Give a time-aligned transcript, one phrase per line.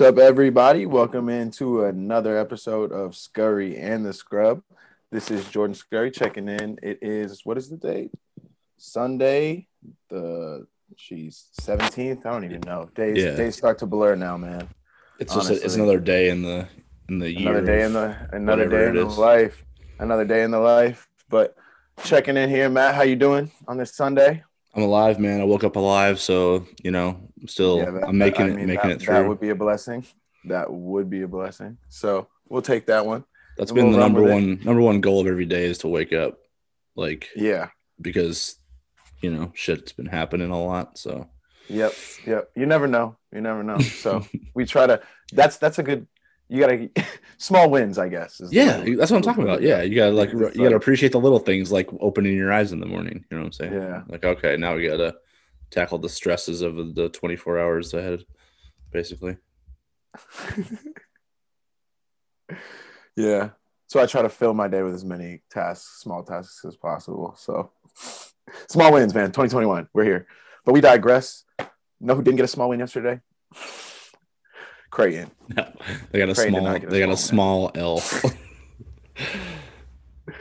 [0.00, 0.86] What's up, everybody?
[0.86, 4.62] Welcome into another episode of Scurry and the Scrub.
[5.10, 6.78] This is Jordan Scurry checking in.
[6.82, 8.10] It is what is the date?
[8.78, 9.68] Sunday,
[10.08, 12.24] the she's seventeenth.
[12.24, 12.88] I don't even know.
[12.94, 13.36] Days Yeah.
[13.36, 14.70] days start to blur now, man.
[15.18, 16.66] It's just a, it's another day in the
[17.10, 17.50] in the year.
[17.50, 19.66] Another day in the another day in the life.
[19.98, 21.10] Another day in the life.
[21.28, 21.54] But
[22.04, 22.94] checking in here, Matt.
[22.94, 24.44] How you doing on this Sunday?
[24.74, 25.42] I'm alive, man.
[25.42, 28.56] I woke up alive, so you know, I'm still Yeah, that- I'm making I it
[28.56, 29.14] mean, making that, it through.
[29.14, 30.04] That would be a blessing.
[30.46, 31.78] That would be a blessing.
[31.88, 33.24] So we'll take that one.
[33.56, 34.34] That's we'll been the number with it.
[34.34, 36.38] one number one goal of every day is to wake up,
[36.96, 37.68] like Yeah.
[38.00, 38.56] because
[39.20, 40.96] you know shit's been happening a lot.
[40.98, 41.28] So
[41.68, 41.92] Yep,
[42.26, 42.50] yep.
[42.56, 43.16] You never know.
[43.32, 43.78] You never know.
[43.80, 44.24] So
[44.54, 45.00] we try to.
[45.32, 46.06] That's that's a good.
[46.48, 46.90] You gotta
[47.38, 48.40] small wins, I guess.
[48.50, 49.62] yeah, that's what I'm talking about.
[49.62, 52.80] Yeah, you gotta like you gotta appreciate the little things like opening your eyes in
[52.80, 53.24] the morning.
[53.30, 53.72] You know what I'm saying?
[53.74, 54.02] Yeah.
[54.08, 55.16] Like okay, now we gotta
[55.70, 58.24] tackle the stresses of the 24 hours ahead,
[58.92, 59.36] basically.
[63.16, 63.50] Yeah.
[63.88, 67.34] So I try to fill my day with as many tasks, small tasks as possible.
[67.36, 67.72] So
[68.68, 69.26] small wins, man.
[69.26, 69.88] 2021.
[69.92, 70.26] We're here.
[70.64, 71.44] But we digress.
[72.00, 73.20] Know who didn't get a small win yesterday?
[74.90, 75.30] Creighton.
[75.56, 75.72] No,
[76.10, 76.62] they got a Creighton small.
[76.62, 78.02] not get a They got a small small L.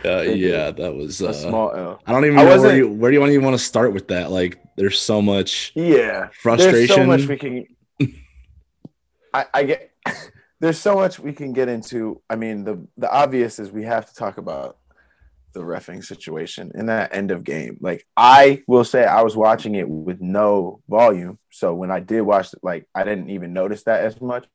[0.06, 1.22] uh, yeah, that was.
[1.22, 2.02] A Uh, small L.
[2.06, 3.94] I don't even I know where you where do you want to want to start
[3.94, 4.32] with that.
[4.32, 6.30] Like, there's so much Yeah.
[6.34, 6.74] frustration.
[6.74, 7.66] There's so much we can.
[9.34, 9.92] I, I get.
[10.62, 12.22] There's so much we can get into.
[12.30, 14.78] I mean, the the obvious is we have to talk about
[15.54, 17.78] the refing situation in that end of game.
[17.80, 22.22] Like I will say, I was watching it with no volume, so when I did
[22.22, 24.48] watch it, like I didn't even notice that as much.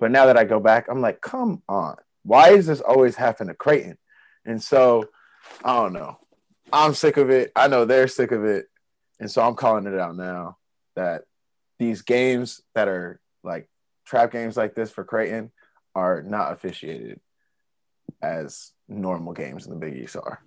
[0.00, 3.52] But now that I go back, I'm like, come on, why is this always happening
[3.52, 3.98] to Creighton?
[4.44, 5.04] And so
[5.64, 6.18] I don't know.
[6.72, 7.52] I'm sick of it.
[7.54, 8.66] I know they're sick of it.
[9.20, 10.56] And so I'm calling it out now
[10.96, 11.22] that
[11.78, 13.68] these games that are like
[14.06, 15.50] trap games like this for Creighton
[15.94, 17.20] are not officiated
[18.22, 20.42] as normal games in the Big East are.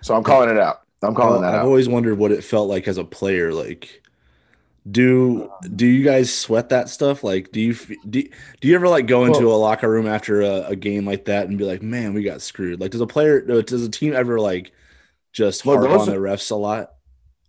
[0.00, 0.80] So I'm calling it out.
[1.02, 1.66] I'm calling Well, that I've out.
[1.66, 3.52] always wondered what it felt like as a player.
[3.52, 4.02] Like,
[4.90, 7.24] do do you guys sweat that stuff?
[7.24, 7.74] Like, do you
[8.08, 8.22] do,
[8.60, 11.24] do you ever like go into Well- a locker room after a, a game like
[11.26, 12.80] that and be like, man, we got screwed?
[12.80, 14.72] Like, does a player uh, does a team ever like
[15.32, 16.92] just Well, harp on are- the refs a lot,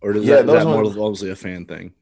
[0.02, 1.92] or does Yeah, that, that more ones- mostly a fan thing?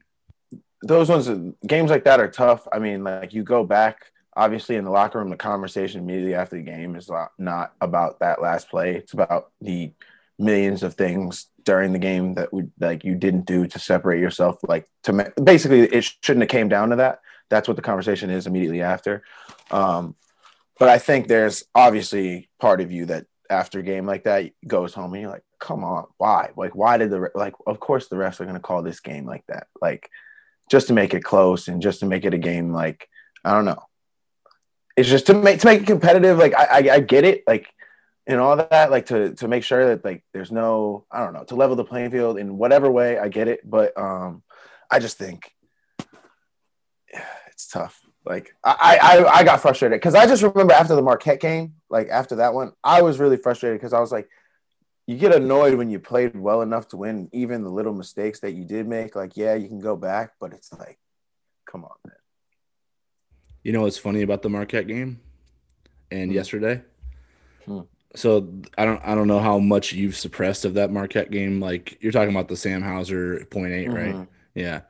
[0.81, 2.65] Those ones, uh, games like that are tough.
[2.71, 6.55] I mean, like you go back, obviously in the locker room, the conversation immediately after
[6.55, 8.95] the game is not about that last play.
[8.95, 9.91] It's about the
[10.39, 14.57] millions of things during the game that we like you didn't do to separate yourself.
[14.63, 17.19] Like to basically, it shouldn't have came down to that.
[17.49, 19.23] That's what the conversation is immediately after.
[19.69, 20.15] Um,
[20.79, 24.93] but I think there's obviously part of you that after a game like that goes
[24.93, 26.51] home and you're like, come on, why?
[26.55, 27.53] Like, why did the like?
[27.67, 30.09] Of course, the refs are going to call this game like that, like
[30.71, 32.71] just to make it close and just to make it a game.
[32.71, 33.09] Like,
[33.43, 33.83] I don't know.
[34.95, 36.37] It's just to make to make it competitive.
[36.37, 37.43] Like, I I, I get it.
[37.45, 37.73] Like,
[38.29, 38.91] and all that.
[38.91, 41.83] Like to to make sure that like there's no I don't know to level the
[41.83, 43.17] playing field in whatever way.
[43.17, 44.43] I get it, but um,
[44.89, 45.51] I just think
[47.47, 47.99] it's tough.
[48.25, 52.09] Like I I, I got frustrated because I just remember after the Marquette game, like
[52.09, 54.29] after that one, I was really frustrated because I was like,
[55.07, 58.51] you get annoyed when you played well enough to win, even the little mistakes that
[58.51, 59.15] you did make.
[59.15, 60.99] Like, yeah, you can go back, but it's like,
[61.65, 62.15] come on, man.
[63.63, 65.19] You know what's funny about the Marquette game
[66.11, 66.35] and Hmm.
[66.35, 66.83] yesterday?
[67.65, 67.81] Hmm.
[68.15, 71.59] So I don't I don't know how much you've suppressed of that Marquette game.
[71.59, 74.15] Like you're talking about the Sam Hauser point eight, right?
[74.15, 74.27] Mhm.
[74.55, 74.81] Yeah.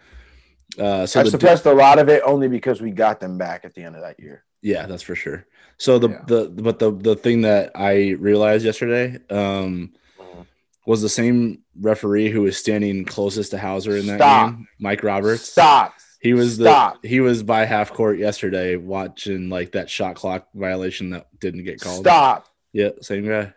[0.77, 3.73] Uh, so the, suppressed a lot of it only because we got them back at
[3.75, 4.43] the end of that year.
[4.61, 5.45] yeah, that's for sure.
[5.77, 6.21] So the Yeah.
[6.27, 10.45] the but the the thing that I realized yesterday um, Mhm.
[10.85, 14.51] was the same referee who was standing closest to Hauser in that Stop.
[14.51, 15.43] game, Mike Roberts.
[15.43, 15.93] Stop.
[16.21, 17.01] He was Stop.
[17.01, 21.63] the he was by half court yesterday watching like that shot clock violation that didn't
[21.63, 22.01] get called.
[22.01, 22.47] Stop.
[22.73, 23.53] Yeah, same guy.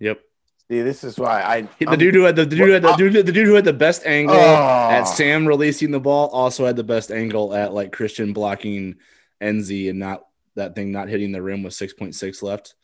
[0.00, 0.20] Yep.
[0.68, 2.94] See, this is why I The I'm- dude who had the, dude who had the
[2.96, 4.88] dude, the dude who had the best angle Oh.
[4.90, 8.96] at Sam releasing the ball also had the best angle at like Christian blocking
[9.40, 10.24] Nze and not
[10.56, 12.74] that thing not hitting the rim with 6.6 left.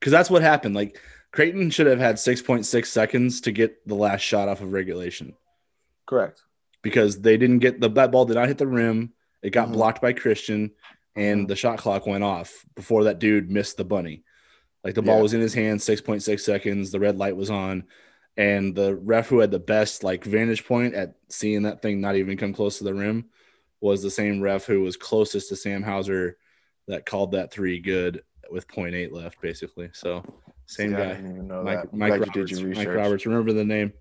[0.00, 0.74] Cuz that's what happened.
[0.74, 0.98] Like
[1.30, 5.34] Creighton should have had 6.6 seconds to get the last shot off of regulation
[6.06, 6.42] correct.
[6.82, 9.12] because they didn't get the that ball did not hit the rim.
[9.42, 9.72] It got Mhm.
[9.74, 10.72] blocked by Christian
[11.16, 14.22] and the shot clock went off before that dude missed the bunny.
[14.84, 15.22] Like the ball Yeah.
[15.22, 17.84] was in his hand, 6.6 seconds, the red light was on,
[18.36, 22.16] and the ref who had the best like vantage point at seeing that thing not
[22.16, 23.26] even come close to the rim
[23.80, 26.36] was the same ref who was closest to Sam Hauser
[26.88, 29.90] that called that three good with 0.8 left, basically.
[29.92, 30.22] So
[30.66, 31.14] same See, I guy.
[31.14, 31.92] didn't even know Mike, that.
[31.94, 32.36] Mike Roberts.
[32.36, 32.88] you did your Mike.
[32.88, 33.26] Roberts.
[33.26, 33.92] Remember the name.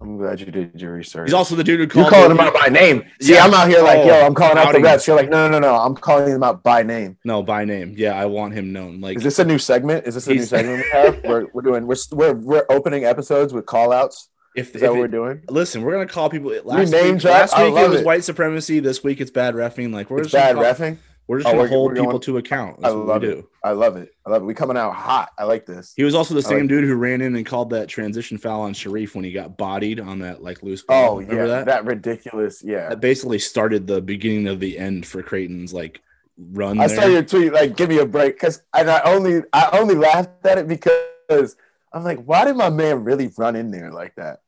[0.00, 1.28] I'm glad you did your research.
[1.28, 2.06] He's also the dude who called.
[2.06, 3.04] you calling him out by name.
[3.20, 3.44] See, Yeah.
[3.44, 5.06] I'm out here like, Oh, yo, I'm calling out the refs.
[5.06, 5.74] You're like, no, no, no.
[5.74, 7.18] I'm calling him out by name.
[7.24, 7.94] No, by name.
[7.96, 9.00] Yeah, I want him known.
[9.02, 10.06] Like Is this a new segment?
[10.06, 11.22] Is this a new segment we have?
[11.24, 14.28] We're, we're doing we're, we're we're opening episodes with call outs.
[14.56, 15.42] if, Is if that it- we're doing?
[15.50, 16.50] listen, we're gonna call people.
[16.64, 18.06] Last name week, last week it was it.
[18.06, 18.80] white supremacy.
[18.80, 19.92] This week it's bad refing.
[19.92, 20.96] Like we're It's just bad refing.
[21.28, 22.76] We're just Oh, gonna we're- hold we're people going- to account.
[22.78, 23.44] I That's what love we it.
[23.64, 24.10] I love it.
[24.26, 24.44] I love it.
[24.44, 25.30] We coming out hot.
[25.38, 25.92] I like this.
[25.96, 28.38] He was also the I same like- dude who ran in and called that transition
[28.38, 31.12] foul on Shereef when he got bodied on that like loose ball.
[31.14, 31.66] Oh Remember yeah, that?
[31.66, 31.84] that?
[31.84, 32.62] ridiculous.
[32.64, 32.88] Yeah.
[32.90, 36.00] That basically started the beginning of the end for Creighton's like
[36.38, 36.80] run.
[36.80, 36.96] I there.
[37.00, 40.44] saw your tweet like, "Give me a break," because and I only I only laughed
[40.44, 41.56] at it because
[41.92, 44.40] I'm like, why did my man really run in there like that?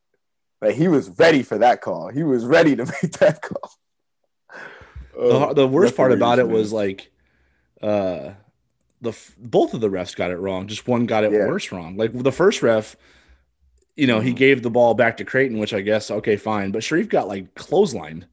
[0.61, 2.09] Like he was ready for that call.
[2.09, 3.71] He was ready to make that call.
[5.15, 7.11] The, Oh, the worst part about it hilarious, was like
[7.81, 8.31] uh
[9.01, 11.47] the both of the refs got it wrong just one got it Yeah.
[11.47, 12.95] worse wrong like the first ref
[13.95, 14.37] you know he Mhm.
[14.37, 17.53] gave the ball back to creighton which i guess okay fine but shereef got like
[17.55, 18.23] clotheslined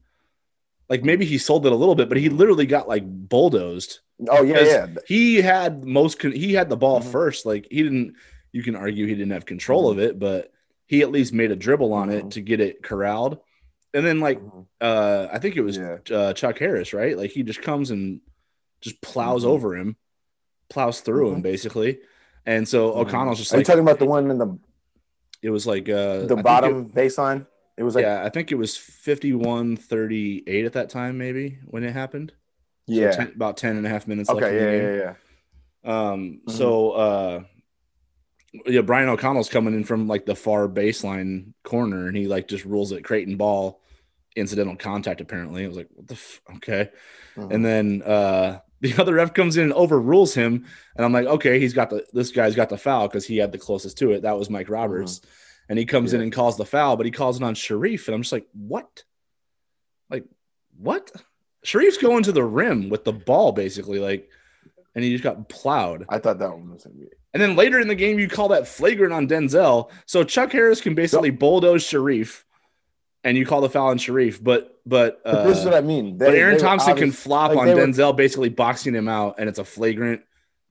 [0.89, 3.99] like maybe he sold it a little bit but he literally got like bulldozed.
[4.29, 4.87] Oh yeah, yeah.
[5.07, 7.11] he had most con- he had the ball Mhm.
[7.11, 8.15] first like he didn't
[8.51, 10.51] you can argue he didn't have control of it but
[10.85, 12.31] he at least made a dribble on it Mhm.
[12.31, 13.39] to get it corralled
[13.93, 14.65] and then like Mhm.
[14.81, 15.97] uh I think it was Yeah.
[16.11, 17.17] uh, Chuck Harris, right?
[17.17, 18.21] Like he just comes and
[18.81, 19.47] just plows Mhm.
[19.49, 19.95] over him,
[20.69, 21.43] plows through him Mhm.
[21.43, 21.99] basically.
[22.45, 22.97] And so Mhm.
[23.01, 24.57] O'Connell's just Are you talking about the one in the
[25.41, 27.47] it was like uh the think bottom baseline?
[27.77, 31.91] It was like yeah, I think it was 51-38 at that time, maybe when it
[31.93, 32.31] happened.
[32.87, 33.11] So yeah.
[33.11, 35.15] 10 about 10 and a half minutes okay, the yeah, yeah, yeah.
[36.11, 36.51] Um, Mhm.
[36.51, 37.43] so uh,
[38.65, 42.65] yeah, Brian O'Connell's coming in from like the far baseline corner, and he like just
[42.65, 43.81] rules it Creighton ball,
[44.35, 45.21] incidental contact.
[45.21, 46.89] Apparently, I was like, what the f- okay.
[47.35, 47.51] Mhm.
[47.51, 50.65] And then uh, the other ref comes in and overrules him,
[50.95, 53.51] and I'm like, okay, he's got the this guy's got the foul because he had
[53.51, 54.21] the closest to it.
[54.21, 55.21] That was Mike Roberts,
[55.69, 58.15] and he comes in and calls the foul, but he calls it on Shereef, and
[58.15, 59.03] I'm just like, what?
[60.09, 60.25] Like,
[60.77, 61.11] what?
[61.65, 64.29] Shereef's going to the rim with the ball basically, like,
[64.95, 66.05] and he just got plowed.
[66.09, 68.49] I thought that one was gonna be And then later in the game, you call
[68.49, 69.89] that flagrant on Denzel.
[70.05, 72.43] So Chuck Harris can basically bulldoze Shereef,
[73.23, 74.43] and you call the foul on Shereef.
[74.43, 76.17] But but uh, But this is what I mean.
[76.17, 79.35] They- but Aaron Thompson can flop like, on they were- Denzel, basically boxing him out,
[79.39, 80.21] and it's a flagrant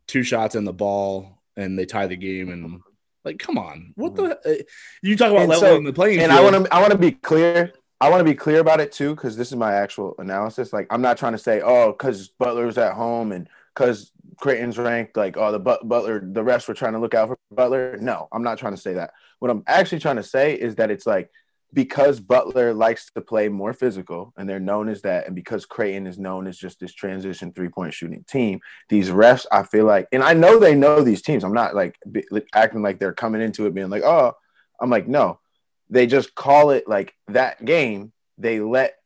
[0.06, 2.50] two shots in the ball, and they tie the game.
[2.50, 2.80] And
[3.24, 4.38] like, come on, what the?
[4.44, 4.62] uh,
[5.02, 6.40] You talk about And so- the playing and field.
[6.40, 7.72] I want to I want to be clear.
[8.00, 10.72] I want to be clear about it too, because this is my actual analysis.
[10.72, 15.16] Like, I'm not trying to say, oh, because Butler's at home and because Creighton's ranked,
[15.16, 17.96] like, oh, the but- Butler, the rest were trying to look out for Butler.
[18.00, 19.12] No, I'm not trying to say that.
[19.38, 21.30] What I'm actually trying to say is that it's like
[21.72, 26.06] because Butler likes to play more physical and they're known as that, and because Creighton
[26.06, 30.06] is known as just this transition three point shooting team, these refs, I feel like,
[30.12, 31.44] and I know they know these teams.
[31.44, 32.24] I'm not like be,
[32.54, 34.34] acting like they're coming into it being like, oh,
[34.80, 35.40] I'm like, no,
[35.88, 38.12] they just call it like that game.
[38.38, 38.96] They let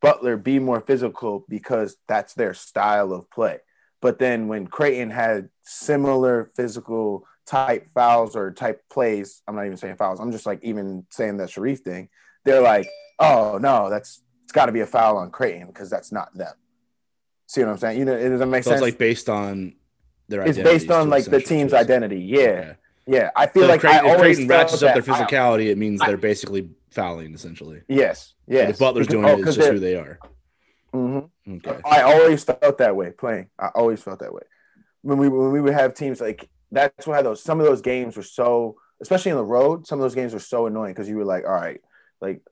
[0.00, 3.58] Butler be more physical because that's their style of play.
[4.00, 9.76] But then when Creighton had similar physical type fouls or type plays, I'm not even
[9.76, 10.20] saying fouls.
[10.20, 12.08] I'm just like even saying that Shereef thing.
[12.44, 12.88] They're like,
[13.18, 16.54] oh no, that's it's got to be a foul on Creighton because that's not them.
[17.46, 17.98] See what I'm saying?
[17.98, 18.80] You know, it doesn't make so sense.
[18.80, 19.74] it's like based on
[20.28, 20.42] their.
[20.42, 22.20] it's based on like the team's identity.
[22.20, 22.74] Yeah, Okay.
[23.06, 23.30] yeah.
[23.36, 25.66] I feel So like if Creighton, I always Creighton ratchets up their that- I- physicality,
[25.66, 27.82] it means they're basically fouling essentially.
[27.88, 28.70] yes, yes.
[28.70, 30.18] If Butler's Because- doing oh, it, it's 'cause just who they are.
[30.92, 31.30] Mhm.
[31.48, 31.80] Okay.
[31.84, 33.50] I always felt that way playing.
[33.58, 34.42] I always felt that way.
[35.02, 38.16] When we when we would have teams like that's why those some of those games
[38.16, 41.16] were so especially on the road, some of those games were so annoying because you
[41.16, 41.80] were like, all right,
[42.20, 42.42] like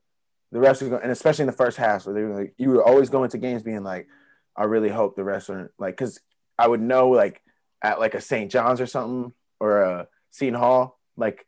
[0.51, 2.71] the refs are going and especially in the first half, where they were like you
[2.71, 4.07] would always going to games being like,
[4.55, 6.19] I really hope the refs aren't like because
[6.57, 7.41] I would know like
[7.81, 8.51] at like a St.
[8.51, 11.45] John's or something or a Seton Hall, like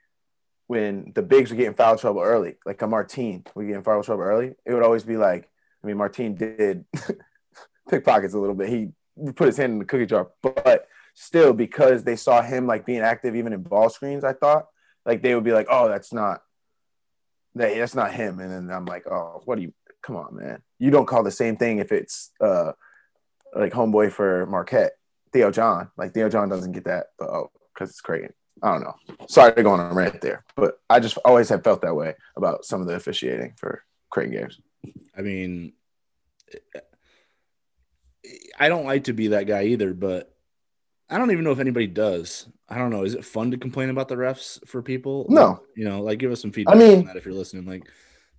[0.67, 4.03] when the bigs were getting foul trouble early, like a Martine would get in foul
[4.03, 5.49] trouble early, it would always be like,
[5.83, 6.85] I mean, Martine did
[7.89, 8.69] pickpockets a little bit.
[8.69, 8.89] He
[9.33, 13.01] put his hand in the cookie jar, but still, because they saw him like being
[13.01, 14.67] active even in ball screens, I thought
[15.05, 16.41] like they would be like, oh, that's not
[17.55, 18.39] that that's not him.
[18.39, 19.73] And then I'm like, oh, what do you?
[20.01, 20.61] Come on, man.
[20.79, 22.71] You don't call the same thing if it's uh
[23.55, 24.93] like homeboy for Marquette,
[25.33, 25.89] Theo John.
[25.97, 28.33] Like Theo John doesn't get that, but oh, because it's Creighton.
[28.63, 28.95] I don't know.
[29.27, 32.15] Sorry to go on a rant there, but I just always have felt that way
[32.35, 34.59] about some of the officiating for Creighton games.
[35.17, 35.73] I mean,
[38.59, 40.33] I don't like to be that guy either, but
[41.09, 42.47] I don't even know if anybody does.
[42.69, 43.03] I don't know.
[43.03, 45.25] Is it fun to complain about the refs for people?
[45.29, 45.61] No.
[45.75, 47.65] You know, like give us some feedback I mean- on that if you're listening.
[47.65, 47.83] Like,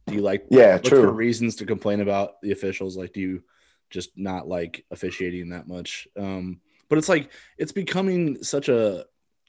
[0.07, 1.11] do you like Yeah, look for true.
[1.11, 2.97] reasons to complain about the officials?
[2.97, 3.43] Like, do you
[3.91, 6.09] just not like officiating that much?
[6.17, 9.05] Um, but it's like it's becoming such a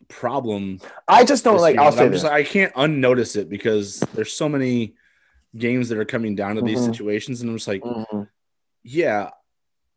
[0.09, 0.79] problem.
[1.07, 1.77] I just don't like.
[1.77, 4.95] I'll say just I can't unnotice it because there's so many
[5.57, 6.85] games that are coming down to these Mhm.
[6.91, 8.27] situations, and I'm just like, Mhm.
[8.83, 9.29] yeah,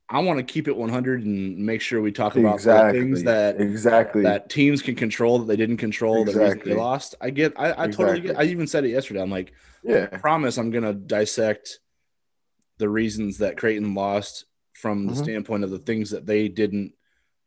[0.08, 3.00] I want to keep it 100 and make sure we talk about Exactly.
[3.00, 4.22] things that exactly.
[4.22, 7.16] that teams can control that they didn't control the reason they lost.
[7.20, 8.38] I get, I, I totally get.
[8.38, 9.20] I even said it yesterday.
[9.20, 10.08] I'm like, yeah.
[10.12, 11.80] I promise I'm gonna dissect
[12.78, 14.44] the reasons that Creighton lost
[14.74, 15.22] from the Mhm.
[15.22, 16.92] standpoint of the things that they didn't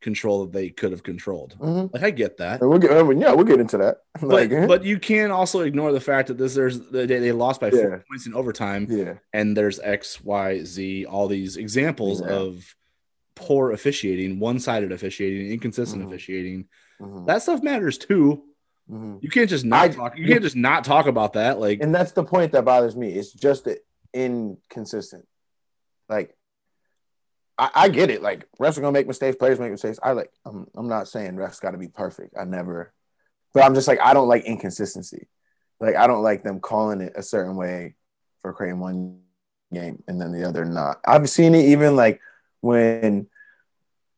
[0.02, 1.56] control that they could have controlled.
[1.60, 1.94] Mhm.
[1.94, 2.62] Like I get that.
[2.62, 2.92] We'll get.
[2.92, 3.98] I mean, yeah, we'll get into that.
[4.22, 7.60] But Like, but you can't also ignore the fact that this there's they, they lost
[7.62, 9.16] by four points in overtime yeah.
[9.34, 12.28] and there's X, Y, Z, all these examples Yeah.
[12.30, 12.76] of
[13.36, 16.08] poor officiating, one-sided officiating, inconsistent Mhm.
[16.08, 16.68] officiating.
[17.02, 17.26] Mhm.
[17.28, 18.44] That stuff matters too.
[18.92, 19.22] Mhm.
[19.24, 20.18] You can't just not I- talk.
[20.18, 21.60] You can't just not talk about that.
[21.60, 23.14] Like And that's the point that bothers me.
[23.14, 23.68] It's just
[24.14, 25.26] inconsistent.
[26.10, 26.36] Like,
[27.60, 28.22] I, I get it.
[28.22, 30.00] Like, refs are gonna make mistakes, players make mistakes.
[30.02, 30.32] I like.
[30.46, 30.68] I'm.
[30.76, 32.36] I'm not saying refs got to be perfect.
[32.40, 32.94] I never.
[33.54, 35.28] But I'm just like I don't like inconsistency.
[35.80, 37.96] Like I don't like them calling it a certain way
[38.42, 39.22] for Creighton one
[39.74, 41.00] game and then the other not.
[41.06, 42.22] I've seen it even like
[42.62, 43.28] when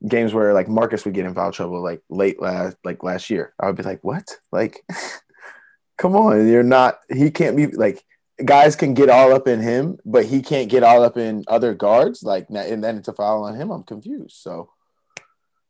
[0.07, 3.53] games where like Marcus would get in foul trouble like late last like last year.
[3.59, 4.29] I would be like, what?
[4.51, 4.83] Like,
[5.97, 6.99] come on, you're not.
[7.09, 8.03] He can't be like
[8.45, 11.73] guys can get all up in him, but he can't get all up in other
[11.73, 12.23] guards.
[12.23, 13.71] Like, and then it's a foul on him.
[13.71, 14.35] I'm confused.
[14.37, 14.69] So,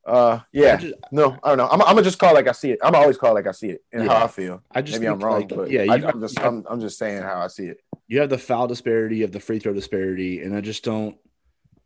[0.07, 1.67] uh, I yeah, just, no, I don't know.
[1.67, 2.79] I'm, I'm gonna just call like I see it.
[2.83, 4.09] I'm always call like I see it and Yeah.
[4.17, 4.63] how I feel.
[4.71, 6.97] I just Maybe I'm wrong, like, but yeah, I, you, I'm just I'm, I'm just
[6.97, 7.77] saying how I see it.
[8.07, 11.17] you have the foul disparity, have the free throw disparity, and I just don't.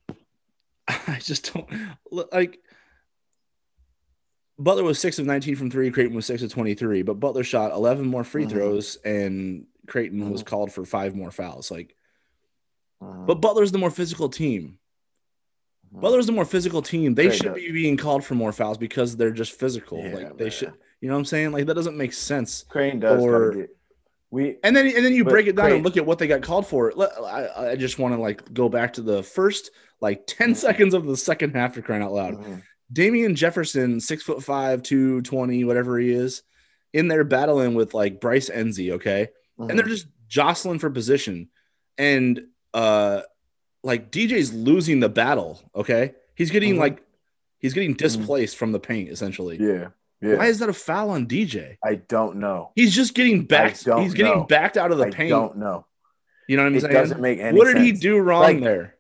[0.88, 1.68] I just don't
[2.12, 2.60] look like.
[4.58, 5.92] Butler was six of 19 from three.
[5.92, 8.50] Creighton was six of 23, but Butler shot 11 more free Mhm.
[8.52, 10.46] throws, and Creighton was Mhm.
[10.48, 11.72] called for five more fouls.
[11.72, 11.96] Like,
[13.02, 13.26] Mhm.
[13.28, 14.80] but Butler's the more physical team.
[15.94, 16.02] Mhm.
[16.02, 17.16] Butler's the more physical team.
[17.16, 20.00] They should be being called for more fouls because they're just physical.
[20.00, 20.52] Yeah, like they man.
[20.52, 20.74] should.
[21.02, 21.52] You know what I'm saying?
[21.52, 22.64] Like that doesn't make sense.
[22.70, 23.68] Crane does or-
[24.32, 26.42] We And then and then you break it down and look at what they got
[26.42, 26.92] called for.
[27.24, 30.56] I, I just want to like go back to the first like 10 Mhm.
[30.58, 32.34] seconds of the second half to crying out loud.
[32.44, 32.62] Mhm.
[32.92, 36.42] Damien Jefferson, six foot five, two twenty, whatever he is,
[36.92, 39.30] in there battling with like Bryce Nze, okay?
[39.58, 41.50] And they're just jostling for position.
[41.98, 42.42] And
[42.74, 43.22] uh
[43.84, 46.14] like DJ's losing the battle, okay?
[46.36, 46.80] He's getting Mhm.
[46.80, 47.04] like
[47.60, 49.58] he's getting displaced from the paint essentially.
[49.60, 49.90] yeah,
[50.22, 50.36] yeah.
[50.38, 51.78] Why is that a foul on DJ?
[51.84, 52.72] I don't know.
[52.76, 53.86] He's just getting backed.
[53.86, 54.44] He's getting know.
[54.44, 55.30] backed out of the I paint.
[55.30, 55.86] don't know.
[56.48, 56.94] You know what I'm It saying?
[56.94, 57.58] doesn't make any.
[57.58, 58.95] what did he do wrong Like, there?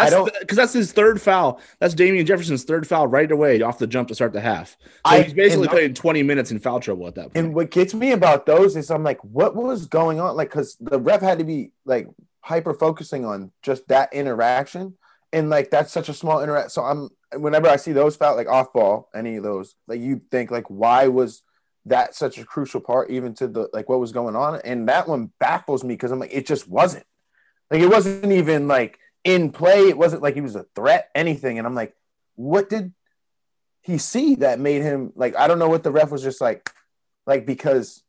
[0.00, 1.60] That's don't- because that's his third foul.
[1.80, 4.76] That's Damien Jefferson's third foul right away off the jump to start the half.
[4.80, 7.36] So I- he's basically playing 20 minutes in foul trouble at that point.
[7.36, 10.36] And what gets me about those is I'm like, what was going on?
[10.36, 12.08] Like, because the ref had to be like
[12.40, 14.94] hyper focusing on just that interaction,
[15.32, 16.70] and like that's such a small interact.
[16.70, 20.22] So I'm whenever I see those foul like off ball, any of those, like you
[20.30, 21.42] think like, why was
[21.84, 24.60] that such a crucial part even to the like what was going on?
[24.64, 27.04] And that one baffles me because I'm like, it just wasn't.
[27.70, 29.88] Like it wasn't even like in play.
[29.88, 31.58] It wasn't like he was a threat, anything.
[31.58, 31.94] And I'm like,
[32.36, 32.92] what did
[33.82, 35.36] he see that made him like?
[35.36, 36.70] I don't know what the ref was just like,
[37.26, 38.02] like because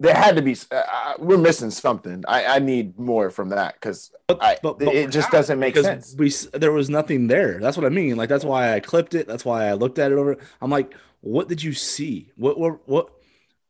[0.00, 0.56] there had to be.
[0.70, 2.24] Uh, uh, we're missing something.
[2.26, 6.14] I, I need more from that because I but- but it just doesn't make sense.
[6.18, 7.58] We there was nothing there.
[7.60, 8.16] That's what I mean.
[8.16, 9.28] Like that's why I clipped it.
[9.28, 10.36] That's why I looked at it over.
[10.60, 12.32] I'm like, what did you see?
[12.36, 13.10] What what what?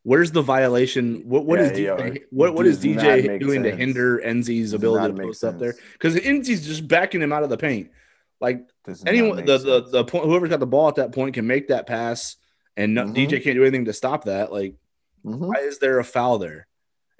[0.05, 1.23] Where's the violation?
[1.29, 5.15] What what Yeah, is DJ, it what what is DJ doing to hinder Nze's ability
[5.15, 5.75] to post up there?
[5.93, 7.91] Because Nze's just backing him out of the paint.
[8.41, 11.35] Like Does anyone make the, the the point whoever's got the ball at that point
[11.35, 12.37] can make that pass
[12.77, 13.15] and no, Mhm.
[13.15, 14.53] DJ can't do anything to stop that.
[14.53, 14.75] Like
[15.25, 15.39] Mhm.
[15.39, 16.67] why is there a foul there?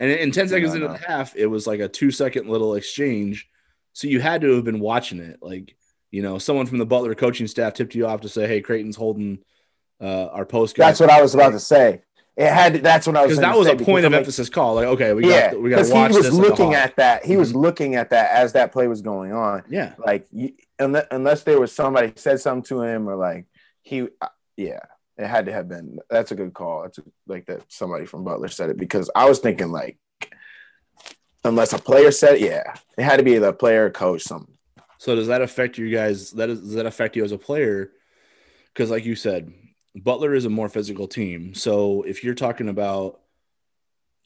[0.01, 3.49] And in, 10 seconds into the half, it was like a two second little exchange.
[3.93, 5.39] So you had to have been watching it.
[5.41, 5.77] Like,
[6.11, 8.97] you know, someone from the Butler coaching staff tipped you off to say, hey, Creighton's
[8.97, 9.39] holding
[10.01, 10.87] uh, our post guy.
[10.87, 12.03] That's what I was about to say.
[12.37, 12.75] It had.
[12.77, 13.37] That's what I was.
[13.37, 14.75] Because that was a point of like, emphasis call.
[14.75, 17.25] Like, okay, we yeah, got we got because to watch he was looking at that.
[17.27, 17.63] He was Mhm.
[17.63, 19.65] looking at that as that play was going on.
[19.69, 19.93] Yeah.
[19.99, 20.27] Like,
[20.79, 23.45] unless, unless there was somebody said something to him or like
[23.83, 24.81] he, uh, yeah,
[25.19, 25.99] it had to have been.
[26.09, 26.85] That's a good call.
[26.85, 29.99] It's like that somebody from Butler said it because I was thinking like,
[31.45, 34.55] unless a player said, it, yeah, it had to be the player, coach, something.
[34.97, 36.31] So does that affect you guys?
[36.31, 37.91] That is, does that affect you as a player?
[38.73, 39.53] Because, like you said,
[39.95, 41.55] Butler is a more physical team.
[41.55, 43.21] So if you're talking about,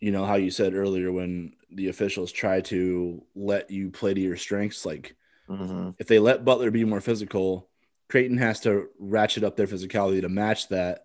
[0.00, 4.20] you know, how you said earlier when the officials try to let you play to
[4.20, 5.16] your strengths, like
[5.48, 5.90] Mm-hmm.
[5.98, 7.68] if they let Butler be more physical,
[8.08, 11.02] Creighton has to ratchet up their physicality to match that,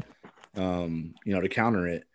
[0.56, 2.06] um, you know, to counter it.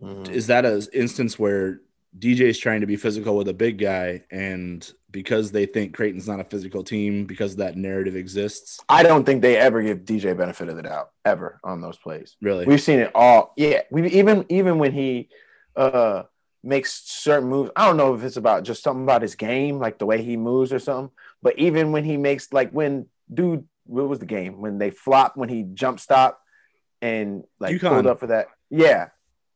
[0.00, 0.32] Mm-hmm.
[0.32, 1.80] Is that an instance where
[2.18, 6.26] DJ is trying to be physical with a big guy and because they think Creighton's
[6.26, 8.80] not a physical team because that narrative exists.
[8.88, 12.36] I don't think they ever give DJ benefit of the doubt ever on those plays.
[12.40, 13.52] Really, We've seen it all.
[13.56, 15.28] Yeah, we even even when he
[15.76, 16.24] uh
[16.64, 17.70] makes certain moves.
[17.76, 20.36] I don't know if it's about just something about his game, like the way he
[20.36, 21.14] moves or something.
[21.42, 25.36] But even when he makes like when dude, what was the game when they flop
[25.36, 26.40] when he jump stop
[27.00, 27.88] and like UConn.
[27.90, 28.46] pulled up for that?
[28.70, 29.08] Yeah.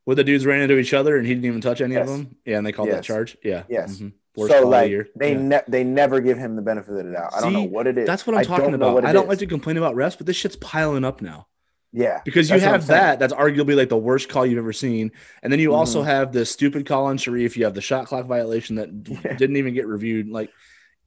[0.04, 2.36] where the dudes ran into each other and he didn't even touch any of them.
[2.44, 3.36] Yeah, and they called that charge.
[3.42, 3.62] Yeah.
[3.68, 3.98] Yes.
[3.98, 4.12] Mhm.
[4.36, 5.08] Worst so call of the like year.
[5.16, 5.40] they Yeah.
[5.42, 7.32] ne- they never give him the benefit of the doubt.
[7.34, 8.06] I don't know what it is.
[8.06, 9.04] That's what I'm talking about.
[9.04, 9.28] I don't is.
[9.30, 11.46] like to complain about refs, but this shit's piling up now.
[11.92, 14.58] Yeah, Because you That's what I'm have that, that's arguably like the worst call you've
[14.58, 15.12] ever seen.
[15.42, 16.06] And then you also Mhm.
[16.06, 17.56] have the stupid call on Shereef.
[17.56, 18.90] You have the shot clock violation that
[19.24, 19.32] Yeah.
[19.36, 20.28] didn't even get reviewed.
[20.28, 20.50] Like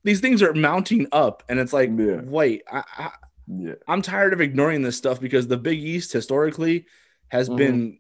[0.04, 2.22] these things are mounting up, and it's like, Yeah.
[2.24, 3.12] wait, I, I,
[3.88, 6.86] I'm tired of ignoring this stuff because the Big East historically
[7.28, 7.58] has Mhm.
[7.58, 8.00] been,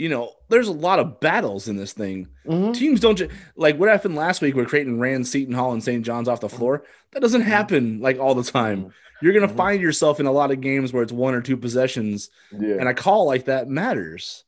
[0.00, 2.26] you know, there's a lot of battles in this thing.
[2.46, 2.74] Mhm.
[2.74, 6.02] Teams don't ju- like what happened last week where Creighton ran Seton Hall and St.
[6.04, 6.84] John's off the floor.
[7.12, 8.84] That doesn't happen like all the time.
[8.86, 8.92] Mhm.
[9.20, 9.56] You're gonna Mhm.
[9.56, 12.88] find yourself in a lot of games where it's one or two possessions, yeah, and
[12.88, 14.44] a call like that matters.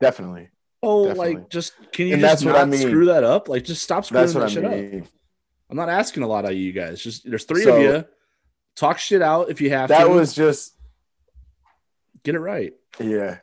[0.00, 0.48] definitely.
[0.82, 1.34] Oh, Definitely.
[1.36, 2.80] like just can you And just not I mean.
[2.80, 3.48] screw that up?
[3.48, 4.64] Like just stop screwing That's that I shit
[5.02, 5.08] up.
[5.70, 7.02] I'm not asking a lot of you guys.
[7.02, 8.04] Just there's three So- of you.
[8.76, 10.08] Talk shit out if you have That to.
[10.08, 10.74] That was just
[12.22, 12.72] get it right.
[13.00, 13.38] Yeah.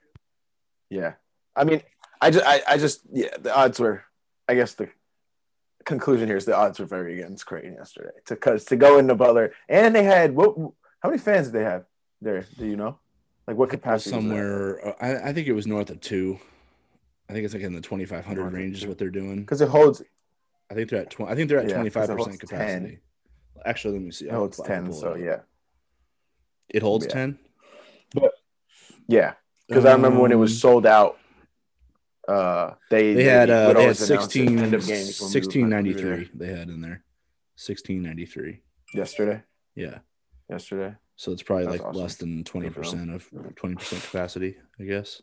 [0.89, 1.13] Yeah.
[1.57, 1.81] I mean,
[2.21, 4.03] I just, I, I just, yeah, the odds were,
[4.47, 4.89] I guess the
[5.85, 9.15] conclusion here is the odds were very against Creighton yesterday to, cause to go into
[9.15, 10.55] Butler and they had, what,
[11.01, 11.85] how many fans did they have
[12.21, 12.45] there?
[12.57, 12.99] Do you know?
[13.47, 14.11] Like what capacity?
[14.11, 16.39] Somewhere, uh, I, I think it was north of two.
[17.29, 19.45] I think it's like in the 2,500 North range is what they're doing.
[19.45, 20.01] Cause it holds,
[20.69, 21.31] I think they're at 20.
[21.31, 22.87] I think they're at Yeah, 'cause 25% capacity.
[22.87, 22.99] 10.
[23.65, 24.25] Actually, let me see.
[24.27, 24.85] it holds 10.
[24.87, 25.39] pull it So yeah.
[26.69, 27.11] It holds Yeah.
[27.13, 27.39] 10.
[29.07, 29.33] Yeah.
[29.71, 31.17] Cause I remember when it was Um, sold out,
[32.27, 35.47] uh, they, They had uh, they had always 16, end of game before we were-
[35.53, 35.81] we were there.
[36.19, 36.29] 1693.
[36.35, 37.03] They had in there
[37.55, 38.61] 1693.
[38.93, 39.43] yesterday,
[39.75, 39.99] Yeah.
[40.49, 40.95] yesterday.
[41.15, 42.01] So it's probably That's like awesome.
[42.01, 45.21] less than 20 percent of twenty percent capacity, I guess.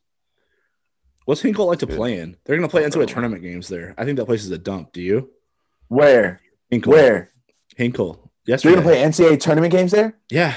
[1.24, 1.96] What's Hinkle like to Good.
[1.96, 2.36] play in?
[2.44, 3.94] They're gonna play into a tournament games there.
[3.96, 4.92] I think that place is a dump.
[4.92, 5.30] Do you?
[5.88, 6.40] Where,
[6.70, 6.92] Hinkle.
[6.92, 7.30] where?
[7.76, 8.32] Hinkle.
[8.44, 10.18] They're gonna play NCAA tournament games there?
[10.30, 10.56] Yeah.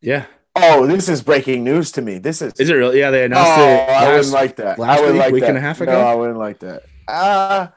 [0.00, 0.26] Yeah.
[0.54, 2.18] Oh, this is breaking news to me.
[2.18, 2.52] This is.
[2.58, 2.98] Is it really?
[2.98, 3.62] Yeah, they oh, announced it.
[3.62, 4.78] I last- wouldn't like that.
[4.78, 5.48] last I wouldn't week, like week that.
[5.50, 5.92] and a half ago?
[5.92, 6.82] No, I wouldn't like that.
[7.08, 7.68] Uh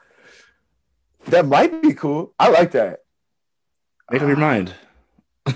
[1.28, 2.34] that might be cool.
[2.38, 3.00] I like that.
[4.12, 4.74] Make up your mind.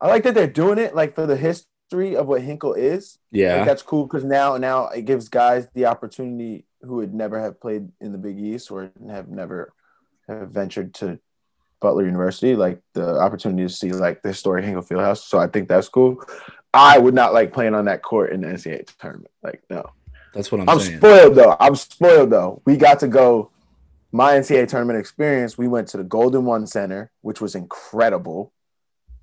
[0.00, 3.18] I like that they're doing it like for the history of what Hinkle is.
[3.32, 3.64] Like, Yeah.
[3.64, 7.88] that's cool because now now it gives guys the opportunity who would never have played
[8.00, 9.72] in the Big East or have never
[10.28, 11.18] have ventured to
[11.84, 15.18] Butler University, like the opportunity to see like the historic Hinkle Fieldhouse.
[15.18, 16.24] So I think that's cool.
[16.72, 19.30] I would not like playing on that court in the NCAA tournament.
[19.42, 19.84] Like no.
[20.32, 20.98] That's what I'm, I'm saying.
[20.98, 21.56] spoiled though.
[21.60, 22.62] I'm spoiled though.
[22.64, 23.50] We got to go.
[24.10, 25.58] My NCAA tournament experience.
[25.58, 28.52] We went to the Golden One Center, which was incredible,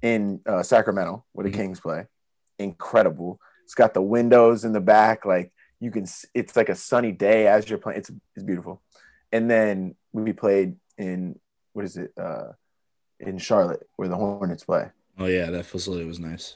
[0.02, 1.56] in uh, Sacramento, where the Mhm.
[1.56, 2.06] Kings play.
[2.60, 3.40] Incredible.
[3.64, 6.06] It's got the windows in the back, like you can.
[6.34, 8.00] It's like a sunny day as you're playing.
[8.00, 8.82] It's it's beautiful.
[9.32, 11.40] And then we played in
[11.74, 12.12] what is it?
[12.18, 12.50] Uh,
[13.20, 14.90] in Charlotte, where the Hornets play.
[15.20, 16.56] oh yeah, that facility was nice.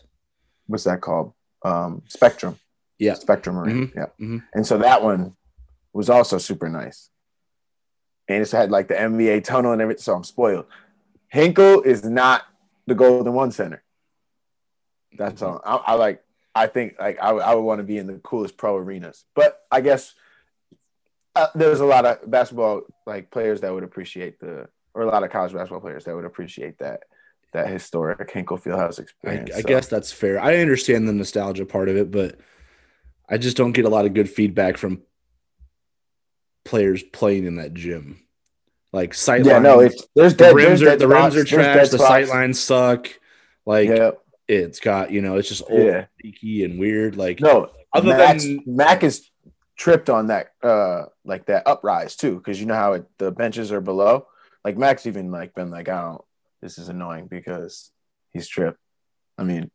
[0.67, 1.33] What's that called?
[1.63, 2.57] Um, Spectrum.
[2.97, 3.13] Yeah.
[3.15, 3.87] Spectrum Arena.
[3.95, 4.05] Yeah.
[4.19, 4.43] mhm.
[4.53, 5.35] And so that one
[5.93, 7.09] was also super nice.
[8.27, 10.01] And it's had like the NBA tunnel and everything.
[10.01, 10.65] So I'm spoiled.
[11.27, 12.43] Hinkle is not
[12.87, 13.83] the Golden One Center.
[15.17, 15.61] That's all.
[15.63, 16.23] I, I like.
[16.55, 19.25] I think like I, would- I would want to be in the coolest pro arenas,
[19.35, 20.13] but I guess
[21.35, 25.23] uh, there's a lot of basketball like players that would appreciate the, or a lot
[25.23, 27.03] of college basketball players that would appreciate that
[27.53, 29.51] that historic Hinkle Fieldhouse experience.
[29.55, 30.41] I So, guess that's fair.
[30.41, 32.37] I understand the nostalgia part of it, but
[33.29, 35.01] I just don't get a lot of good feedback from
[36.65, 38.21] players playing in that gym.
[38.91, 41.89] Like sight Yeah, no, it's there's the dead, rims are the rims spots, are trash.
[41.89, 43.09] The sight lines suck.
[43.65, 44.11] Like yeah,
[44.47, 46.05] it's got you know, it's just old, yeah.
[46.23, 47.15] leaky and weird.
[47.17, 49.29] Like No, other Max, than Mac is
[49.77, 53.71] tripped on that uh like that uprise too because you know how it, the benches
[53.71, 54.27] are below.
[54.65, 56.21] Like Mac's even like been like, I don't.
[56.61, 57.91] This is annoying because
[58.31, 58.79] he's tripped.
[59.37, 59.69] I mean,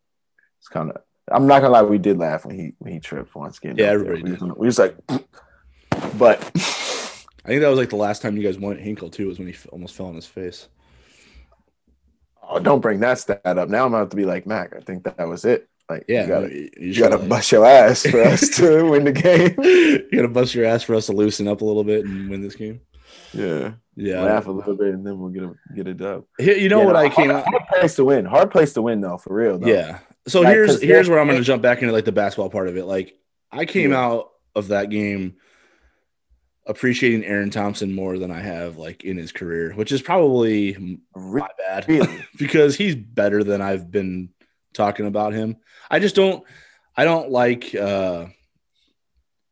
[0.58, 0.96] it's kind of.
[1.30, 3.76] I'm not gonna lie, we did laugh when he when he tripped once again.
[3.78, 4.42] Yeah, everybody we did.
[4.56, 4.96] We was like,
[6.18, 9.28] but I think that was like the last time you guys won at Hinkle too,
[9.28, 10.68] was when he f- almost fell on his face.
[12.48, 13.68] oh, don't bring that stat up.
[13.68, 14.74] Now I'm about to be like Mac.
[14.76, 15.68] I think that, that was it.
[15.88, 19.04] Like, Yeah, you gotta, you you gotta like- bust your ass for us to win
[19.04, 19.54] the game.
[19.62, 22.40] you gotta bust your ass for us to loosen up a little bit and win
[22.42, 22.80] this game.
[23.32, 25.54] Yeah, Yeah, laugh a little bit and then we'll get a
[25.84, 26.24] get dub.
[26.38, 27.48] Here- you know Yeah, what no, I came hard, out.
[27.48, 28.24] hard place to win.
[28.24, 29.58] Hard place to win though, for real.
[29.58, 29.66] Though.
[29.68, 29.98] Yeah.
[30.26, 32.68] So Like, here's here's where I'm going to jump back into like the basketball part
[32.68, 32.84] of it.
[32.84, 33.14] Like
[33.52, 34.04] I came Yeah.
[34.04, 35.36] out of that game
[36.66, 41.48] appreciating Aaron Thompson more than I have like in his career, which is probably my
[41.58, 42.24] bad Really?
[42.38, 44.28] because he's better than I've been
[44.74, 45.56] talking about him.
[45.90, 46.44] I just don't
[46.96, 48.26] I don't like uh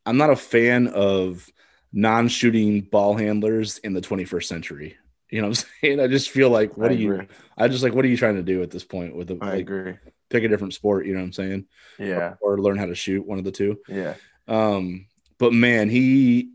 [0.05, 1.47] I'm not a fan of
[1.91, 4.97] non-shooting ball handlers in the 21st century.
[5.29, 5.99] You know what I'm saying?
[5.99, 7.27] I just feel like what I are you.
[7.57, 9.51] I just like what are you trying to do at this point with the I
[9.51, 9.97] like agree.
[10.29, 11.65] pick a different sport, you know what I'm saying?
[11.97, 12.35] Yeah.
[12.41, 13.79] Or learn how to shoot one of the two.
[13.87, 14.15] Yeah.
[14.47, 16.51] Um, but man, he,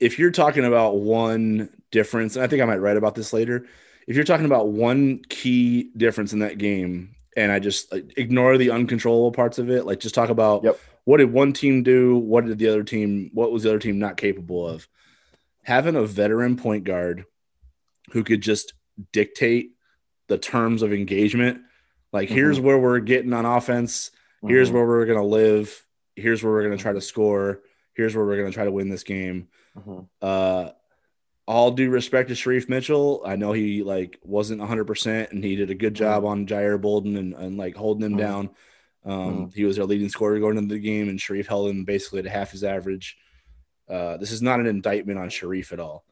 [0.00, 3.66] if you're talking about one difference, and I think I might write about this later.
[4.06, 8.56] If you're talking about one key difference in that game, and I just like, ignore
[8.56, 10.78] the uncontrollable parts of it, like just talk about Yep.
[11.08, 13.98] What did one team do, what did the other team, what was the other team
[13.98, 14.86] not capable of?
[15.62, 17.24] Having a veteran point guard
[18.10, 18.74] who could just
[19.10, 19.70] dictate
[20.26, 21.62] the terms of engagement,
[22.12, 24.10] like here's where we're getting on offense,
[24.46, 24.74] here's Mhm.
[24.74, 27.62] where we're gonna live here's where we're gonna try to score
[27.94, 30.06] here's where we're gonna try to win this game Mhm.
[30.20, 30.70] uh
[31.46, 35.70] all due respect to Shereef Mitchell, I know he like wasn't 100% and he did
[35.70, 38.18] a good job on Jair Bolden and, and like holding him Mhm.
[38.18, 38.50] down.
[39.04, 42.22] Um, He was their leading scorer going into the game, and Shereef held him basically
[42.22, 43.16] to half his average.
[43.88, 46.04] Uh, this is not an indictment on Sharif at all,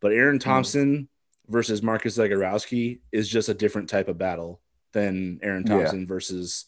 [0.00, 1.08] but Aaron Thompson
[1.48, 4.60] versus Marcus Zegarowski is just a different type of battle
[4.92, 5.78] than Aaron Yeah.
[5.78, 6.66] Thompson versus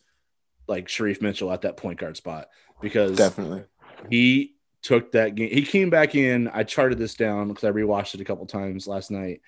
[0.67, 2.49] like Shereef Mitchell at that point guard spot
[2.83, 3.63] because Definitely.
[4.11, 5.51] he took that game.
[5.51, 6.49] He came back in.
[6.49, 9.41] I charted this down because I rewatched it a couple times last night.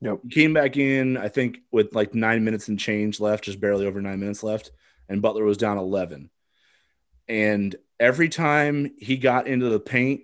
[0.00, 0.18] Yep.
[0.24, 3.86] He came back in, I think, with like nine minutes and change left, just barely
[3.86, 4.72] over nine minutes left,
[5.08, 6.30] and Butler was down 11.
[7.28, 10.22] And every time he got into the paint,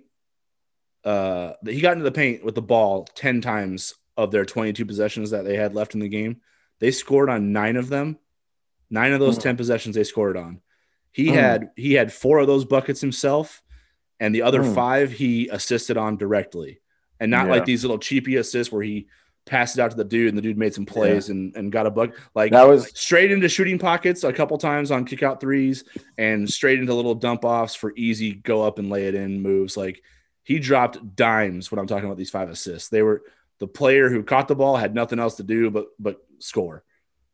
[1.03, 5.31] uh, he got into the paint with the ball 10 times of their 22 possessions
[5.31, 6.41] that they had left in the game.
[6.79, 8.17] They scored on nine of them.
[8.89, 9.43] Nine of those Mm.
[9.43, 10.61] 10 possessions they scored on.
[11.11, 11.33] He Mm.
[11.33, 13.61] had he had four of those buckets himself,
[14.19, 14.75] and the other Mm.
[14.75, 16.79] five he assisted on directly.
[17.19, 17.51] And not Yeah.
[17.51, 19.07] like these little cheapy assists where he
[19.45, 21.85] passed it out to the dude and the dude made some plays and, and got
[21.85, 25.39] a buck like That was straight into shooting pockets a couple times on kick out
[25.39, 25.83] threes
[26.17, 29.77] and straight into little dump offs for easy go up and lay it in moves.
[29.77, 30.01] Like
[30.43, 32.89] he dropped dimes when I'm talking about these five assists.
[32.89, 33.21] They were
[33.59, 36.83] the player who caught the ball had nothing else to do but but score.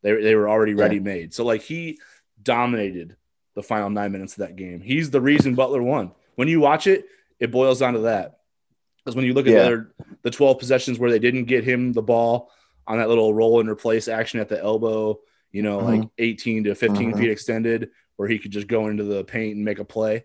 [0.02, 0.82] They, they were already Yeah.
[0.84, 1.34] ready made.
[1.34, 1.97] So like he
[2.41, 3.15] dominated
[3.56, 4.82] the final nine minutes of that game.
[4.82, 6.12] He's the reason Butler won.
[6.36, 7.06] When you watch it,
[7.39, 8.39] it boils down to that.
[9.04, 9.70] Because when you look at Yeah.
[9.70, 9.88] the
[10.24, 12.52] the 12 possessions where they didn't get him the ball
[12.86, 15.20] on that little roll and replace action at the elbow,
[15.52, 17.18] you know, like 18 to 15 Mhm.
[17.18, 20.24] feet extended, where he could just go into the paint and make a play.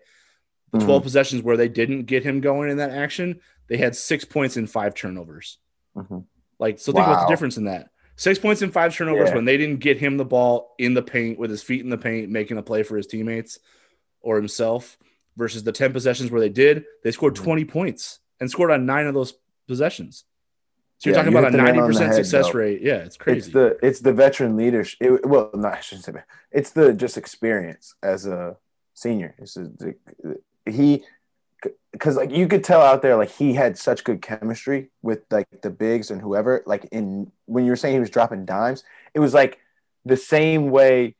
[0.71, 0.85] The Mhm.
[0.85, 4.55] 12 possessions where they didn't get him going in that action, they had six points
[4.55, 5.57] and five turnovers.
[5.95, 6.25] Mhm.
[6.59, 7.89] Like, so think about the difference in that.
[8.15, 9.35] Six points and five turnovers Yeah.
[9.35, 11.97] when they didn't get him the ball in the paint with his feet in the
[11.97, 13.57] paint, making a play for his teammates
[14.21, 14.97] or himself,
[15.35, 17.43] versus the 10 possessions where they did, they scored Mhm.
[17.43, 19.33] 20 points and scored on nine of those
[19.67, 20.25] possessions.
[20.99, 22.59] So you're Yeah, talking you about a the nail on 90% head, success though.
[22.59, 22.81] rate.
[22.81, 23.37] Yeah, it's crazy.
[23.39, 24.97] It's the it's the veteran leadership.
[24.99, 26.25] It, well, no, I shouldn't say that.
[26.51, 28.57] It's the just experience as a
[28.95, 29.35] senior.
[29.37, 29.95] It's a, the,
[30.65, 31.03] he
[31.91, 35.47] because like you could tell out there like he had such good chemistry with like
[35.61, 36.63] the bigs and whoever.
[36.65, 39.59] Like in when you were saying he was dropping dimes, it was like
[40.05, 41.15] the same way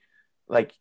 [0.48, 0.74] like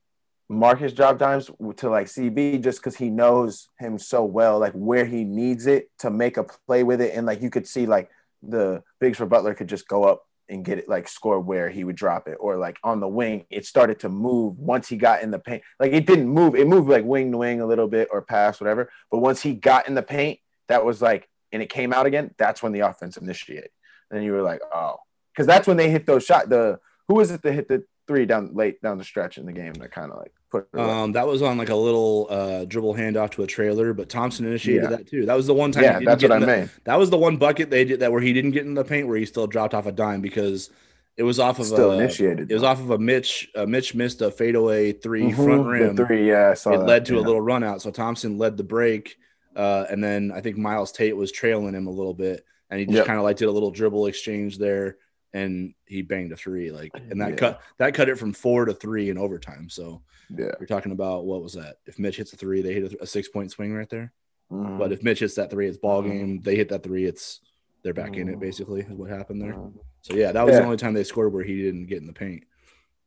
[0.49, 5.05] Marcus dropped dimes to like CB just because he knows him so well, like where
[5.05, 8.11] he needs it to make a play with it, and like you could see like
[8.43, 11.85] the bigs for Butler could just go up and get it like score where he
[11.85, 12.37] would drop it.
[12.41, 15.63] Or like on the wing it started to move once he got in the paint.
[15.81, 16.55] Like it didn't move.
[16.55, 18.91] It moved like wing to wing a little bit or pass whatever.
[19.11, 22.35] But once he got in the paint that was like and it came out again
[22.39, 23.71] that's when the offense initiated.
[24.11, 24.97] And you were like oh.
[25.35, 26.79] Because that's when they hit those shot the
[27.09, 29.75] who was it that hit the three down late down the stretch in the game
[29.75, 30.33] that kind of like?
[30.75, 34.47] Um, that was on like a little uh, dribble handoff to a trailer, but Thompson
[34.47, 34.91] initiated Yeah.
[34.97, 35.27] that too.
[35.27, 35.83] That was the one time.
[35.85, 38.21] yeah that's what i the- mean That was the one bucket they did that where
[38.21, 40.71] he didn't get in the paint where he still dropped off a dime because
[41.17, 43.51] it was off of still a initiated it was off of a Mitch.
[43.55, 45.97] Uh, Mitch missed a fadeaway 3 Mhm, front rim.
[45.97, 47.83] three yeah I saw it that, led to a little run out.
[47.83, 49.17] So Thompson led the break,
[49.57, 52.87] uh, and then I think Myles Tate was trailing him a little bit, and he
[52.87, 53.07] just Yep.
[53.07, 54.97] kind of like did a little dribble exchange there,
[55.33, 57.37] and he banged a three, like, and that Yeah.
[57.37, 59.69] cut that cut it from four to three in overtime.
[59.69, 61.77] So yeah you're talking about what was that?
[61.87, 64.12] If Mitch hits a three, they hit a, a six point swing right there.
[64.51, 64.79] Mhm.
[64.79, 66.07] But if Mitch hits that three, it's ball Mhm.
[66.11, 66.41] game.
[66.43, 67.41] They hit that three, it's
[67.83, 68.37] they're back in it.
[68.37, 68.41] Mhm.
[68.41, 69.57] Basically, is what happened there.
[70.03, 72.12] So yeah, that was the only time they scored where he didn't get in the
[72.12, 72.45] paint.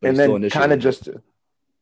[0.01, 1.09] and he still then kind of just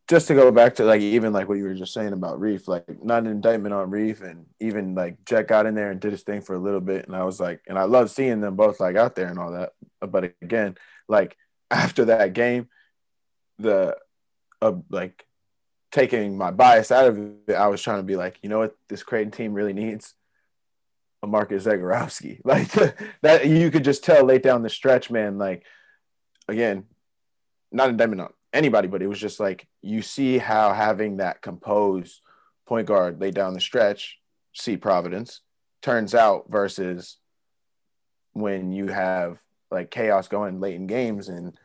[0.07, 2.67] just to go back to like even like what you were just saying about Reef,
[2.67, 6.13] like not an indictment on Reef, and even like Jack got in there and did
[6.13, 8.55] his thing for a little bit, and I was like, and I love seeing them
[8.55, 9.73] both like out there and all that.
[9.99, 10.75] But again,
[11.09, 11.35] like
[11.71, 12.69] after that game,
[13.59, 13.97] the
[14.61, 15.25] uh, like
[15.91, 18.75] taking my bias out of it, I was trying to be like, you know what,
[18.87, 20.13] this Creighton team really needs
[21.21, 22.39] a Marcus Zegarowski.
[22.45, 22.71] Like
[23.21, 25.37] that, you could just tell late down the stretch, man.
[25.37, 25.65] Like
[26.47, 26.85] again,
[27.73, 32.21] not indictment on anybody, but it was just like you see how having that composed
[32.65, 34.19] point guard lay down the stretch,
[34.53, 35.41] see Providence,
[35.81, 37.17] turns out versus
[38.33, 39.39] when you have
[39.71, 41.57] like chaos going late in games and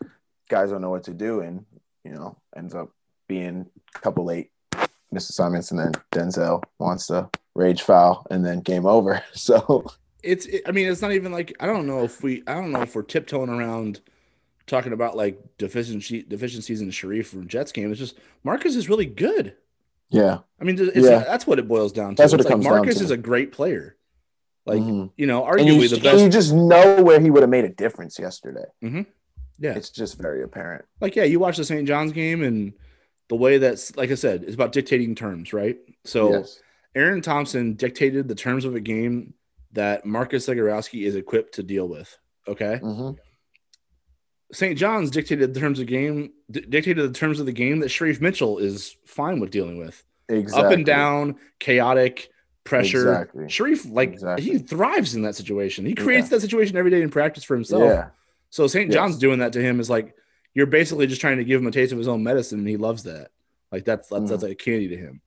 [0.48, 1.64] guys don't know what to do and
[2.04, 2.90] you know ends up
[3.28, 4.50] being a couple late
[5.10, 9.22] missed assignments and then Denzel wants to rage foul and then game over.
[9.34, 9.86] So
[10.22, 12.72] it's it, I mean it's not even like I don't know if we I don't
[12.72, 14.00] know if we're tiptoeing around
[14.72, 17.90] talking about like deficiency deficiencies in Shereef from Jets game.
[17.90, 19.54] It's just Marcus is really good.
[20.08, 20.38] Yeah.
[20.60, 21.20] I mean, yeah.
[21.20, 22.22] that's what it boils down to.
[22.22, 23.04] That's what it's it comes like Marcus down to.
[23.04, 23.96] is a great player.
[24.66, 25.10] Like, Mhm.
[25.16, 26.22] you know, arguably you, the best.
[26.22, 28.64] you just know where he would have made a difference yesterday.
[28.80, 29.74] yeah.
[29.74, 30.84] It's just very apparent.
[31.00, 31.86] like, yeah, you watch the St.
[31.86, 32.72] John's game and
[33.28, 35.78] the way that's, like I said, it's about dictating terms, right?
[36.04, 36.60] So yes.
[36.94, 39.34] Aaron Thompson dictated the terms of a game
[39.72, 42.16] that Marcus Zegarowski is equipped to deal with.
[42.46, 42.78] Okay.
[42.82, 43.16] Mhm.
[44.52, 44.76] St.
[44.78, 48.20] John's dictated the terms of game, d- dictated the terms of the game that Shereef
[48.20, 50.04] Mitchell is fine with dealing with.
[50.28, 50.64] Exactly.
[50.66, 52.28] Up and down, chaotic,
[52.64, 53.10] pressure.
[53.12, 53.44] Exactly.
[53.46, 54.44] Shereef, like Exactly.
[54.44, 55.84] he thrives in that situation.
[55.86, 57.82] He creates that situation every day in practice for himself.
[57.82, 58.08] Yeah.
[58.50, 58.88] So St.
[58.88, 58.94] Yes.
[58.94, 60.14] John's doing that to him is like
[60.54, 62.76] you're basically just trying to give him a taste of his own medicine, and he
[62.76, 63.30] loves that.
[63.70, 64.28] Like that's that's, Mm.
[64.28, 65.22] that's like a candy to him.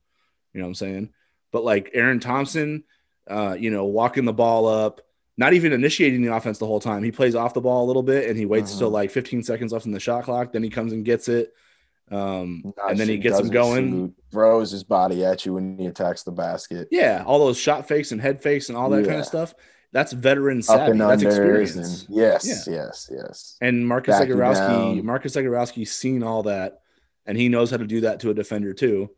[0.54, 1.10] You know what I'm saying?
[1.50, 2.84] But like Aaron Thompson,
[3.28, 5.00] uh, you know, walking the ball up,
[5.36, 7.02] not even initiating the offense the whole time.
[7.02, 8.78] He plays off the ball a little bit, and he waits Mhm.
[8.78, 10.52] till like 15 seconds left in the shot clock.
[10.52, 11.52] Then he comes and gets it,
[12.10, 14.14] um, and then he gets him going.
[14.30, 16.88] throws his body at you when he attacks the basket.
[16.90, 19.54] Yeah, all those shot fakes and head fakes and all that kind of stuff.
[19.92, 20.98] That's veteran savvy.
[20.98, 21.76] That's experience.
[21.76, 22.74] and yes, Yeah.
[22.74, 23.56] yes, yes.
[23.62, 25.02] And Marcus Zegarowski.
[25.02, 26.80] Marcus Zegarowski's seen all that,
[27.24, 29.10] and he knows how to do that to a defender too.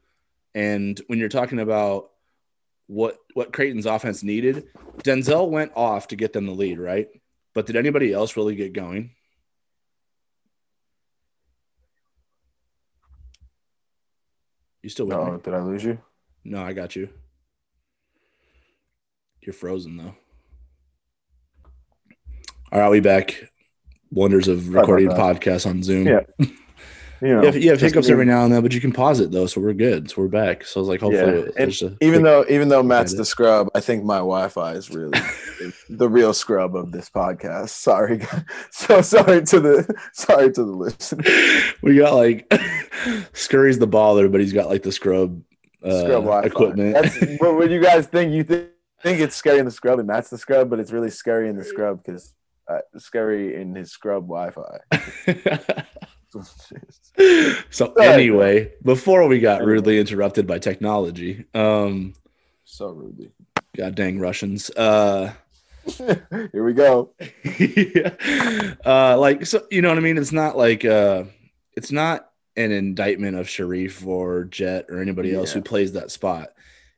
[0.54, 2.10] And when you're talking about
[2.88, 4.66] what what Creighton's offense needed,
[5.04, 7.06] Denzel went off to get them the lead, right?
[7.54, 9.10] But did anybody else really get going?
[14.82, 15.38] You still with Oh, me?
[15.42, 15.98] did I lose you?
[16.44, 17.08] No, I got you.
[19.42, 20.14] You're frozen though.
[22.70, 23.50] All right, we back.
[24.10, 25.18] Wonders of recording that.
[25.18, 26.06] podcasts on Zoom.
[26.06, 26.20] Yeah.
[27.20, 29.18] You know, You have, you have hiccups every now and then, but you can pause
[29.20, 30.10] it though, so we're good.
[30.10, 30.64] So we're back.
[30.64, 31.64] So I was like, hopefully, Yeah.
[31.64, 35.18] it- even though even though Matt's the scrub, I think my Wi-Fi is really
[35.90, 37.70] the real scrub of this podcast.
[37.70, 38.20] Sorry,
[38.70, 41.24] so sorry to the sorry to the listener.
[41.82, 42.52] we got like
[43.32, 45.42] Scurry's the baller, but he's got like the scrub,
[45.82, 46.46] uh, Scrub Wi-Fi.
[46.46, 46.94] equipment.
[46.94, 48.32] That's what, what you guys think.
[48.32, 48.68] You think,
[49.02, 51.56] think it's Scurry in the scrub, and Matt's the scrub, but it's really Scurry in
[51.56, 52.34] the scrub because
[52.68, 54.78] uh, Scurry in his scrub Wi-Fi.
[57.70, 62.14] so anyway, before we got rudely interrupted by technology, um,
[62.64, 63.30] so rudely,
[63.76, 65.32] god dang Russians, uh,
[65.96, 67.12] Here we go.
[68.84, 70.18] uh, like so, you know what I mean?
[70.18, 71.24] It's not like uh,
[71.76, 76.50] it's not an indictment of Shereef or Jet or anybody else who plays that spot.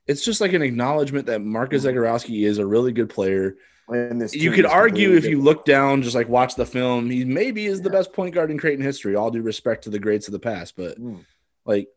[0.07, 1.95] It's just like an acknowledgement that Marcus Mhm.
[1.95, 3.57] Zegarowski is a really good player.
[3.91, 7.25] And this You could argue if you look down, just like watch the film, he
[7.25, 9.17] maybe is the best point guard in Creighton history.
[9.17, 11.25] All due respect to the greats of the past, but Mm,
[11.65, 11.89] like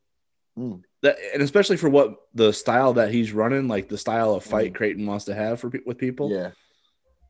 [0.58, 0.82] mm.
[1.02, 4.74] that, and especially for what the style that he's running, like the style of fight
[4.74, 4.76] Mm.
[4.76, 6.32] Creighton wants to have for with people.
[6.32, 6.52] Yeah.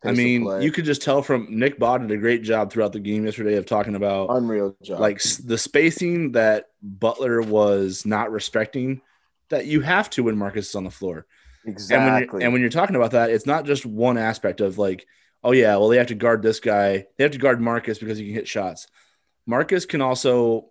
[0.06, 2.72] I Pace of mean, you could just tell from Nick Bott did a great job
[2.72, 5.00] throughout the game yesterday of talking about unreal job.
[5.00, 9.02] like the spacing that Butler was not respecting
[9.48, 11.26] that you have to when Marcus is on the floor.
[11.66, 12.44] And when, exactly.
[12.44, 15.06] and when you're talking about that, it's not just one aspect of like,
[15.44, 18.18] oh yeah, well they have to guard this guy, they have to guard Marcus because
[18.18, 18.88] he can hit shots.
[19.46, 20.70] Marcus can also,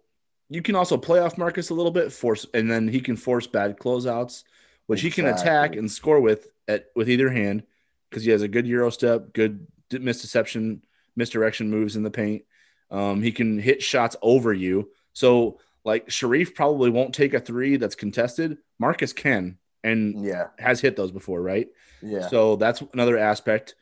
[0.48, 3.46] you can also play off Marcus a little bit, force, and then he can force
[3.46, 4.44] bad closeouts,
[4.86, 7.64] which he can attack and score with at with either hand
[8.10, 10.82] because he has a good euro step, good misdeception,
[11.16, 12.42] misdirection moves in the paint.
[12.90, 14.90] Um, he can hit shots over you.
[15.14, 18.58] So like Shereef probably won't take a three that's contested.
[18.78, 21.68] Marcus can and yeah, has hit those before, right?
[22.02, 22.28] yeah.
[22.28, 23.74] So that's another aspect.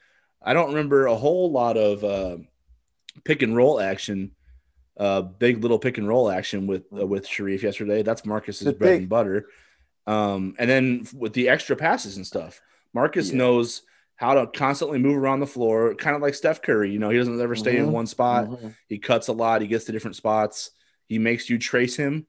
[0.42, 2.38] I don't remember a whole lot of uh,
[3.24, 4.32] pick and roll action,
[4.98, 8.02] uh, big little pick and roll action with uh, with Shereef yesterday.
[8.02, 9.46] That's Marcus's The bread big- and butter.
[10.06, 12.60] Um, and then with the extra passes and stuff,
[12.94, 13.38] Marcus Yeah.
[13.38, 13.82] knows
[14.16, 16.90] how to constantly move around the floor, kind of like Steph Curry.
[16.90, 17.90] You know, he doesn't ever stay in Mhm.
[17.92, 18.48] one spot.
[18.48, 18.74] Mhm.
[18.88, 19.62] He cuts a lot.
[19.62, 20.72] He gets to different spots.
[21.06, 22.26] He makes you trace him.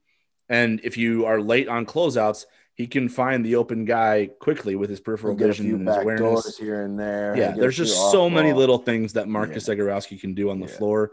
[0.47, 4.89] And if you are late on closeouts, he can find the open guy quickly with
[4.89, 6.43] his peripheral vision and his back awareness.
[6.43, 7.35] doors here and there.
[7.37, 10.67] Yeah, there's just so off many little things that Marcus Zegarowski can do on the
[10.67, 10.77] Yeah.
[10.77, 11.11] floor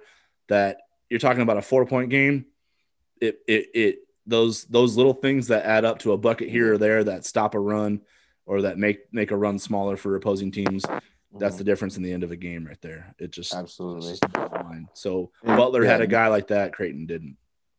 [0.49, 0.79] that
[1.11, 2.47] you're talking about a four point game.
[3.21, 6.79] It, it, it, those, those little things that add up to a bucket here or
[6.79, 8.03] there that stop a run
[8.47, 10.85] or that make make a run smaller for opposing teams.
[11.33, 11.71] That's the mm-hmm.
[11.71, 13.15] difference in the end of a game right there.
[13.19, 14.11] It just absolutely.
[14.11, 14.89] just the bottom line.
[14.95, 16.73] So Yeah, Butler had a guy like that.
[16.73, 17.37] Creighton didn't.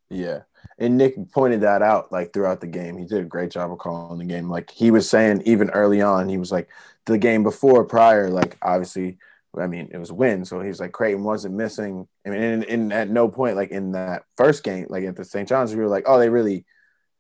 [0.10, 0.42] Yeah.
[0.78, 2.98] And Nick pointed that out like throughout the game.
[2.98, 4.50] He did a great job of calling the game.
[4.50, 6.70] Like he was saying even early on, he was like
[7.06, 9.18] the game before prior, like obviously,
[9.58, 10.46] I mean, it was a win.
[10.46, 12.08] So he's like Creighton wasn't missing.
[12.26, 15.26] I mean, in, in at no point, like in that first game, like at the
[15.26, 15.48] St.
[15.48, 16.66] John's, we were like, oh, they really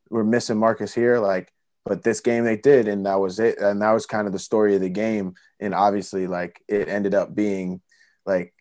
[0.10, 1.19] were missing Marcus here.
[1.19, 1.52] Like,
[1.86, 3.60] but this game they did, and that was it.
[3.60, 5.36] And that was kind of the story of the game.
[5.60, 7.82] And obviously, like it ended up being
[8.25, 8.54] like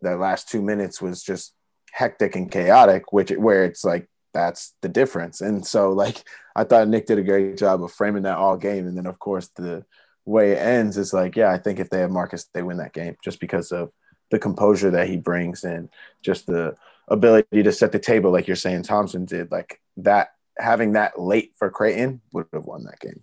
[0.00, 1.53] the last two minutes was just
[1.94, 5.40] hectic and chaotic, which where it's like that's the difference.
[5.40, 6.24] And so like
[6.56, 8.88] I thought Nick did a great job of framing that all game.
[8.88, 9.84] And then of course the
[10.24, 12.92] way it ends is like, yeah, I think if they have Marcus, they win that
[12.92, 13.92] game just because of
[14.32, 15.88] the composure that he brings and
[16.20, 16.74] just the
[17.06, 19.52] ability to set the table, like you're saying Thompson did.
[19.52, 23.22] Like that having that late for Creighton would have won that game.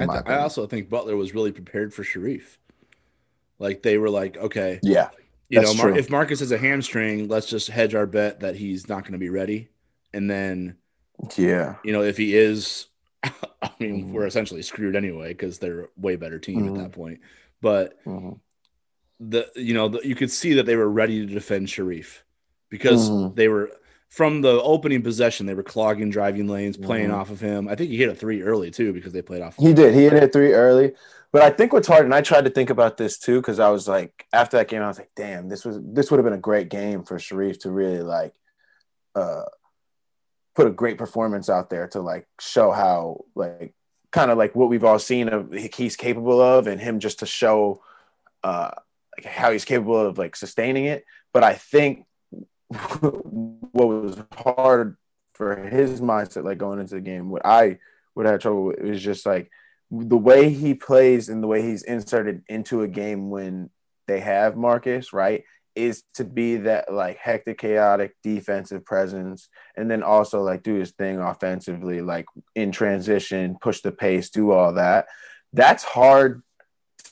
[0.00, 2.56] I, th- I also think Butler was really prepared for Shereef.
[3.58, 5.10] Like they were like, okay, yeah.
[5.50, 8.54] You That's know, Mar- if Marcus has a hamstring, let's just hedge our bet that
[8.54, 9.68] he's not going to be ready.
[10.14, 10.76] And then,
[11.36, 11.74] Yeah.
[11.84, 12.86] you know, if he is,
[13.24, 14.12] I mean, Mhm.
[14.12, 16.68] we're essentially screwed anyway because they're a way better team Mhm.
[16.68, 17.18] at that point.
[17.60, 18.38] But Mhm.
[19.18, 22.22] the you know the, you could see that they were ready to defend Shereef
[22.70, 23.34] because Mhm.
[23.34, 23.70] they were
[24.08, 27.14] from the opening possession they were clogging driving lanes, playing Mhm.
[27.14, 27.66] off of him.
[27.68, 29.56] I think he hit a three early too because they played off.
[29.56, 29.94] He did.
[29.94, 30.92] He hit a three early.
[31.32, 33.70] But I think what's hard, and I tried to think about this too, because I
[33.70, 36.32] was like, after that game, I was like, damn, this was this would have been
[36.32, 38.34] a great game for Shereef to really like
[39.14, 39.42] uh
[40.56, 43.74] put a great performance out there to like show how like
[44.10, 47.26] kind of like what we've all seen of he's capable of and him just to
[47.26, 47.80] show
[48.42, 48.70] uh
[49.16, 51.04] like how he's capable of like sustaining it.
[51.32, 52.06] But I think
[52.68, 54.96] what was hard
[55.34, 57.78] for his mindset, like going into the game, what I
[58.14, 59.50] would have trouble with is just like
[59.90, 63.70] the way he plays and the way he's inserted into a game when
[64.06, 65.44] they have Marcus, right?
[65.76, 70.90] Is to be that like hectic, chaotic defensive presence, and then also like do his
[70.92, 75.06] thing offensively, like in transition, push the pace, do all that.
[75.52, 76.42] That's hard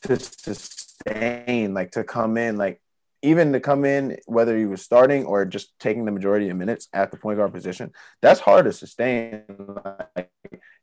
[0.02, 2.80] to sustain, like to come in, like
[3.22, 6.88] even to come in, whether he was starting or just taking the majority of minutes
[6.92, 9.42] at the point guard position, that's hard to sustain.
[10.14, 10.30] Like,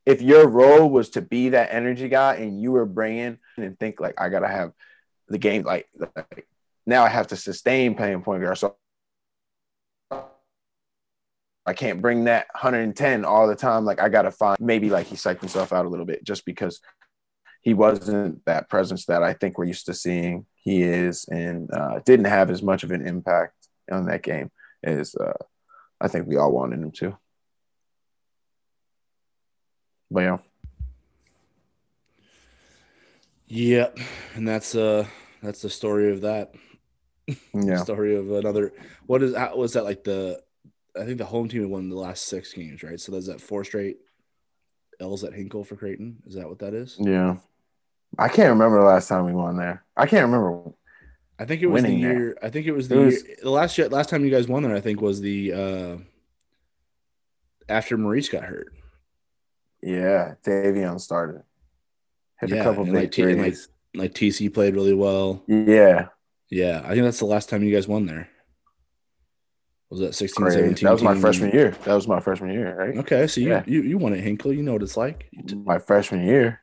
[0.06, 4.00] if your role was to be that energy guy and you were bringing and think
[4.00, 4.72] like I gotta have
[5.28, 6.46] the game like, like
[6.86, 8.76] now I have to sustain playing point guard, so
[11.66, 13.84] I can't bring that 110 all the time.
[13.84, 16.80] Like I gotta find maybe like he psyched himself out a little bit just because
[17.62, 21.98] he wasn't that presence that I think we're used to seeing he is, and uh,
[22.04, 23.54] didn't have as much of an impact
[23.90, 24.52] on that game
[24.84, 25.32] as uh,
[26.00, 27.18] I think we all wanted him to.
[30.10, 30.38] But yeah,
[33.48, 33.98] Yep,
[34.34, 35.06] and that's uh
[35.42, 36.54] that's the story of that.
[37.54, 38.72] yeah, Story of another.
[39.06, 40.40] What is how was that like the?
[40.98, 42.98] I think the home team won the last six games, right?
[42.98, 43.98] So that's that four straight
[44.98, 46.16] L's at Hinkle for Creighton.
[46.26, 46.96] Is that what that is?
[47.00, 47.36] yeah.
[48.18, 49.84] I can't remember the last time we won there.
[49.96, 50.72] I can't remember.
[51.38, 52.18] I think it was the Winning there.
[52.18, 52.38] year.
[52.42, 54.48] I think it was the It was- year, the last year, last time you guys
[54.48, 54.74] won there.
[54.74, 55.96] I think was the uh
[57.68, 58.72] after Maurice got hurt.
[59.86, 61.42] Yeah, Davion started.
[62.40, 63.54] Hit Yeah, a couple big like T- like-
[63.94, 65.42] Like TC played really well.
[65.46, 66.08] yeah,
[66.50, 68.28] Yeah, I think that's the last time you guys won there.
[69.90, 70.58] Was that 16, crazy.
[70.58, 70.84] 17?
[70.86, 71.70] That was my freshman year.
[71.84, 72.98] That was my freshman year, right?
[72.98, 73.62] Okay, so you, Yeah.
[73.66, 74.52] you you won at Hinkle.
[74.52, 75.28] You know what it's like.
[75.46, 76.60] T- My freshman year.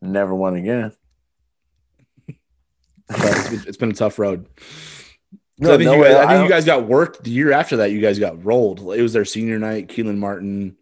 [0.00, 0.92] Never won again.
[3.10, 4.46] it's, been, it's been a tough road.
[5.58, 7.52] No, I think, no you, guys, I I think you guys got worked the year
[7.52, 7.90] after that.
[7.90, 8.80] You guys got rolled.
[8.94, 9.88] It was their senior night.
[9.88, 10.76] Kelan Martin,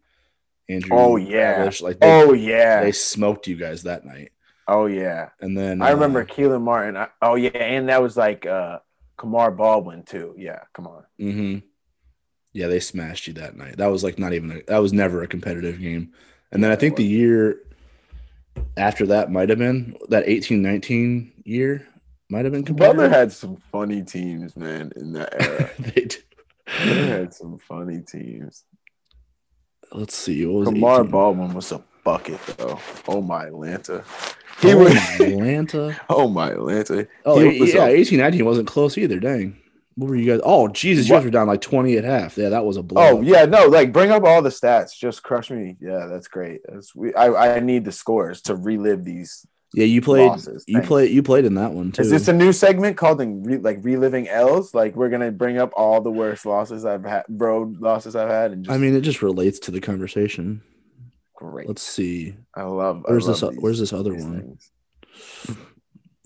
[0.70, 0.96] Andrew.
[0.96, 1.60] Oh, yeah.
[1.60, 2.82] Ravish, like they, Oh yeah.
[2.82, 4.32] they smoked you guys that night.
[4.68, 5.30] Oh yeah.
[5.40, 6.96] And then I remember uh, Kelan Martin.
[6.96, 8.78] I, oh yeah, and that was like uh
[9.18, 10.34] Kamar Baldwin too.
[10.38, 11.04] Yeah, come on.
[11.20, 11.62] Mm mhm.
[12.52, 13.78] Yeah, they smashed you that night.
[13.78, 16.12] That was like not even a, that was never a competitive game.
[16.52, 17.62] And then I think the year
[18.76, 21.86] after that might have been that 18-19 year
[22.28, 22.96] might have been competitive.
[22.96, 25.70] Butler had some funny teams, man, in that era.
[25.78, 26.16] they did.
[26.84, 28.64] they had some funny teams.
[29.92, 30.46] Let's see.
[30.46, 31.10] What was Kamar 18?
[31.10, 32.78] Baldwin was a bucket though.
[33.08, 34.04] Oh my Atlanta.
[34.62, 36.00] Oh, He was Atlanta.
[36.08, 37.06] Oh my Atlanta.
[37.24, 39.18] Oh, He was yeah, a- 18 19 wasn't close either.
[39.18, 39.56] Dang.
[39.96, 40.40] What were you guys?
[40.44, 42.38] Oh, Jesus, you guys were down like 20 at half.
[42.38, 43.02] Yeah, that was a blow.
[43.02, 44.96] Oh yeah, no, like bring up all the stats.
[44.96, 45.76] Just crush me.
[45.80, 46.60] Yeah, that's great.
[46.66, 47.12] That's we.
[47.14, 49.84] I, I need the scores to relive these yeah.
[49.84, 50.28] You played.
[50.28, 50.64] losses.
[50.66, 51.10] You played.
[51.10, 52.02] You played in that one too.
[52.02, 54.74] Is this a new segment called in re, like reliving L's?
[54.74, 58.52] Like we're gonna bring up all the worst losses I've had, road losses I've had,
[58.52, 60.62] and just I mean, it just relates to the conversation.
[61.34, 61.68] great.
[61.68, 62.34] Let's see.
[62.54, 63.02] I love.
[63.06, 63.42] Where's I this?
[63.42, 64.40] love o- Where's this other one?
[64.40, 65.58] things.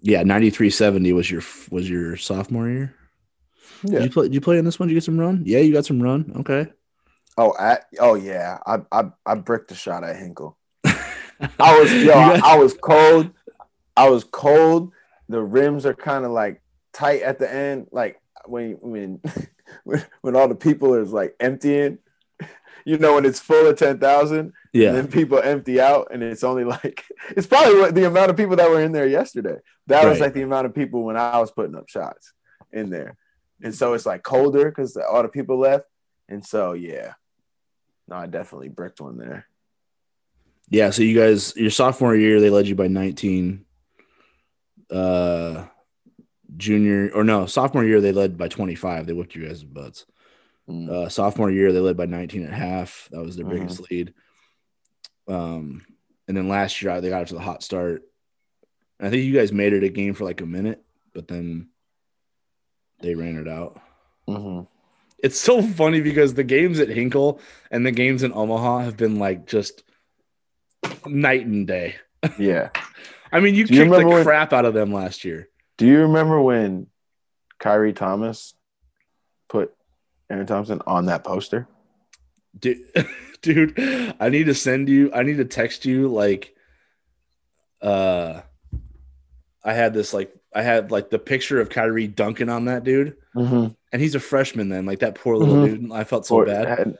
[0.01, 2.95] Yeah, ninety three seventy was your was your sophomore year.
[3.83, 4.01] Yeah.
[4.01, 4.23] Did you play?
[4.25, 4.89] Did you play in this one?
[4.89, 5.43] Did you get some run?
[5.47, 6.33] Yeah, you got some run.
[6.37, 6.71] Okay.
[7.37, 7.55] Oh,
[8.01, 8.59] oh yeah.
[8.67, 10.57] I I I bricked a shot at Hinkle.
[11.59, 13.31] I was yo, I, was cold.
[13.97, 14.93] I was cold.
[15.29, 19.21] The rims are kind of like tight at the end, like when when
[19.85, 21.99] when, when all the people is like emptying.
[22.87, 24.93] You know, when it's full of ten thousand, and yeah.
[24.93, 28.57] then people empty out, and it's only like it's probably what the amount of people
[28.57, 29.57] that were in there yesterday.
[29.87, 32.35] That was like the amount of people when I was putting up shots
[32.73, 33.17] in there,
[33.63, 35.87] and so it's like colder because all the people left,
[36.29, 37.15] and so yeah,
[38.07, 39.47] no, I definitely bricked one there.
[40.69, 40.91] Yeah.
[40.91, 43.65] So you guys, your sophomore year, they led you by nineteen.
[44.91, 45.67] Uh,
[46.57, 49.07] junior or no, sophomore year they led by twenty five.
[49.07, 50.07] They whipped you guys' butts.
[50.69, 50.89] Mm.
[50.89, 53.09] Uh, sophomore year, they led by 19 and a half.
[53.13, 53.51] That was their Mhm.
[53.51, 54.15] biggest lead.
[55.29, 55.85] Um,
[56.27, 58.03] and then last year, they got up to the hot start.
[58.99, 61.69] And I think you guys made it a game for like a minute, but then
[63.01, 63.79] they ran it out.
[64.27, 64.67] Mhm.
[65.19, 67.41] It's so funny because the games at Hinkle
[67.71, 69.84] and the games in Omaha have been like just
[71.07, 71.97] night and day.
[72.39, 72.71] Yeah.
[73.33, 75.49] I mean, you Do you kicked the when- crap out of them last year.
[75.77, 76.87] Do you remember when
[77.61, 78.55] Khyri Thomas
[79.49, 79.75] put
[80.31, 81.67] Aaron Thompson on that poster?
[82.57, 82.79] dude,
[83.43, 86.55] dude i need to send you i need to text you like
[87.83, 88.41] uh
[89.65, 93.17] i had this like i had like the picture of Khyri dunking on that dude
[93.35, 93.73] Mm-hmm.
[93.93, 95.81] and he's a freshman then like that poor little Mhm.
[95.83, 96.97] dude i felt so bad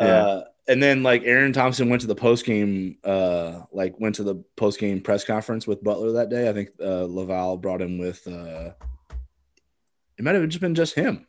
[0.00, 0.06] yeah.
[0.06, 4.22] uh and then like aaron thompson went to the post game uh like went to
[4.22, 7.98] the post game press conference with butler that day i think uh LaVall brought him
[7.98, 8.70] with uh
[10.16, 11.26] it might have just been just him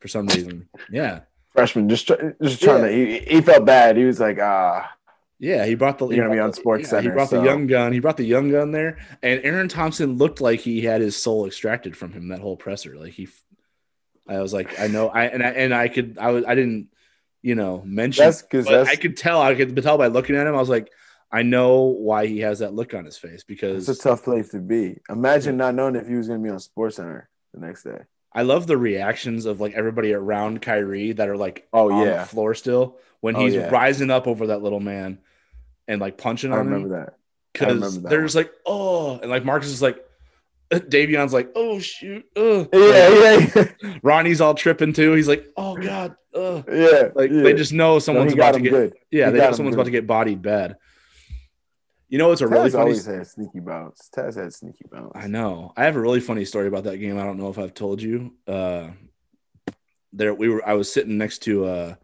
[0.00, 1.20] for some reason yeah
[1.52, 2.92] Freshman, just just trying to.
[2.92, 3.96] He, he felt bad.
[3.96, 4.88] He was like, ah,
[5.38, 6.06] Yeah, he brought the.
[6.06, 7.92] You're gonna be on Sports yeah, He brought so- the young gun.
[7.92, 11.46] He brought the young gun there, and Aaron Thompson looked like he had his soul
[11.46, 12.28] extracted from him.
[12.28, 13.28] That whole presser, like he,
[14.28, 16.88] I was like, I know, I and I and I could, I was, I didn't,
[17.42, 20.54] you know, mention, that's because I could tell, I could tell by looking at him.
[20.54, 20.90] I was like,
[21.32, 24.50] I know why he has that look on his face because it's a tough place
[24.50, 24.98] to be.
[25.08, 28.00] Imagine not knowing if he was going to be on Sports Center the next day.
[28.32, 32.20] I love the reactions of like everybody around Khyri that are like Oh on yeah,
[32.20, 33.68] the floor still when Oh, he's yeah.
[33.70, 35.18] rising up over that little man
[35.88, 36.88] and like punching I on him.
[36.90, 37.08] that.
[37.08, 37.12] I
[37.52, 38.26] because remember that they're one.
[38.26, 40.04] just like, oh, and like Marcus is like,
[40.88, 42.64] Davion's like, oh shoot, uh.
[42.72, 43.64] Yeah, yeah,
[44.02, 45.12] Ronnie's all tripping too.
[45.14, 46.62] He's like, oh god, uh.
[46.70, 47.08] yeah.
[47.14, 47.42] like yeah.
[47.42, 48.94] they just know someone's he about to get, good.
[49.10, 49.80] yeah, he they know someone's good.
[49.80, 50.76] about to get bodied bad.
[52.08, 52.82] You know, it's a really funny.
[52.82, 54.10] always had sneaky bounce.
[54.14, 55.12] Taz had sneaky bounce.
[55.14, 55.72] I know.
[55.76, 57.16] I have a really funny story about that game.
[57.18, 58.34] I don't know if I've told you.
[58.48, 58.88] Uh,
[60.12, 60.66] there we were.
[60.68, 61.94] I was sitting next to uh,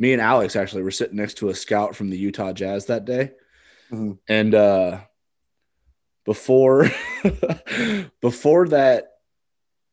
[0.00, 0.56] me and Alex.
[0.56, 3.32] Actually, were sitting next to a scout from the Utah Jazz that day,
[3.92, 4.18] Mhm.
[4.28, 5.00] and uh,
[6.26, 6.88] before
[8.20, 9.12] before that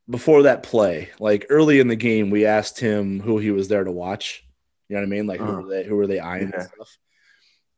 [0.09, 3.83] before that play, like early in the game, we asked him who he was there
[3.83, 4.43] to watch.
[4.89, 5.27] You know what I mean?
[5.27, 5.61] Like who Uh-huh.
[5.61, 5.83] were they?
[5.85, 6.61] Who were they eyeing Yeah.
[6.61, 6.97] and stuff?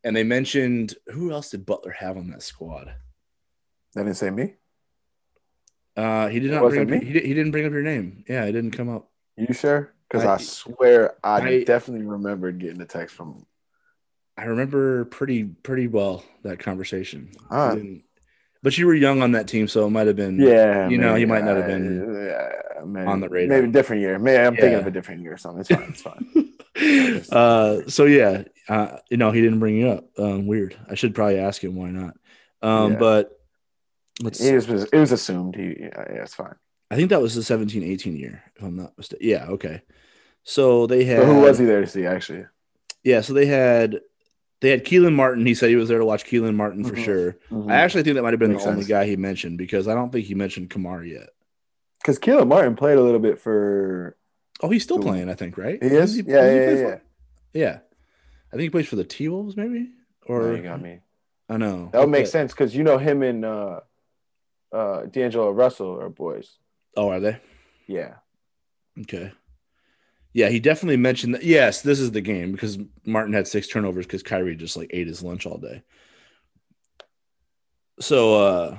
[0.04, 2.94] And they mentioned who else did Butler have on that squad?
[3.94, 4.56] They didn't say me.
[5.96, 6.68] Uh, he did not.
[6.70, 6.90] bring.
[6.90, 7.00] me?
[7.06, 8.26] He, he didn't bring up your name.
[8.28, 9.10] Yeah, it didn't come up.
[9.38, 9.94] You sure?
[10.10, 13.46] Because I- I, swear I, I- definitely remembered getting a text from.
[14.38, 17.32] I remember pretty pretty well that conversation.
[17.50, 18.04] Didn't-
[18.66, 20.40] but you were young on that team, so it might have been.
[20.40, 23.58] Yeah, You know, he might not have uh, been yeah, maybe, on the radar.
[23.58, 24.18] Maybe a different year.
[24.18, 25.60] Maybe I'm thinking of a different year or something.
[25.60, 26.28] It's fine.
[26.76, 27.38] It's fine.
[27.40, 30.06] uh, so yeah, uh, you know, he didn't bring you up.
[30.18, 30.76] Um, weird.
[30.90, 32.18] I should probably ask him why not.
[32.64, 32.98] Um, Yeah.
[32.98, 33.40] but
[34.24, 34.42] let's.
[34.42, 35.56] it was it was assumed.
[35.56, 36.56] He yeah, yeah, it's fine.
[36.90, 39.28] I think that was the 17, 18 year, if I'm not mistaken.
[39.28, 39.46] Yeah.
[39.50, 39.84] Okay.
[40.42, 41.24] So they had.
[41.24, 42.08] Who was he there to see?
[42.08, 42.48] Actually,
[43.04, 43.22] Yeah.
[43.22, 44.00] So they had.
[44.66, 45.46] They had Kelan Martin.
[45.46, 47.04] He said he was there to watch Kelan Martin for Mhm.
[47.06, 47.38] sure.
[47.52, 47.70] Mhm.
[47.72, 49.94] I actually think that might have been Makes the only guy he mentioned because I
[49.94, 51.30] don't think he mentioned Kamar yet.
[52.02, 54.18] because Kelan Martin played a little bit for.
[54.64, 55.78] Oh, he's still playing, I think, right?
[55.84, 56.16] He is.
[56.16, 56.76] he- Yeah, yeah, yeah.
[56.90, 57.02] for-
[57.54, 57.80] yeah.
[58.48, 59.92] I think he plays for the T Wolves, maybe.
[60.26, 61.02] Or Or you got me.
[61.48, 63.82] I know That would make But- sense because you know him and uh,
[64.72, 66.58] uh, D'Angelo Russell are boys.
[66.98, 67.38] Oh, are they?
[67.86, 68.16] Yeah.
[69.02, 69.32] Okay.
[70.36, 71.44] Yeah, he definitely mentioned that.
[71.44, 75.08] Yes, this is the game because Martin had six turnovers because Khyri just like ate
[75.08, 75.82] his lunch all day.
[78.02, 78.78] So, uh,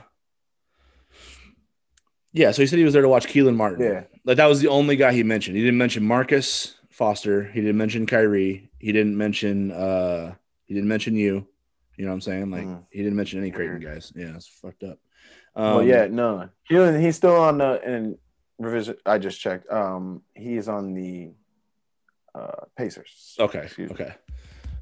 [2.35, 3.83] yeah, so he said he was there to watch Kelan Martin.
[3.83, 4.03] Yeah.
[4.27, 5.57] Like that was the only guy he mentioned.
[5.57, 7.45] He didn't mention Marcus Foster.
[7.45, 8.69] He didn't mention Khyri.
[8.79, 10.35] He didn't mention uh
[10.67, 11.47] he didn't mention you.
[11.97, 12.51] You know what I'm saying?
[12.51, 12.85] Like Mhm.
[12.91, 14.13] he didn't mention any Creighton guys.
[14.15, 14.99] Yeah, it's fucked up.
[15.55, 16.51] Um, well, yeah, no.
[16.71, 18.19] Kelan, he's still on the in
[18.59, 18.97] revision.
[19.07, 19.73] I just checked.
[19.73, 21.33] Um, he is on the
[22.37, 23.37] uh Pacers.
[23.39, 23.61] Okay.
[23.65, 23.95] Excuse me.
[23.95, 24.15] Okay.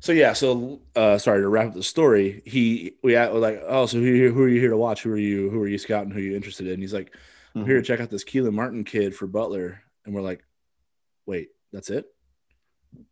[0.00, 2.42] So yeah, so uh, sorry to wrap up the story.
[2.44, 5.02] He we were like, oh, so who, who are you here to watch?
[5.02, 5.48] Who are you?
[5.48, 6.10] Who are you scouting?
[6.10, 6.80] Who are you interested in?
[6.80, 7.14] He's like,
[7.54, 7.70] I'm Mm-hmm.
[7.70, 10.44] here to check out this Kelan Martin kid for Butler, and we're like,
[11.24, 12.04] wait, that's it?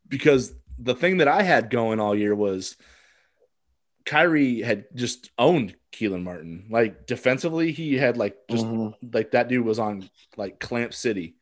[0.09, 2.76] Because the thing that I had going all year was
[4.05, 6.66] Khyri had just owned Kelan Martin.
[6.70, 8.95] Like defensively, he had like just Mhm.
[9.14, 11.36] like that dude was on like Clamp City.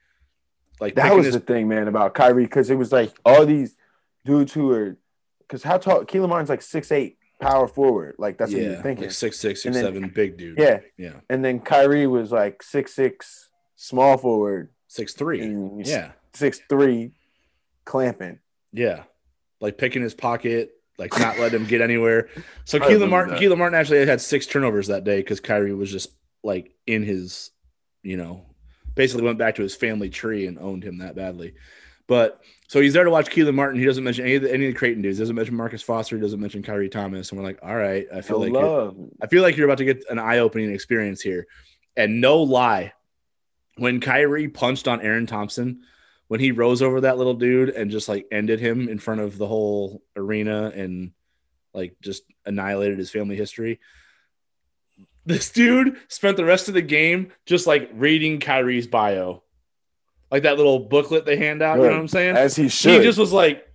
[0.81, 3.77] Like That was his- the thing, man, about Khyri, because it was like all these
[4.25, 4.97] dudes who are,
[5.41, 6.05] because how tall?
[6.05, 8.15] Kelan Martin's like six eight, power forward.
[8.19, 9.05] Like that's what yeah, you're thinking.
[9.05, 10.59] like six six, And then- seven, big dude.
[10.59, 15.45] yeah, yeah, and then Khyri was like six six, small forward, six three.
[15.85, 17.13] Yeah, six three,
[17.85, 18.39] clamping.
[18.73, 19.03] yeah,
[19.61, 22.29] like picking his pocket, like not letting him get anywhere.
[22.65, 23.43] So Kelan Martin, that.
[23.43, 26.11] Kelan Martin actually had six turnovers that day because Khyri was just
[26.43, 27.51] like in his,
[28.03, 28.47] you know,
[29.01, 31.55] basically went back to his family tree and owned him that badly.
[32.07, 33.81] But so he's there to watch Kelan Martin.
[33.81, 35.17] He doesn't mention any of the, any of the Creighton dudes.
[35.17, 36.17] He doesn't mention Marcus Foster.
[36.17, 37.31] He doesn't mention Khyri Thomas.
[37.31, 38.97] And we're like, all right, I feel No like love.
[39.23, 41.47] I feel like you're about to get an eye-opening experience here.
[41.97, 42.93] And no lie,
[43.77, 45.81] when Khyri punched on Aaron Thompson,
[46.29, 49.39] when he rose over that little dude and just like ended him in front of
[49.39, 51.13] the whole arena and
[51.73, 53.81] like just annihilated his family history.
[55.27, 59.43] This dude spent the rest of the game just like reading Khyri's bio.
[60.31, 62.37] Like that little booklet they hand out, you know what I'm saying?
[62.37, 63.01] As he should.
[63.01, 63.67] He just was like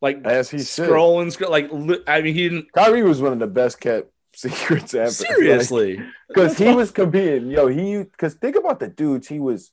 [0.00, 0.88] like as he should.
[0.88, 4.10] scrolling, scroll, like li- I mean he didn't Khyri was one of the best kept
[4.34, 5.10] secrets ever.
[5.10, 6.00] seriously.
[6.28, 7.50] because he was competing.
[7.50, 9.72] Yo, he because think about the dudes he was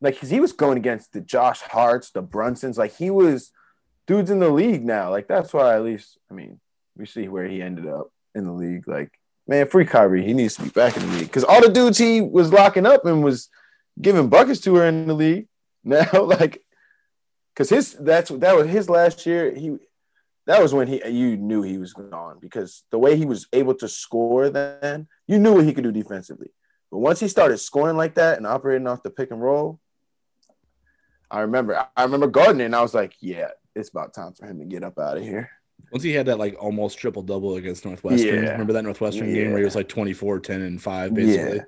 [0.00, 0.18] like.
[0.18, 2.76] he was going against the Josh Harts, the Brunsons.
[2.76, 3.50] Like he was
[4.06, 5.10] dudes in the league now.
[5.10, 6.60] Like that's why at least I mean
[6.96, 8.86] we see where he ended up in the league.
[8.86, 10.24] Like man, free Khyri.
[10.24, 12.86] He needs to be back in the league because all the dudes he was locking
[12.86, 13.48] up and was
[14.00, 15.48] giving buckets to are in the league
[15.84, 16.06] now.
[16.12, 16.62] Like
[17.54, 19.54] because his that's that was his last year.
[19.54, 19.78] He
[20.46, 23.74] that was when he you knew he was gone because the way he was able
[23.74, 26.50] to score then you knew what he could do defensively.
[26.90, 29.80] But once he started scoring like that and operating off the pick and roll,
[31.30, 34.46] I remember I remember guarding it and I was like, yeah, it's about time for
[34.46, 35.50] him to get up out of here.
[35.92, 38.44] Once he had that like almost triple double against Northwestern.
[38.44, 38.50] Yeah.
[38.52, 41.56] Remember that Northwestern game where he was like 24, 10, and 5, basically?
[41.56, 41.62] Yeah.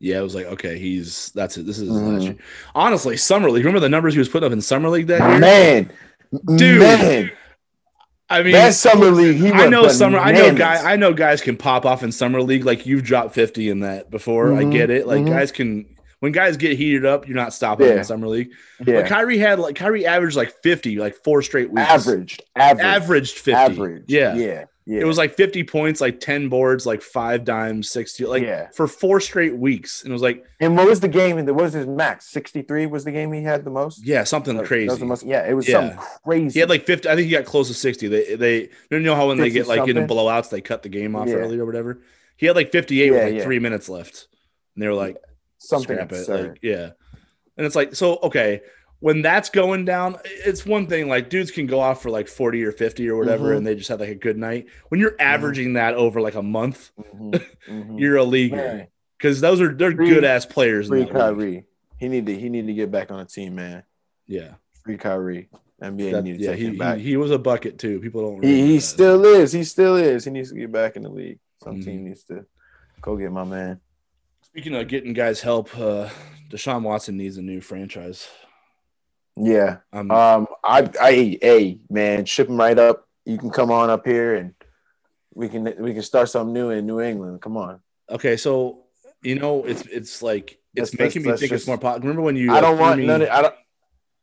[0.00, 1.64] Yeah, it was like, okay, he's that's it.
[1.66, 2.36] This is year.
[2.74, 3.64] Honestly, Summer League.
[3.64, 5.38] Remember the numbers he was putting up in Summer League that year?
[5.38, 5.90] Man,
[6.56, 6.80] Dude.
[6.80, 7.30] man,
[8.28, 10.18] I mean, that summer league, he I know summer.
[10.18, 10.58] I know bananas.
[10.58, 10.92] guy.
[10.92, 12.64] I know guys can pop off in summer league.
[12.64, 14.52] Like you've dropped fifty in that before.
[14.54, 15.06] I Mhm, get it.
[15.06, 15.28] Like mhm.
[15.28, 15.93] guys can.
[16.24, 17.96] When guys get heated up, you're not stopping Yeah.
[17.96, 18.52] in summer league.
[18.80, 21.86] But Khyri had like Khyri averaged like fifty, like four straight weeks.
[21.86, 23.52] averaged, average, averaged fifty.
[23.52, 24.34] average, Yeah.
[24.34, 25.00] yeah, yeah.
[25.00, 28.68] It was like 50 points, like 10 boards, like five dimes, 60, like Yeah.
[28.74, 30.02] for four straight weeks.
[30.02, 31.36] And it was like, and what was the game?
[31.36, 32.26] And what was his max?
[32.26, 34.02] Sixty three was the game he had the most.
[34.06, 35.04] yeah, something was crazy.
[35.04, 35.74] most, yeah, it was Yeah.
[35.74, 36.54] something crazy.
[36.54, 37.06] He had like 50.
[37.08, 38.08] I think he got close to 60.
[38.08, 40.06] They, they, you know how when they get like in something?
[40.16, 41.34] blowouts, they cut the game off Yeah.
[41.34, 42.00] early or whatever.
[42.36, 43.42] He had like 58 with like yeah.
[43.44, 44.26] three minutes left.
[44.74, 45.16] And they were like,
[45.68, 46.18] something scrap it.
[46.18, 46.48] absurd.
[46.50, 46.90] Like, yeah.
[47.56, 48.62] And it's like, so, okay.
[49.00, 51.08] When that's going down, it's one thing.
[51.08, 53.58] Like dudes can go off for like 40 or 50 or whatever, Mhm.
[53.58, 54.66] and they just have like a good night.
[54.88, 58.00] When you're averaging that over like a month, Mhm, mhm.
[58.00, 58.86] you're a leaguer.
[59.18, 60.88] Because those are they're Free- good ass players.
[60.88, 61.10] free league.
[61.10, 61.64] Khyri.
[61.98, 63.82] He need to he need to get back on the team, man.
[64.26, 64.54] Yeah.
[64.84, 65.48] Free Khyri.
[65.82, 66.96] NBA That- need to yeah, take he, him back.
[66.98, 68.00] he he was a bucket too.
[68.00, 68.42] People don't.
[68.44, 69.52] He, he still is.
[69.52, 70.24] He still is.
[70.24, 71.40] He needs to get back in the league.
[71.62, 71.84] Some Mhm.
[71.84, 72.46] team needs to
[73.02, 73.80] go get my man.
[74.54, 76.08] Speaking of getting guys help, uh,
[76.48, 78.28] Deshaun Watson needs a new franchise.
[79.36, 79.78] Yeah.
[79.92, 80.46] Um, Um.
[80.62, 80.88] I.
[81.00, 81.38] I.
[81.42, 82.24] Hey, man.
[82.24, 83.08] Ship him right up.
[83.24, 84.54] You can come on up here and
[85.34, 87.40] we can we can start something new in New England.
[87.42, 87.80] Come on.
[88.08, 88.84] okay, so
[89.24, 92.02] you know it's it's like it's Let's- making let's- me let's think it's more popular.
[92.02, 93.22] Remember when you I don't threw want me, none.
[93.22, 93.54] Of, I don't.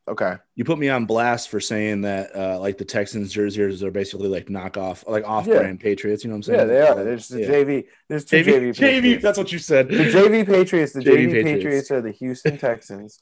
[0.08, 0.36] Okay.
[0.56, 4.28] you put me on blast for saying that uh, like the Texans jerseys are basically
[4.30, 5.60] like knockoff like off Yeah.
[5.60, 6.24] brand Patriots.
[6.24, 6.60] You know what I'm saying?
[6.60, 7.04] Yeah, they are.
[7.04, 7.48] There's the Yeah.
[7.48, 7.84] JV.
[8.10, 9.02] There's two JV, JV.
[9.02, 9.88] JV, that's what you said.
[9.90, 10.94] The JV Patriots.
[10.94, 11.54] The JV JV, Patriots.
[11.64, 11.92] Patriots.
[11.92, 13.20] are the Houston Texans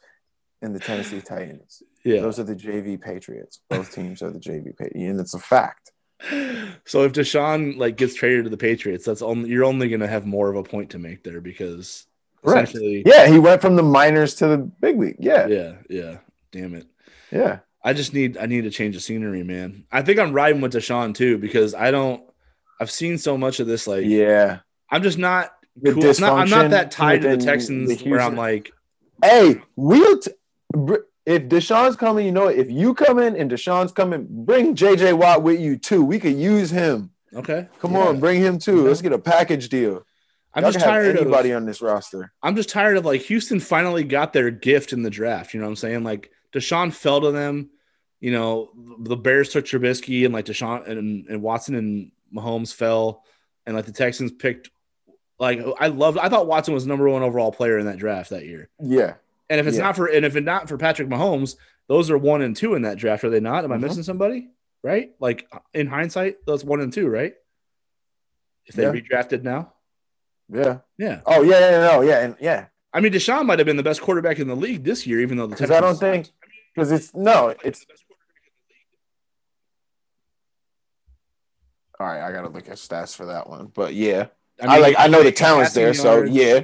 [0.62, 1.84] and the Tennessee Titans.
[2.04, 2.22] yeah.
[2.22, 3.60] Those are the JV Patriots.
[3.70, 5.92] Both teams are the JV Patriots, and it's a fact.
[6.86, 10.26] So if Deshaun like gets traded to the Patriots, that's only you're only gonna have
[10.26, 12.08] more of a point to make there because
[12.44, 12.70] Correct.
[12.70, 15.16] essentially, Yeah, he went from the minors to the big league.
[15.20, 16.18] Yeah, yeah, yeah.
[16.52, 16.88] Damn it.
[17.32, 17.60] yeah.
[17.84, 19.86] I just need I need to change the scenery, man.
[19.91, 22.22] I think I'm riding with Deshaun too because I don't.
[22.82, 23.88] I've seen so much of this.
[23.88, 24.60] Like, Yeah.
[24.89, 25.52] I'm just not.
[25.86, 26.04] Cool.
[26.04, 28.72] I'm, not, I'm not that tied to the Texans the where I'm like,
[29.24, 30.32] Hey, we'll t-
[30.74, 30.95] br-
[31.26, 35.43] if Deshaun's coming, you know, if you come in and Deshaun's coming, bring JJ Watt
[35.43, 36.04] with you too.
[36.04, 37.12] We could use him.
[37.34, 38.08] okay, Come yeah.
[38.08, 38.86] on, bring him too.
[38.88, 40.06] Let's get a package deal.
[40.54, 41.28] I'm Y'all just tired anybody of.
[41.28, 42.34] Anybody on this roster.
[42.43, 45.54] I'm just tired of like Houston finally got their gift in the draft.
[45.54, 46.04] You know what I'm saying?
[46.04, 47.70] Like Deshaun fell to them.
[48.22, 53.24] you know, the Bears took Trubisky and like Deshaun and, and Watson and Mahomes fell,
[53.66, 54.70] and like the Texans picked.
[55.39, 58.45] Like I loved, I thought Watson was number one overall player in that draft that
[58.45, 58.68] year.
[58.82, 59.14] Yeah.
[59.50, 59.84] And if it's Yeah.
[59.84, 61.56] not for, and if it's not for Patrick Mahomes,
[61.88, 63.64] those are one and two in that draft, are they not?
[63.64, 63.82] Am I Mhm.
[63.84, 64.50] missing somebody?
[64.84, 65.12] Right?
[65.22, 67.36] Like in hindsight, those one and two, right?
[68.66, 68.91] If they Yeah.
[68.91, 69.74] redrafted now,
[70.50, 70.80] Yeah.
[70.97, 71.22] yeah.
[71.26, 72.66] Oh yeah, yeah, no, yeah, and yeah.
[72.91, 75.38] I mean, Deshaun might have been the best quarterback in the league this year, even
[75.38, 76.39] though the Because I don't Texans think
[76.80, 77.86] because it's no, it's
[82.00, 82.22] all right.
[82.22, 84.28] I gotta look at stats for that one, but yeah,
[84.62, 84.96] I, mean, like.
[84.98, 86.62] I know the talent's there, so yeah.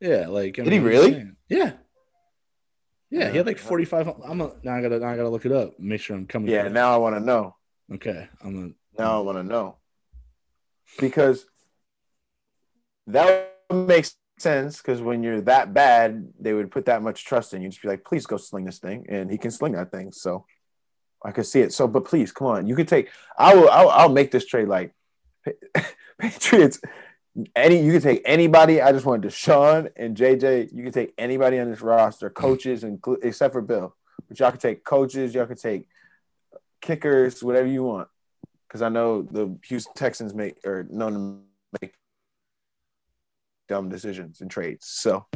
[0.00, 1.12] Yeah, like I Did he mean, I'm really?
[1.12, 1.36] saying.
[1.48, 1.72] Yeah.
[3.10, 4.20] Yeah, he had like 45.
[4.24, 5.80] I'm a, now I gotta now I gotta look it up.
[5.80, 6.50] Make sure I'm coming.
[6.50, 7.56] Yeah, now I want to know.
[7.94, 8.28] okay.
[8.44, 8.72] I'm gonna.
[8.96, 9.76] Now I want to know
[11.00, 11.46] because
[13.08, 14.78] that makes sense.
[14.78, 17.68] Because when you're that bad, they would put that much trust in you.
[17.68, 20.12] Just be like, please go sling this thing, and he can sling that thing.
[20.12, 20.46] So
[21.24, 21.72] I could see it.
[21.72, 23.08] So, but please, come on, you could take.
[23.36, 23.68] I will.
[23.68, 24.94] I'll, I'll make this trade like
[26.18, 26.80] Patriots.
[27.54, 28.82] Any you can take anybody.
[28.82, 30.72] I just want Deshaun and JJ.
[30.72, 33.94] You can take anybody on this roster, coaches, and except for Bill.
[34.28, 35.34] But y'all can take coaches.
[35.34, 35.88] Y'all can take
[36.80, 38.08] kickers, whatever you want
[38.68, 41.94] because I know the Houston Texans make or known to make
[43.68, 44.86] dumb decisions and trades.
[44.86, 45.26] So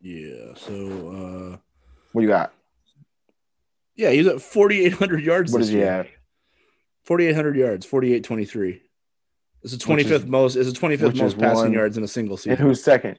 [0.00, 0.54] yeah.
[0.56, 1.56] So uh
[2.12, 2.52] what you got?
[3.94, 5.52] yeah, he's at 4,800 yards.
[5.52, 5.86] What does he year.
[5.92, 6.06] have?
[7.04, 7.86] 4,800 yards.
[7.86, 8.80] 48-23.
[9.62, 10.56] It's the 25th is- most.
[10.56, 12.56] It's the 25th most passing one- yards in a single And season.
[12.56, 13.18] who's second?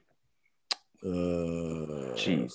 [1.02, 2.54] Uh, Jeez,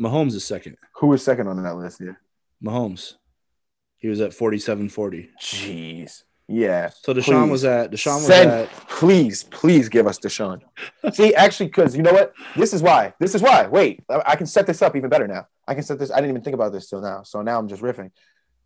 [0.00, 0.76] Mahomes is second.
[0.96, 2.00] who was second on that list?
[2.00, 2.14] Yeah.
[2.62, 3.14] Mahomes.
[3.98, 5.28] He was at 47-40.
[5.40, 6.22] Jeez.
[6.52, 6.90] Yeah.
[7.02, 7.50] So Deshaun Please.
[7.50, 10.60] was at Deshaun was Send, at please, please give us Deshaun.
[11.12, 12.34] See, actually, because you know what?
[12.56, 13.14] This is why.
[13.20, 13.68] This is why.
[13.68, 15.46] Wait, I, I can set this up even better now.
[15.68, 16.10] I can set this.
[16.10, 17.22] I didn't even think about this till now.
[17.22, 18.10] So now I'm just riffing.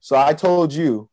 [0.01, 1.11] So I told you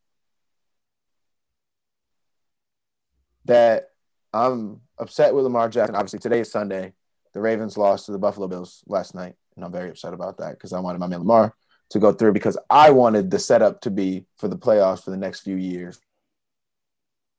[3.46, 3.90] that
[4.32, 5.96] I'm upset with Lamar Jackson.
[5.96, 6.94] Obviously, today is Sunday.
[7.34, 10.52] The Ravens lost to the Buffalo Bills last night, and I'm very upset about that
[10.52, 11.54] because I wanted my man Lamar
[11.90, 15.18] to go through because I wanted the setup to be for the playoffs for the
[15.18, 16.00] next few years.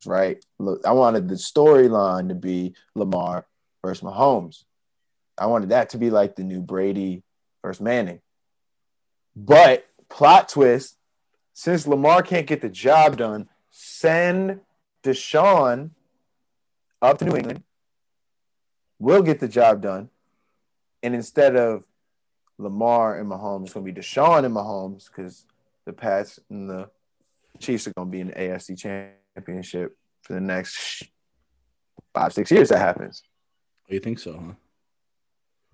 [0.04, 0.44] Right?
[0.84, 3.46] I wanted the storyline to be Lamar
[3.84, 4.64] versus Mahomes.
[5.38, 7.22] I wanted that to be like the new Brady
[7.62, 8.20] versus Manning.
[9.34, 10.96] But plot twist,
[11.52, 14.60] since Lamar can't get the job done, send
[15.02, 15.90] Deshaun
[17.00, 17.62] up to New England.
[18.98, 20.10] We'll get the job done.
[21.02, 21.84] And instead of
[22.58, 25.46] Lamar and Mahomes, it's going to be Deshaun and Mahomes because
[25.84, 26.90] the Pats and the
[27.58, 31.04] Chiefs are going to be in the AFC championship for the next
[32.14, 32.68] five, six years.
[32.68, 33.22] That happens.
[33.90, 34.52] Oh, you think so, huh?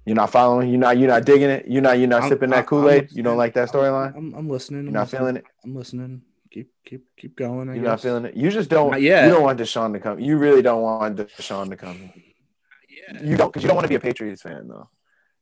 [0.04, 0.70] You're not following.
[0.70, 0.96] You're not.
[0.98, 1.66] You're not digging it.
[1.68, 1.98] You're not.
[1.98, 3.08] You're not I'm- sipping I'm- that Kool Aid.
[3.12, 4.16] You don't like that storyline.
[4.16, 4.84] I'm, I'm listening.
[4.84, 5.44] You're not feeling it.
[5.64, 6.22] I'm listening.
[6.50, 7.68] Keep keep keep going.
[7.68, 8.34] I You're not feeling it.
[8.34, 8.92] You just don't.
[8.92, 9.26] Not yet.
[9.26, 10.18] You don't want Deshaun to come.
[10.18, 12.10] You really don't want Deshaun to come.
[12.88, 13.22] Yeah.
[13.22, 14.88] You don't because you don't want to be a Patriots fan though.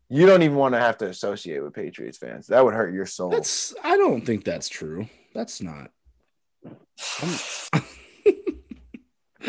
[0.09, 2.49] You don't even want to have to associate with Patriots fans.
[2.49, 3.31] That would hurt your soul.
[3.31, 3.73] That's.
[3.85, 5.09] I don't think that's true.
[5.33, 5.91] That's not.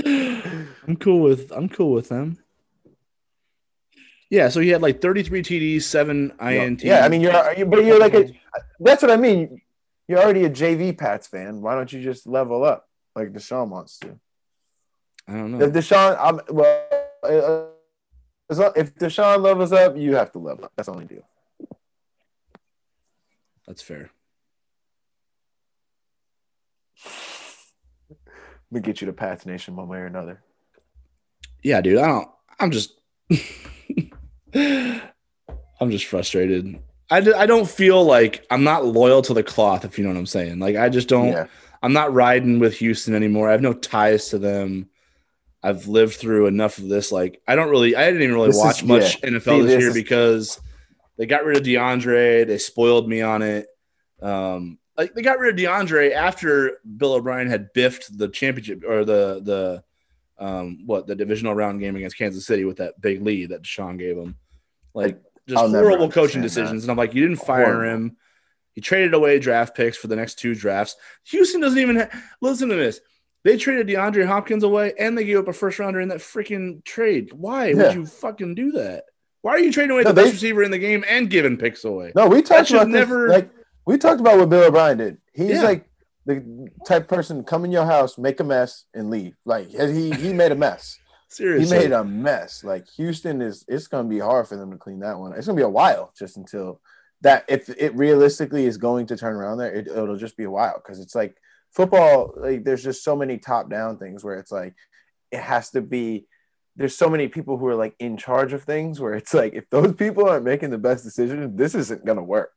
[0.06, 1.52] I'm, cool with.
[1.52, 2.38] I'm cool with them.
[4.30, 4.50] Yeah.
[4.50, 6.84] So he had like 33 TDs, seven INT.
[6.84, 8.32] Yeah, I mean you're, you but you're like a.
[8.80, 9.62] That's what I mean.
[10.08, 11.62] You're already a JV Pats fan.
[11.62, 14.20] Why don't you just level up like Deshaun wants to?
[15.28, 15.66] I don't know.
[15.66, 16.89] If Deshaun, I'm well.
[17.24, 17.66] Uh,
[18.76, 20.72] if Deshaun levels up, you have to level up.
[20.76, 21.28] That's the only deal.
[23.68, 24.12] That's fair.
[28.72, 30.41] We get you to Pats Nation one way or another.
[31.63, 31.97] Yeah, dude.
[31.99, 32.30] I don't.
[32.59, 32.93] I'm just.
[34.53, 36.80] I'm just frustrated.
[37.09, 40.20] I, I don't feel like I'm not loyal to the cloth, if you know what
[40.20, 40.59] I'm saying.
[40.59, 41.28] Like I just don't.
[41.32, 41.47] Yeah.
[41.82, 43.47] I'm not riding with Houston anymore.
[43.49, 44.89] I have no ties to them.
[45.63, 47.11] I've lived through enough of this.
[47.11, 47.95] Like I don't really.
[47.95, 49.30] I didn't even really This is- watch much yeah.
[49.30, 50.61] NFL See, this this year is- because
[51.18, 52.45] they got rid of DeAndre.
[52.45, 53.68] They spoiled me on it.
[54.22, 59.06] Um, like they got rid of DeAndre after Bill O'Brien had biffed the championship or
[59.06, 59.84] the the
[60.43, 63.98] um what the divisional round game against Kansas City with that big lead that Deshaun
[63.98, 64.36] gave him.
[64.93, 66.72] Like just I'll horrible coaching understand that.
[66.72, 66.84] decisions.
[66.84, 68.18] And I'm like, you didn't fire him.
[68.74, 70.95] He traded away draft picks for the next two drafts.
[71.26, 72.10] Houston doesn't even ha-
[72.41, 73.00] listen to this.
[73.43, 76.84] They traded DeAndre Hopkins away and they gave up a first rounder in that freaking
[76.84, 77.32] trade.
[77.34, 77.76] Why Yeah.
[77.76, 79.06] would you fucking do that?
[79.41, 81.58] Why are you trading away No, the they- best receiver in the game and giving
[81.58, 82.12] picks away?
[82.16, 83.36] No, we talked should about never- this.
[83.36, 83.50] Like
[83.88, 85.17] we talked about what Bill O'Brien did.
[85.33, 85.63] He's Yeah.
[85.63, 85.89] like
[86.25, 89.35] the type person come in your house, make a mess, and leave.
[89.45, 90.97] Like he he made a mess.
[91.29, 92.63] Seriously, he made a mess.
[92.63, 95.33] Like Houston is, it's gonna be hard for them to clean that one.
[95.33, 96.81] It's gonna be a while just until
[97.21, 100.51] that if it realistically is going to turn around there, it, it'll just be a
[100.51, 101.35] while because it's like
[101.71, 102.33] football.
[102.38, 104.75] Like there's just so many top down things where it's like
[105.31, 106.27] it has to be.
[106.75, 109.69] There's so many people who are like in charge of things where it's like if
[109.69, 112.51] those people aren't making the best decision this isn't gonna work.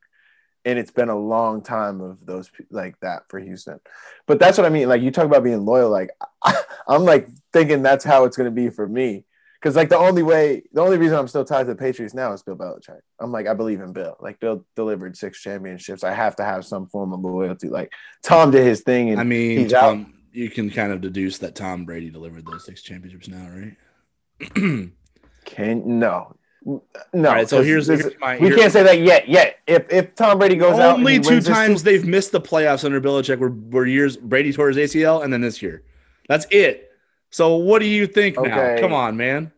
[0.64, 3.80] And it's been a long time of those like that for Houston.
[4.26, 4.88] But that's what I mean.
[4.88, 5.90] Like you talk about being loyal.
[5.90, 6.10] Like
[6.42, 9.24] I, I'm like thinking that's how it's gonna be for me.
[9.60, 12.32] Because like the only way, the only reason I'm still tied to the Patriots now
[12.32, 13.00] is Bill Belichick.
[13.18, 14.16] I'm like, I believe in Bill.
[14.18, 16.02] Like Bill delivered six championships.
[16.02, 17.68] I have to have some form of loyalty.
[17.68, 17.92] Like
[18.22, 19.68] Tom did his thing, and I mean.
[19.68, 23.76] Tom, you can kind of deduce that Tom Brady delivered those six championships now, right?
[25.44, 26.82] Can no, no.
[27.14, 29.28] All right, so here's, here's my we here's- can't say that yet.
[29.28, 33.00] Yet, if if Tom Brady goes out, only two times they've missed the playoffs under
[33.00, 35.82] Belichick were, were years Brady tore his ACL and then this year.
[36.28, 36.90] That's it.
[37.30, 38.78] So what do you think now?
[38.78, 39.52] Come on, man.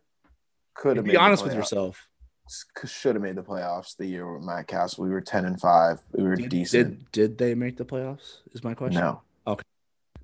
[0.74, 2.09] could have Be honest with yourself.
[2.84, 5.05] Should have made the playoffs the year with Matt Cassel.
[5.05, 6.00] We were ten and five.
[6.12, 7.11] We were Did, decent.
[7.12, 8.38] did did they make the playoffs?
[8.53, 9.00] Is my question.
[9.00, 9.22] no,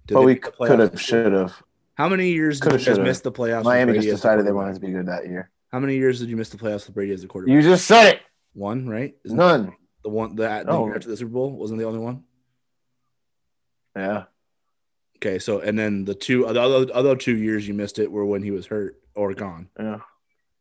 [0.07, 1.63] Did but we make the playoffs could have, should have.
[1.95, 3.03] How many years Coulda, you guys shoulda.
[3.03, 3.65] miss the playoffs?
[3.65, 5.51] Miami just decided they wanted to be good that year.
[5.71, 7.55] How many years did you miss the playoffs with Brady as the quarterback?
[7.55, 8.21] You just said it.
[8.55, 9.15] One, right?
[9.25, 9.75] Isn't None.
[10.03, 10.87] The one that the No.
[10.87, 12.25] year after the Super Bowl wasn't the only one.
[13.95, 14.25] Yeah.
[15.17, 18.25] Okay, so and then the two the other other two years you missed it were
[18.25, 19.69] when he was hurt or gone.
[19.79, 19.99] Yeah.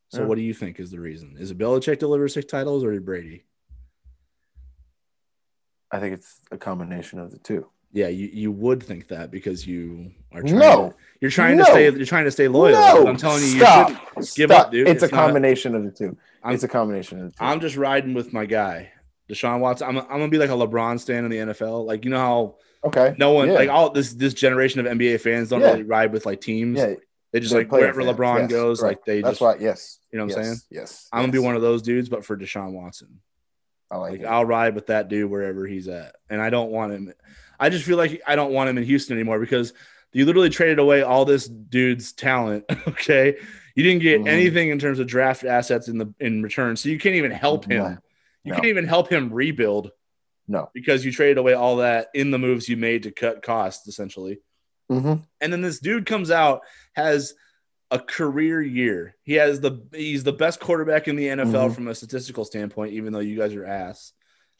[0.09, 0.25] So Yeah.
[0.27, 1.35] what do you think is the reason?
[1.37, 3.43] Is it Belichick deliver six titles or Brady?
[5.91, 7.67] I think it's a combination of the two.
[7.93, 10.89] Yeah, you, you would think that because you are trying No.
[10.89, 11.65] to, you're trying No.
[11.65, 12.73] to stay you're trying to stay loyal.
[12.79, 13.89] No, I'm telling you, you stop.
[13.89, 14.65] shouldn't give Stop.
[14.67, 14.87] up, dude.
[14.87, 17.35] It's, It's a not- combination of the 2 I'm- it's a combination of the 2
[17.43, 18.91] I'm just riding with my guy,
[19.29, 19.87] Deshaun Watson.
[19.89, 21.85] I'm, I'm gonna be like a LeBron stan in the NFL.
[21.85, 22.55] Like you know how
[22.85, 23.15] okay.
[23.17, 23.53] no one Yeah.
[23.55, 25.71] like all this this generation of NBA fans don't Yeah.
[25.71, 26.77] really ride with like teams.
[26.79, 26.95] Yeah.
[27.33, 28.17] They just They're like wherever fans.
[28.17, 28.99] LeBron Yes, goes, correct.
[28.99, 29.55] like they That's just why.
[29.59, 29.99] Yes.
[30.11, 30.55] you know what I'm saying?
[30.71, 31.09] Yes.
[31.11, 33.19] I'm gonna be one of those dudes, but for Deshaun Watson.
[33.91, 34.25] I like, Like.
[34.25, 37.13] I'll ride with that dude wherever he's at, and I don't want him.
[37.59, 39.73] I just feel like I don't want him in Houston anymore because
[40.13, 42.65] you literally traded away all this dude's talent.
[42.87, 43.37] Okay,
[43.75, 44.27] you didn't get Mhm.
[44.27, 47.65] anything in terms of draft assets in the in return, so you can't even help
[47.65, 47.83] him.
[47.83, 47.97] No.
[48.43, 48.55] You No.
[48.55, 49.91] can't even help him rebuild
[50.47, 50.69] No.
[50.73, 54.39] because you traded away all that in the moves you made to cut costs, essentially.
[54.91, 55.23] Mhm.
[55.41, 56.61] And then this dude comes out
[56.93, 57.33] has
[57.91, 59.15] a career year.
[59.23, 61.75] He has the he's the best quarterback in the NFL Mhm.
[61.75, 64.13] from a statistical standpoint, even though you guys are ass.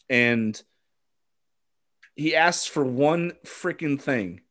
[0.10, 0.62] And
[2.16, 4.42] he asks for one freaking thing.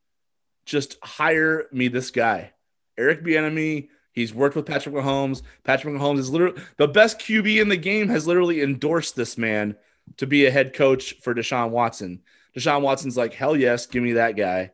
[0.66, 2.52] Just hire me this guy.
[2.98, 5.42] Eric Bieniemy, he's worked with Patrick Mahomes.
[5.64, 9.76] Patrick Mahomes is literally the best QB in the game has literally endorsed this man
[10.18, 12.20] to be a head coach for Deshaun Watson.
[12.56, 14.72] Deshaun Watson's like, "Hell yes, give me that guy."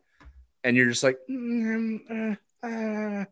[0.64, 3.24] And you're just like, mm, uh, uh,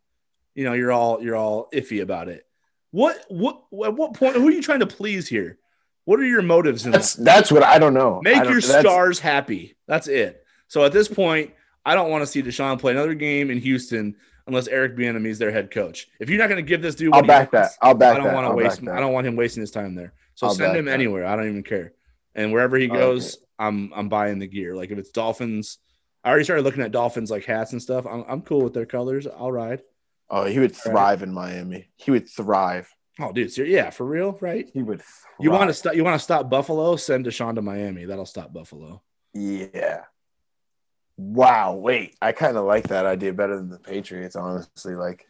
[0.55, 2.47] you know, you're all you're all iffy about it.
[2.91, 5.59] What what at what point who are you trying to please here?
[6.05, 8.21] What are your motives in That's that's what I don't know.
[8.23, 9.77] Make don't- your stars happy.
[9.87, 10.45] That's it.
[10.67, 11.53] So at this point,
[11.85, 14.17] I don't want to see Deshaun play another game in Houston
[14.47, 16.09] unless Eric Bieniemy is their head coach.
[16.19, 17.87] If you're not going to give this dude, I'll back wants, that.
[17.87, 18.83] I'll back I don't want to waste.
[18.89, 20.13] I don't want him wasting his time there.
[20.35, 20.95] So I'll send him that.
[20.95, 21.27] anywhere.
[21.27, 21.93] I don't even care.
[22.35, 24.75] And wherever he goes, I'm I'm buying the gear.
[24.75, 25.79] Like if it's Dolphins,
[26.25, 28.07] I already started looking at Dolphins like hats and stuff.
[28.07, 29.27] I'm I'm cool with their colors.
[29.27, 29.83] I'll ride.
[30.29, 31.89] Oh, he would thrive in Miami.
[31.97, 32.89] He would thrive.
[33.19, 34.71] Oh, dude, ser- yeah, for real, right?
[34.73, 35.03] He would.
[35.41, 35.95] You want to stop?
[35.95, 36.97] You want to stop Buffalo?
[36.97, 38.05] Send Deshaun to Miami.
[38.05, 39.03] That'll stop Buffalo.
[39.35, 40.03] Yeah.
[41.21, 41.75] Wow.
[41.75, 44.37] Wait, I kind of like that idea better than the Patriots.
[44.37, 45.27] Honestly, like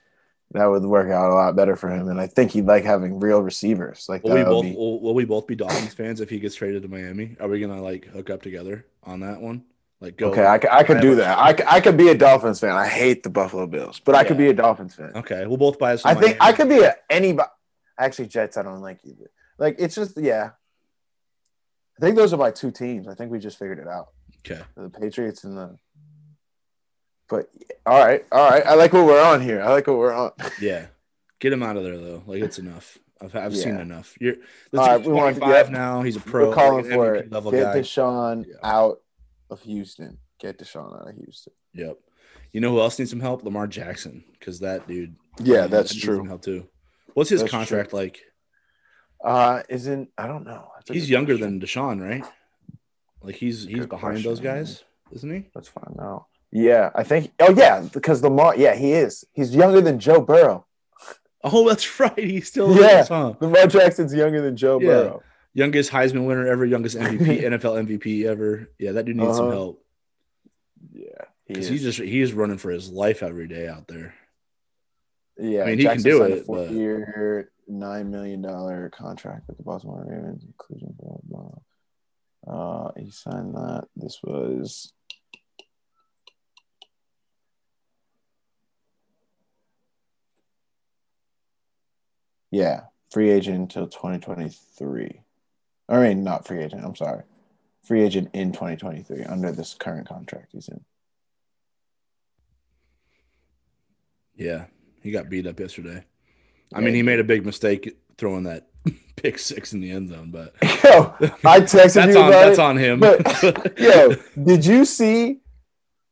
[0.53, 3.19] that would work out a lot better for him, and I think he'd like having
[3.19, 4.07] real receivers.
[4.09, 6.55] Like Will we both be- will, will we both be Dolphins fans if he gets
[6.55, 7.37] traded to Miami?
[7.41, 9.65] Are we gonna like hook up together on that one?
[10.01, 11.39] Like go Okay, I could do that.
[11.39, 12.71] I, I could be a Dolphins fan.
[12.71, 15.13] I hate the Buffalo Bills, but I could be a Dolphins fan.
[15.15, 15.95] Okay, we'll both buy.
[15.95, 16.07] Us.
[16.07, 17.49] I think I could be a anybody.
[17.99, 18.57] Actually, Jets.
[18.57, 19.31] I don't like either.
[19.59, 20.51] Like it's just yeah.
[21.99, 23.09] I think those are my two teams.
[23.09, 24.09] I think we just figured it out.
[24.45, 25.77] Okay, The Patriots and the.
[27.29, 27.49] But
[27.87, 28.67] all right, all right.
[28.67, 29.63] I like what we're on here.
[29.63, 30.33] I like what we're on.
[30.61, 30.87] yeah,
[31.39, 32.23] get him out of there though.
[32.27, 32.99] Like it's enough.
[33.23, 34.17] I've I've seen enough.
[34.21, 34.37] You're
[34.77, 35.73] All right, we want- 25 yeah.
[35.73, 36.03] now.
[36.03, 36.49] He's a pro.
[36.49, 37.31] we're calling like for it.
[37.31, 37.79] level Get guy.
[37.81, 38.55] Deshaun Yeah.
[38.65, 39.01] out
[39.51, 40.19] of Houston.
[40.41, 41.53] Get Deshaun out of Houston.
[41.75, 41.99] Yep.
[42.53, 43.45] You know who else needs some help?
[43.45, 45.15] Lamar Jackson, because that dude.
[45.39, 46.25] Yeah, that's needs some true.
[46.25, 46.67] Help too.
[47.15, 47.59] What's his That's true.
[47.59, 48.21] contract like?
[49.23, 50.69] Uh, isn't I don't know.
[50.77, 51.59] That's He's younger question.
[51.59, 52.25] than Deshaun, right?
[53.23, 55.49] Like he's he's Good behind those guys, isn't he?
[55.55, 56.27] Let's find out.
[56.53, 57.33] Yeah, I think.
[57.41, 58.57] Oh yeah, because Lamar.
[58.57, 59.25] Yeah, he is.
[59.33, 60.67] He's younger than Joe Burrow.
[61.45, 62.17] Oh, that's right.
[62.19, 63.01] He's still Yeah.
[63.03, 63.35] is, huh?
[63.41, 64.87] Lamar Jackson's younger than Joe Yeah.
[64.89, 65.23] Burrow.
[65.53, 68.69] Youngest Heisman winner ever, youngest MVP, NFL MVP ever.
[68.79, 69.55] Yeah, that dude needs some Uh-huh.
[69.57, 69.85] help
[70.93, 71.07] Yeah,
[71.47, 71.71] because is.
[71.71, 74.15] he's just he's running for his life every day out there.
[75.39, 75.63] yeah.
[75.65, 80.05] I mean, he can do it, A four-year, nine million dollar contract with the Baltimore
[80.07, 81.51] Ravens, including blah, blah.
[82.47, 83.85] Uh, he signed that.
[83.97, 84.93] This was.
[92.51, 95.23] Yeah, free agent until 2023.
[95.89, 96.85] I mean, not free agent.
[96.85, 97.23] I'm sorry,
[97.85, 100.85] free agent in 2023 under this current contract he's in.
[104.35, 104.67] Yeah,
[105.03, 106.05] he got beat up yesterday.
[106.73, 108.70] I mean, he made a big mistake throwing that
[109.17, 112.63] pick six in the end zone, but yo, I texted that's you on that's it.
[112.63, 113.01] on him.
[113.01, 115.41] But yo, did you see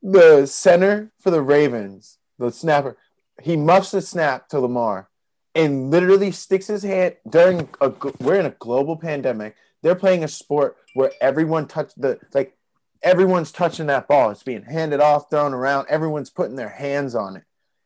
[0.02, 2.96] the center for the Ravens, the snapper?
[3.42, 5.08] He muffs the snap to Lamar
[5.54, 9.56] and literally sticks his hand during a we're in a global pandemic.
[9.82, 12.56] They're playing a sport where everyone touch the like
[13.02, 14.30] everyone's touching that ball.
[14.30, 15.86] It's being handed off, thrown around.
[15.88, 17.44] Everyone's putting their hands on it.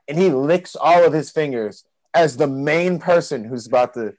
[0.09, 1.85] And he licks all of his fingers
[2.15, 4.15] as the main person who's about to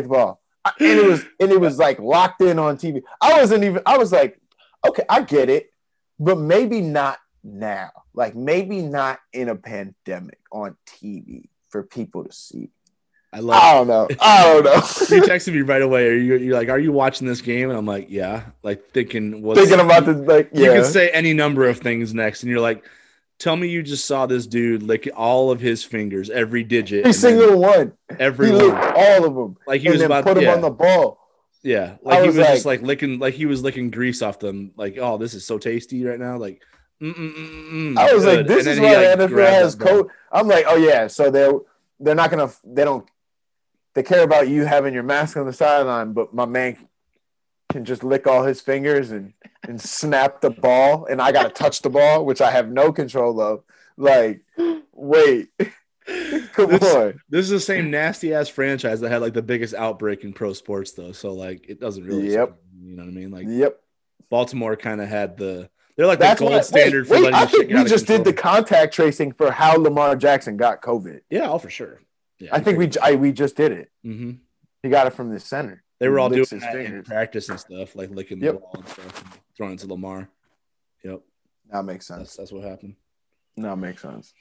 [0.00, 0.40] the ball.
[0.64, 3.02] I- And it was and it was like locked in on TV.
[3.20, 4.38] I wasn't even I was like,
[4.86, 5.72] okay, I get it,
[6.18, 7.90] but maybe not now.
[8.14, 12.70] Like maybe not in a pandemic on TV for people to see.
[13.30, 13.62] I love.
[13.62, 14.08] I don't know.
[14.20, 14.72] I don't know.
[15.16, 16.08] You texted me right away.
[16.08, 16.36] Are you?
[16.36, 17.68] You're like, are you watching this game?
[17.68, 18.44] And I'm like, yeah.
[18.62, 20.64] Like thinking, Thinking about the like, Yeah.
[20.66, 22.84] You can say any number of things next, and you're like,
[23.38, 27.12] tell me you just saw this dude lick all of his fingers, every digit, Every
[27.12, 27.92] single one.
[28.18, 28.70] every He one.
[28.96, 29.56] all of them.
[29.66, 31.18] Like he was about put to, him yeah, on the ball.
[31.62, 31.96] yeah.
[32.02, 34.72] Like he was was just like- like licking, like he was licking grease off them.
[34.76, 36.36] Like, oh, this is so tasty right now.
[36.36, 36.60] Like,
[37.00, 37.34] mm, mm,
[37.94, 40.08] mm, I was like, this is why like, the NFL has code.
[40.32, 41.52] I'm like, oh yeah, so they're
[42.00, 43.08] they're not gonna they don't
[43.94, 46.76] they care about you having your mask on the sideline, but my man
[47.78, 49.32] can just lick all his fingers and
[49.66, 53.40] and snap the ball, and I gotta touch the ball, which I have no control
[53.40, 53.62] of.
[53.96, 54.42] Like,
[54.92, 55.48] wait,
[56.52, 57.20] come This- on.
[57.28, 60.52] This is the same nasty ass franchise that had like the biggest outbreak in pro
[60.52, 61.12] sports, though.
[61.12, 62.32] So like, it doesn't really.
[62.32, 62.58] Yep.
[62.82, 63.30] You know what I mean?
[63.30, 63.78] Like Yep,
[64.30, 65.70] Baltimore kind of had the.
[65.96, 66.64] They're like that's the gold what.
[66.66, 69.76] standard wait, for wait, letting I think we just did the contact tracing for how
[69.76, 71.20] Lamar Jackson got COVID.
[71.30, 72.00] Yeah, oh for sure.
[72.38, 73.90] Yeah, I think we I, we just did it.
[74.04, 74.32] hmm
[74.82, 75.82] He got it from the center.
[76.00, 78.60] They were all doing Licks his that in practice and stuff, like licking the Yep.
[78.60, 80.28] ball and stuff, and throwing it to Lamar.
[81.04, 81.20] Yep,
[81.72, 82.20] That makes sense.
[82.20, 82.94] that's that's what happened.
[83.56, 84.32] That makes sense.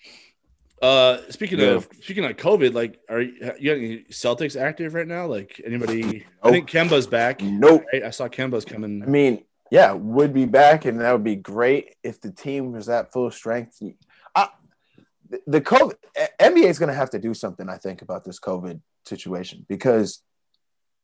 [0.81, 1.69] Uh, speaking Yeah.
[1.77, 5.25] of speaking of COVID, like, are you, you got any Celtics active right now?
[5.25, 6.25] Like anybody?
[6.43, 7.41] I think Kemba's back.
[7.41, 7.85] Nope.
[7.91, 8.03] Right?
[8.03, 9.01] I saw Kemba's coming.
[9.01, 12.87] I mean, yeah, would be back, and that would be great if the team was
[12.89, 13.81] at full strength.
[14.35, 14.49] I,
[15.27, 15.95] the- the COVID
[16.39, 20.21] NBA is going to have to do something, I think, about this COVID situation because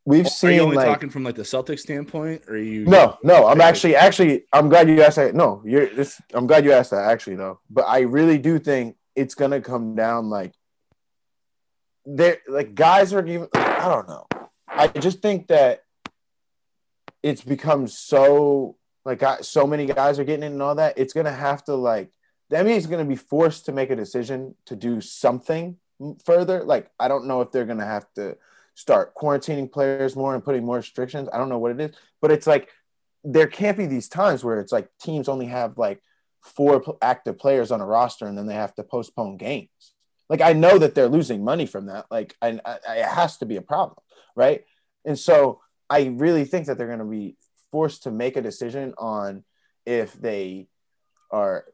[0.06, 2.86] we've are seen you only like talking from like the Celtics standpoint, or are you?
[2.86, 3.48] no, no.
[3.48, 5.36] I'm actually, actually, I'm glad you asked that.
[5.36, 6.22] No, you're this.
[6.34, 7.10] I'm glad you asked that.
[7.10, 10.54] Actually, though, but I really do think it's going to come down like
[12.06, 13.48] there, like guys are even.
[13.54, 14.28] I don't know.
[14.68, 15.84] I just think that
[17.22, 20.98] it's become so like so many guys are getting in and all that.
[20.98, 22.10] It's gonna have to like
[22.50, 25.78] the NBA is gonna be forced to make a decision to do something
[26.26, 26.64] further.
[26.64, 28.38] Like I don't know if they're gonna have to
[28.76, 31.30] start quarantining players more and putting more restrictions.
[31.32, 32.70] I don't know what it is, but it's like
[33.24, 36.02] there can't be these times where it's like teams only have like
[36.42, 39.94] four active players on a roster and then they have to postpone games.
[40.30, 42.06] Like I know that they're losing money from that.
[42.10, 43.98] Like I, I, it has to be a problem,
[44.36, 44.64] right?
[45.06, 47.38] And so I really think that they're going to be
[47.72, 49.44] forced to make a decision on
[49.86, 50.68] if they
[51.32, 51.66] are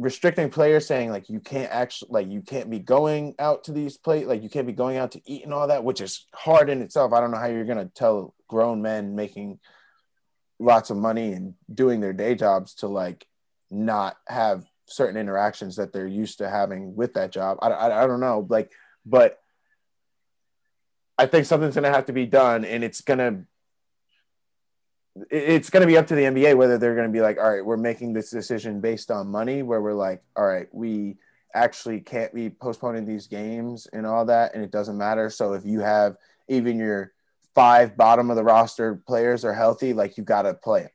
[0.00, 3.98] restricting players saying like you can't actually like you can't be going out to these
[3.98, 6.70] play like you can't be going out to eat and all that which is hard
[6.70, 7.12] in itself.
[7.12, 9.60] I don't know how you're going to tell grown men making
[10.58, 13.26] lots of money and doing their day jobs to like
[13.70, 17.58] not have certain interactions that they're used to having with that job.
[17.60, 18.72] I, I, I don't know like
[19.04, 19.38] but
[21.18, 23.44] i think something's going to have to be done and it's going to
[25.30, 27.50] it's going to be up to the NBA whether they're going to be like, all
[27.50, 31.16] right, we're making this decision based on money, where we're like, all right, we
[31.54, 35.30] actually can't be postponing these games and all that, and it doesn't matter.
[35.30, 36.16] So if you have
[36.48, 37.12] even your
[37.54, 40.92] five bottom of the roster players are healthy, like you got to play.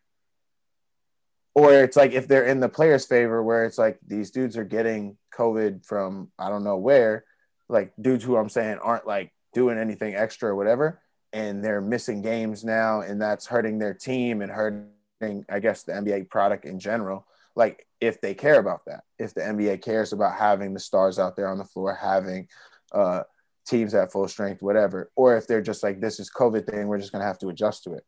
[1.53, 4.65] Or it's like if they're in the players' favor, where it's like these dudes are
[4.65, 7.25] getting COVID from I don't know where,
[7.69, 11.01] like dudes who I'm saying aren't like doing anything extra or whatever
[11.35, 15.91] and they're missing games now and that's hurting their team and hurting i guess the
[15.91, 17.27] nba product in general.
[17.57, 21.35] Like if they care about that if the nba cares about having the stars out
[21.35, 22.47] there on the floor having
[22.93, 23.23] uh
[23.67, 26.99] teams at full strength whatever or if they're just like this is covid thing we're
[26.99, 28.05] just going to have to adjust to it.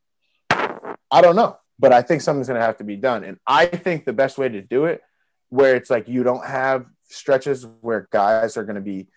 [1.11, 3.23] I don't know but i think something's going to have to be done.
[3.25, 5.01] And i think the best way to do it
[5.49, 9.07] where it's like you don't have stretches where guys are going to be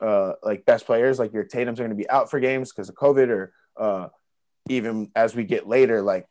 [0.00, 2.88] uh, like best players, like your Tatum's are going to be out for games because
[2.88, 4.08] of COVID, or uh,
[4.68, 6.26] even as we get later, like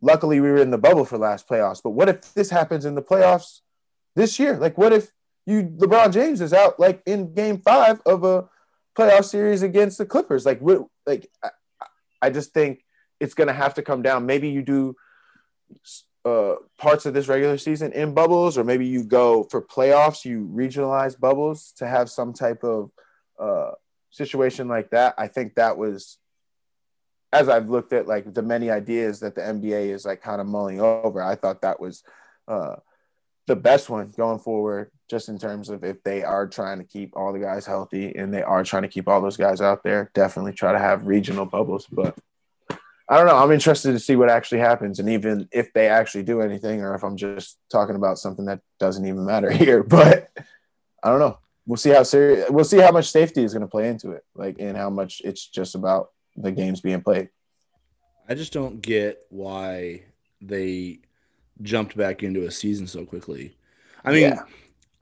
[0.00, 1.82] luckily we were in the bubble for last playoffs.
[1.82, 3.60] But what if this happens in the playoffs
[4.14, 4.56] this year?
[4.56, 5.12] Like, what if
[5.46, 8.48] you LeBron James is out like in Game Five of a
[8.96, 10.46] playoff series against the Clippers?
[10.46, 10.86] Like, what?
[11.06, 11.50] Like, I,
[12.20, 12.84] I just think
[13.20, 14.26] it's gonna have to come down.
[14.26, 14.96] Maybe you do
[16.24, 20.48] uh, parts of this regular season in bubbles, or maybe you go for playoffs, you
[20.52, 22.90] regionalize bubbles to have some type of
[23.38, 23.72] uh,
[24.10, 25.14] situation like that.
[25.18, 26.18] I think that was,
[27.32, 30.46] as I've looked at like the many ideas that the NBA is like kind of
[30.46, 32.02] mulling over, I thought that was
[32.46, 32.76] uh,
[33.46, 37.16] the best one going forward, just in terms of if they are trying to keep
[37.16, 40.10] all the guys healthy and they are trying to keep all those guys out there,
[40.14, 41.86] definitely try to have regional bubbles.
[41.90, 42.16] But
[43.08, 43.36] I don't know.
[43.36, 46.94] I'm interested to see what actually happens, and even if they actually do anything, or
[46.94, 49.82] if I'm just talking about something that doesn't even matter here.
[49.82, 50.28] But
[51.02, 51.38] I don't know.
[51.68, 52.48] We'll see how serious.
[52.48, 55.20] We'll see how much safety is going to play into it, like, and how much
[55.22, 57.28] it's just about the games being played.
[58.26, 60.04] I just don't get why
[60.40, 61.00] they
[61.60, 63.54] jumped back into a season so quickly.
[64.02, 64.44] I mean, yeah.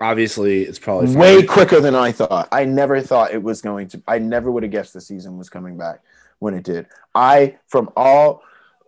[0.00, 2.48] obviously, it's probably way quicker than I thought.
[2.50, 4.02] I never thought it was going to.
[4.08, 6.00] I never would have guessed the season was coming back
[6.40, 6.88] when it did.
[7.14, 8.42] I, from all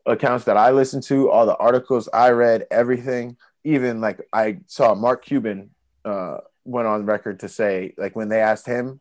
[0.05, 4.97] accounts that I listened to, all the articles I read, everything, even like I saw
[4.97, 5.70] Mark Cuban
[6.05, 6.39] uh,
[6.69, 9.01] went on record to say, like when they asked him,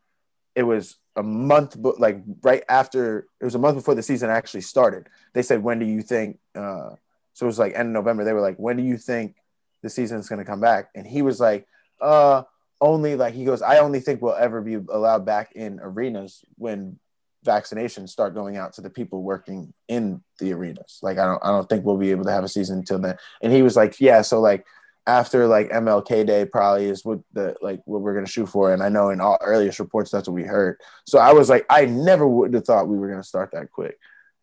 [0.56, 4.62] it was a month, like right after it was a month before the season actually
[4.62, 5.10] started.
[5.34, 6.92] They said, "When do you think?" Uh,
[7.34, 8.24] so it was like end of November.
[8.24, 9.36] They were like, "When do you think
[9.84, 11.68] the season's going to come back?" And he was like,
[12.02, 12.44] "Uh."
[12.80, 17.00] Only like he goes, I only think we'll ever be allowed back in arenas when
[17.44, 21.00] vaccinations start going out to the people working in the arenas.
[21.02, 23.18] Like I don't I don't think we'll be able to have a season until then.
[23.42, 24.66] And he was like, yeah, so like
[25.08, 28.74] after like MLK Day probably is what the like what we're gonna shoot for.
[28.74, 30.80] And I know in all earliest reports that's what we heard.
[31.06, 33.98] So I was like, I never would have thought we were gonna start that quick.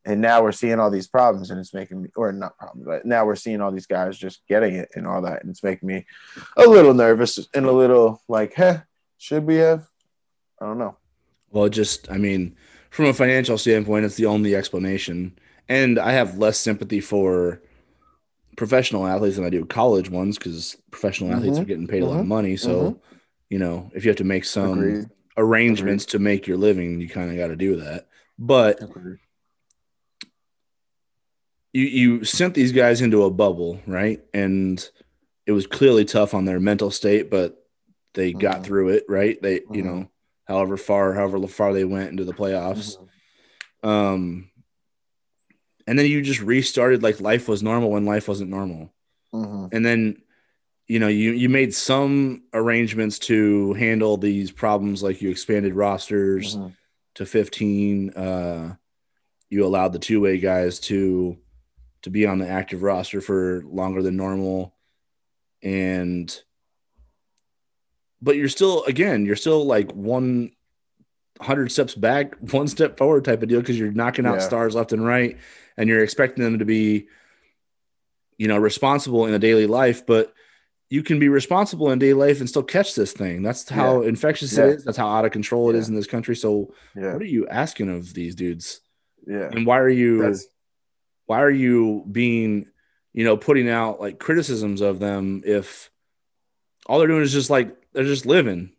[0.07, 3.07] And now we're seeing all these problems and it's making me or not problems, but
[3.07, 5.43] now we're seeing all these guys just getting it and all that.
[5.43, 6.07] And it's making me
[6.57, 8.79] a little nervous and a little like, huh,
[9.19, 9.87] should we have?
[10.61, 10.97] I don't know.
[11.51, 12.57] Well, just I mean,
[12.91, 15.39] from a financial standpoint, it's the only explanation.
[15.69, 17.61] And I have less sympathy for
[18.57, 21.39] professional athletes than I do college ones because professional mm-hmm.
[21.39, 22.07] athletes are getting paid mm-hmm.
[22.07, 22.29] a lot of mm-hmm.
[22.29, 22.57] money.
[22.57, 23.17] So, mm-hmm.
[23.51, 25.11] you know, if you have to make some Agreed.
[25.37, 26.13] arrangements Agreed.
[26.13, 28.09] to make your living, you kind of got to do that.
[28.39, 29.19] But Agreed.
[31.73, 34.21] you you sent these guys into a bubble, right?
[34.33, 34.87] And
[35.47, 37.63] it was clearly tough on their mental state, but
[38.15, 38.65] they got mm-hmm.
[38.65, 39.41] through it, right?
[39.41, 39.87] They, you mm-hmm.
[39.87, 40.11] know,
[40.47, 42.97] however far, however far they went into the playoffs.
[43.83, 44.51] Um,
[45.87, 48.93] and then you just restarted like life was normal when life wasn't normal.
[49.35, 49.75] Mm-hmm.
[49.75, 50.23] And then,
[50.87, 56.57] you know, you you made some arrangements to handle these problems, like you expanded rosters
[56.57, 56.69] mm-hmm.
[57.15, 58.11] to fifteen.
[58.11, 58.77] Uh,
[59.51, 61.39] you allowed the two way guys to
[62.03, 64.75] to be on the active roster for longer than normal,
[65.63, 66.43] and
[68.23, 70.53] but you're still again you're still like one
[71.41, 74.47] hundred steps back, one step forward type of deal because you're knocking out yeah.
[74.47, 75.39] stars left and right,
[75.77, 77.09] and you're expecting them to be,
[78.39, 80.33] you know, responsible in a daily life, but
[80.91, 83.43] you can be responsible in daily life and still catch this thing.
[83.43, 84.09] That's how yeah.
[84.09, 84.65] infectious yeah.
[84.65, 84.85] it is.
[84.85, 86.37] That's how out of control it is in this country.
[86.37, 88.81] So, what are you asking of these dudes?
[89.27, 90.23] Yeah, and why are you?
[90.23, 90.47] That's...
[91.27, 92.67] Why are you being,
[93.15, 95.91] you know, putting out like criticisms of them if
[96.85, 98.74] all they're doing is just like they're just living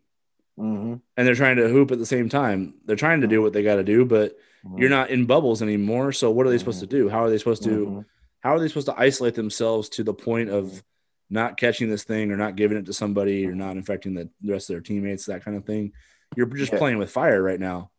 [0.58, 0.94] mm-hmm.
[1.16, 2.74] and they're trying to hoop at the same time.
[2.84, 4.78] They're trying to do what they got to do, but mm-hmm.
[4.78, 6.12] you're not in bubbles anymore.
[6.12, 7.08] So what are they supposed to do?
[7.08, 7.70] How are they supposed to?
[7.70, 8.00] Mm-hmm.
[8.40, 10.82] How are they supposed to isolate themselves to the point of
[11.28, 14.70] not catching this thing or not giving it to somebody or not infecting the, rest
[14.70, 15.92] of their teammates, that kind of thing?
[16.36, 16.78] You're just yeah.
[16.78, 17.90] playing with fire right now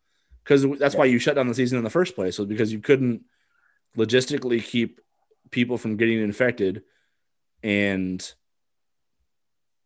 [0.44, 1.00] because that's yeah.
[1.00, 2.38] why you shut down the season in the first place.
[2.38, 3.24] Was because you couldn't
[3.98, 5.02] logistically keep
[5.52, 6.84] people from getting infected
[7.64, 8.34] and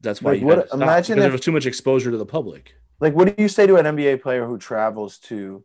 [0.01, 2.73] that's why like, you what, imagine if, there was too much exposure to the public.
[2.99, 5.63] Like, what do you say to an NBA player who travels to?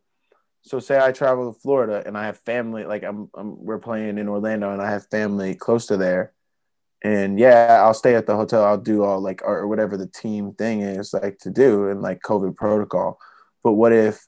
[0.62, 2.84] So, say I travel to Florida and I have family.
[2.84, 6.32] Like, I'm, I'm we're playing in Orlando and I have family close to there.
[7.02, 8.64] And yeah, I'll stay at the hotel.
[8.64, 12.22] I'll do all like or whatever the team thing is like to do and like
[12.22, 13.18] COVID protocol.
[13.62, 14.26] But what if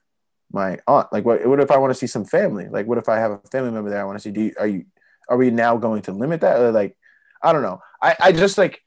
[0.52, 1.12] my aunt?
[1.12, 1.44] Like, what?
[1.46, 2.68] What if I want to see some family?
[2.68, 4.00] Like, what if I have a family member there?
[4.00, 4.30] I want to see.
[4.30, 4.84] Do you, are you?
[5.28, 6.60] Are we now going to limit that?
[6.60, 6.96] Or like,
[7.42, 7.80] I don't know.
[8.02, 8.82] I I just like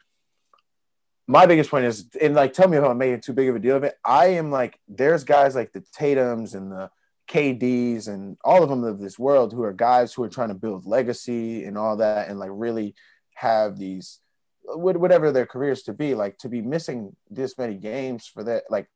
[1.32, 3.60] my biggest point is, and like, tell me if I'm making too big of a
[3.60, 3.96] deal of it.
[4.04, 6.92] I am like, there's guys like the Tatum's and the
[7.30, 10.56] KDs and all of them of this world who are guys who are trying to
[10.56, 12.96] build legacy and all that, and like really
[13.36, 14.20] have these
[14.64, 18.88] whatever their careers to be like to be missing this many games for that like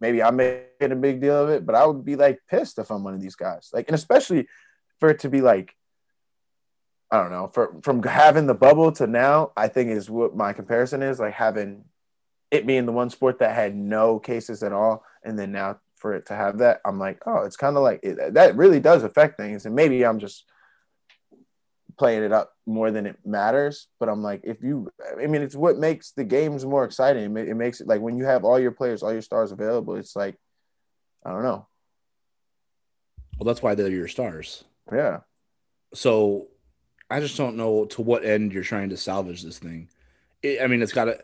[0.00, 2.90] maybe i'm making a big deal of it but i would be like pissed if
[2.90, 4.46] i'm one of these guys like and especially
[5.00, 5.74] for it to be like
[7.12, 10.54] I don't know, for, from having the bubble to now, I think is what my
[10.54, 11.84] comparison is like having
[12.50, 16.14] it being the one sport that had no cases at all, and then now for
[16.14, 19.04] it to have that, I'm like, oh, it's kind of like it, that really does
[19.04, 20.46] affect things, and maybe I'm just
[21.98, 23.88] playing it up more than it matters.
[24.00, 24.90] But I'm like, if you,
[25.20, 27.36] I mean, it's what makes the games more exciting.
[27.36, 29.96] It makes it like when you have all your players, all your stars available.
[29.96, 30.36] It's like,
[31.24, 31.66] I don't know.
[33.38, 34.64] Well, that's why they're your stars.
[34.90, 35.20] Yeah.
[35.94, 36.48] So
[37.12, 39.88] I just don't know to what end you're trying to salvage this thing.
[40.42, 41.18] It, I mean, it's got to.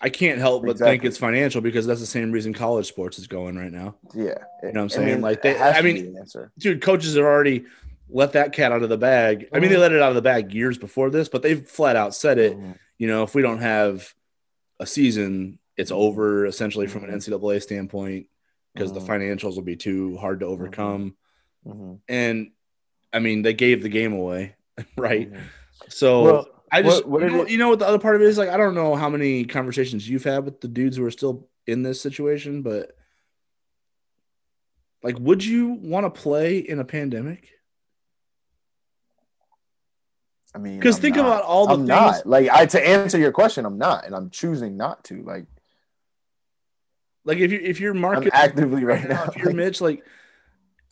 [0.00, 0.92] I can't help but exactly.
[0.92, 3.96] think it's financial because that's the same reason college sports is going right now.
[4.14, 5.08] Yeah, you know what I'm saying?
[5.08, 6.16] I mean, like they, I mean,
[6.56, 7.64] dude, coaches have already
[8.08, 9.40] let that cat out of the bag.
[9.40, 9.56] Mm-hmm.
[9.56, 9.82] I mean, they mm-hmm.
[9.82, 12.56] let it out of the bag years before this, but they've flat out said it.
[12.56, 12.72] Mm-hmm.
[12.98, 14.14] You know, if we don't have
[14.78, 16.00] a season, it's mm-hmm.
[16.00, 17.34] over essentially from an mm-hmm.
[17.34, 18.26] NCAA standpoint
[18.74, 21.16] because the financials will be too hard to overcome.
[22.08, 22.52] And
[23.12, 24.54] I mean, they gave the game away,
[24.96, 25.30] right?
[25.88, 28.22] So well, I just, what, what you, know, you know what the other part of
[28.22, 28.38] it is?
[28.38, 31.48] Like, I don't know how many conversations you've had with the dudes who are still
[31.66, 32.92] in this situation, but
[35.02, 37.48] like, would you want to play in a pandemic?
[40.54, 41.26] I mean, because think not.
[41.26, 41.88] about all the I'm things.
[41.88, 42.26] Not.
[42.26, 45.22] Like, I to answer your question, I'm not, and I'm choosing not to.
[45.22, 45.46] Like,
[47.24, 50.02] like if you if you're marketing I'm actively right now, if you're Mitch, like, you,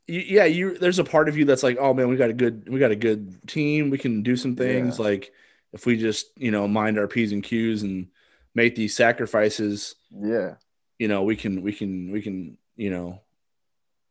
[0.06, 2.68] yeah, you there's a part of you that's like, oh man, we got a good
[2.68, 4.98] we got a good team, we can do some things.
[4.98, 5.04] Yeah.
[5.04, 5.32] Like,
[5.72, 8.08] if we just you know mind our p's and q's and
[8.54, 10.54] make these sacrifices, yeah,
[10.98, 13.20] you know, we can we can we can you know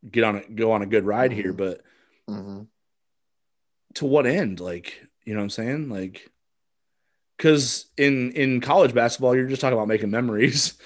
[0.10, 1.42] get on a go on a good ride mm-hmm.
[1.42, 1.82] here, but.
[2.30, 2.64] Mm-hmm.
[3.96, 4.60] To what end?
[4.60, 5.90] Like, you know what I'm saying?
[5.90, 6.30] Like,
[7.38, 10.74] because in in college basketball, you're just talking about making memories.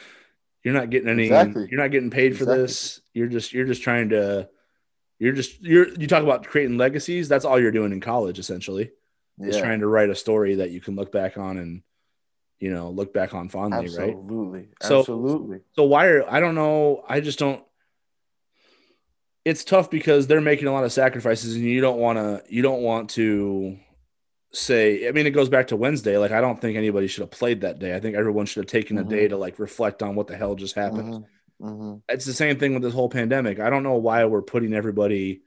[0.64, 1.24] You're not getting any.
[1.24, 1.68] Exactly.
[1.72, 2.62] You're not getting paid for exactly.
[2.64, 3.02] this.
[3.14, 4.50] You're just you're just trying to.
[5.20, 7.30] You're just you're you talk about creating legacies.
[7.30, 8.92] That's all you're doing in college, essentially.
[9.38, 9.48] Yeah.
[9.48, 11.84] Just trying to write a story that you can look back on and
[12.60, 14.14] you know look back on fondly, Absolutely.
[14.14, 14.18] right?
[14.20, 14.68] Absolutely.
[14.82, 15.60] So, Absolutely.
[15.74, 17.04] So why are I don't know.
[17.08, 17.64] I just don't
[19.46, 22.62] it's tough because they're making a lot of sacrifices and you don't want to you
[22.62, 23.78] don't want to
[24.52, 27.32] say i mean it goes back to wednesday like i don't think anybody should have
[27.32, 29.08] played that day i think everyone should have taken mm-hmm.
[29.08, 31.24] a day to like reflect on what the hell just happened mm-hmm.
[31.62, 31.98] Mm-hmm.
[32.08, 35.42] it's the same thing with this whole pandemic i don't know why we're putting everybody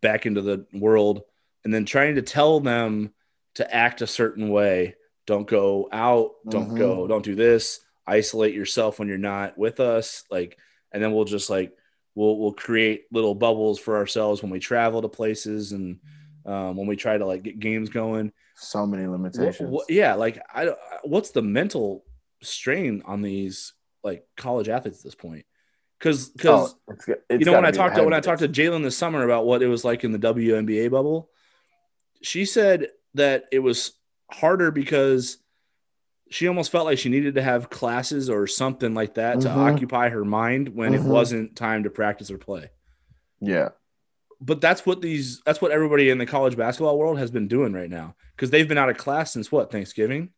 [0.00, 1.22] back into the world
[1.64, 3.12] and then trying to tell them
[3.54, 7.08] to act a certain way don't go out don't go mm-hmm.
[7.08, 10.58] don't do this isolate yourself when you're not with us like
[10.92, 11.72] and then we'll just like
[12.14, 16.00] we'll we'll create little bubbles for ourselves when we travel to places and
[16.46, 18.32] um, when we try to like get games going.
[18.56, 19.60] So many limitations.
[19.60, 22.04] What, what, yeah, like I, what's the mental
[22.42, 23.72] strain on these
[24.02, 25.46] like college athletes at this point?
[25.98, 28.96] Because because oh, you know when I talked to when I talked to Jalen this
[28.96, 31.30] summer about what it was like in the WNBA bubble,
[32.22, 33.92] she said that it was
[34.30, 35.38] harder because
[36.30, 39.48] she almost felt like she needed to have classes or something like that mm-hmm.
[39.48, 41.04] to occupy her mind when mm-hmm.
[41.04, 42.70] it wasn't time to practice or play.
[43.40, 43.70] Yeah
[44.40, 47.72] but that's what these that's what everybody in the college basketball world has been doing
[47.72, 50.30] right now because they've been out of class since what Thanksgiving,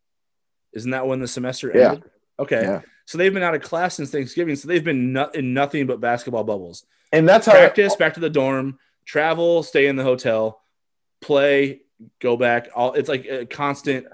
[0.72, 2.05] isn't that when the semester ended?
[2.43, 2.81] Okay, yeah.
[3.05, 6.44] so they've been out of class since Thanksgiving, so they've been in nothing but basketball
[6.44, 6.85] bubbles.
[7.12, 10.62] And that's how practice, back to the dorm, travel, stay in the hotel,
[11.20, 11.82] play,
[12.20, 12.69] go back.
[12.74, 14.06] All it's like a constant,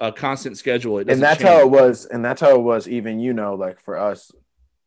[0.00, 0.98] a constant schedule.
[0.98, 1.48] and that's change.
[1.48, 2.06] how it was.
[2.06, 2.86] And that's how it was.
[2.86, 4.30] Even you know, like for us,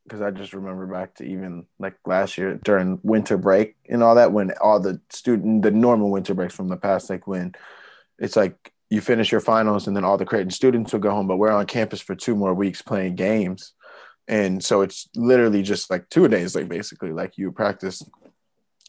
[0.03, 4.15] because I just remember back to even like last year during winter break and all
[4.15, 7.53] that when all the student the normal winter breaks from the past like when
[8.19, 11.25] it's like you finish your finals and then all the Creighton students will go home
[11.25, 13.73] but we're on campus for two more weeks playing games.
[14.27, 18.03] And so it's literally just like two days like basically like you practice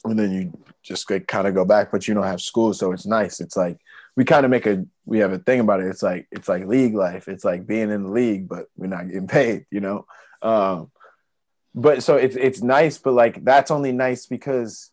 [0.05, 2.91] and then you just like kind of go back but you don't have school so
[2.91, 3.41] it's nice.
[3.41, 3.79] It's like
[4.17, 5.87] we kind of make a we have a thing about it.
[5.87, 7.29] It's like it's like league life.
[7.29, 10.05] It's like being in the league but we're not getting paid you know?
[10.43, 10.91] Um,
[11.77, 14.91] but so it's it's nice, but like that's only nice because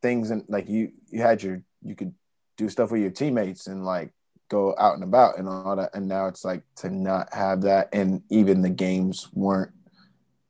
[0.00, 2.14] things and like you you had your you could
[2.56, 4.12] do stuff with your teammates and like
[4.48, 5.94] go out and about and all that.
[5.94, 9.72] And now it's like to not have that, and even the games weren't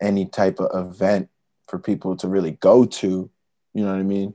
[0.01, 1.29] any type of event
[1.69, 3.31] for people to really go to.
[3.75, 4.35] You know what I mean?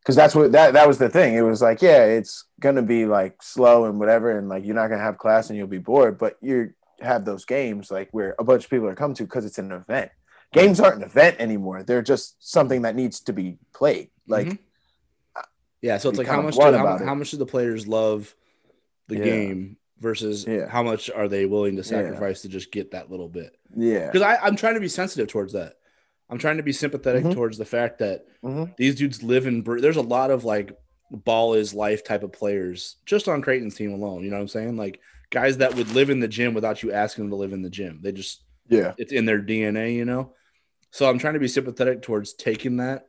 [0.00, 1.34] Because that's what that that was the thing.
[1.34, 4.88] It was like, yeah, it's gonna be like slow and whatever, and like you're not
[4.88, 8.44] gonna have class and you'll be bored, but you're have those games like where a
[8.44, 10.10] bunch of people are come to because it's an event.
[10.52, 11.82] Games aren't an event anymore.
[11.82, 14.08] They're just something that needs to be played.
[14.26, 14.62] Like, mm-hmm.
[15.82, 15.98] Yeah.
[15.98, 18.34] So it's like how much do, how, how, much do the players love
[19.08, 19.24] the yeah.
[19.24, 20.68] game versus yeah.
[20.68, 22.48] how much are they willing to sacrifice yeah.
[22.50, 23.56] to just get that little bit?
[23.76, 24.10] Yeah.
[24.10, 25.74] Because I'm trying to be sensitive towards that.
[26.30, 27.32] I'm trying to be sympathetic mm-hmm.
[27.32, 28.72] towards the fact that mm-hmm.
[28.76, 29.64] these dudes live in.
[29.64, 30.76] There's a lot of like
[31.10, 34.24] ball is life type of players just on Creighton's team alone.
[34.24, 34.76] You know what I'm saying?
[34.76, 35.00] Like
[35.30, 37.70] guys that would live in the gym without you asking them to live in the
[37.70, 38.00] gym.
[38.02, 38.94] They just Yeah.
[38.98, 40.34] it's in their DNA, you know.
[40.90, 43.08] So I'm trying to be sympathetic towards taking that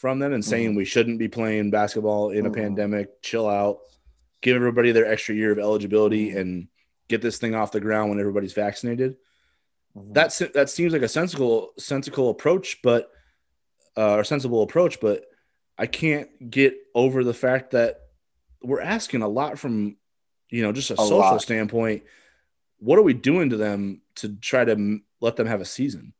[0.00, 2.54] from them and saying we shouldn't be playing basketball in a Mhm.
[2.54, 3.20] pandemic.
[3.20, 3.80] Chill out,
[4.40, 6.68] give everybody their extra year of eligibility, and
[7.08, 9.18] get this thing off the ground when everybody's vaccinated.
[9.94, 10.14] Mhm.
[10.14, 13.12] That's that seems like a sensible sensible approach, but
[13.94, 15.26] uh, or sensible approach, but
[15.76, 18.00] I can't get over the fact that
[18.62, 19.98] we're asking a lot from
[20.48, 21.42] you know just a, A social lot.
[21.42, 22.04] standpoint.
[22.78, 26.14] What are we doing to them to try to m- let them have a season?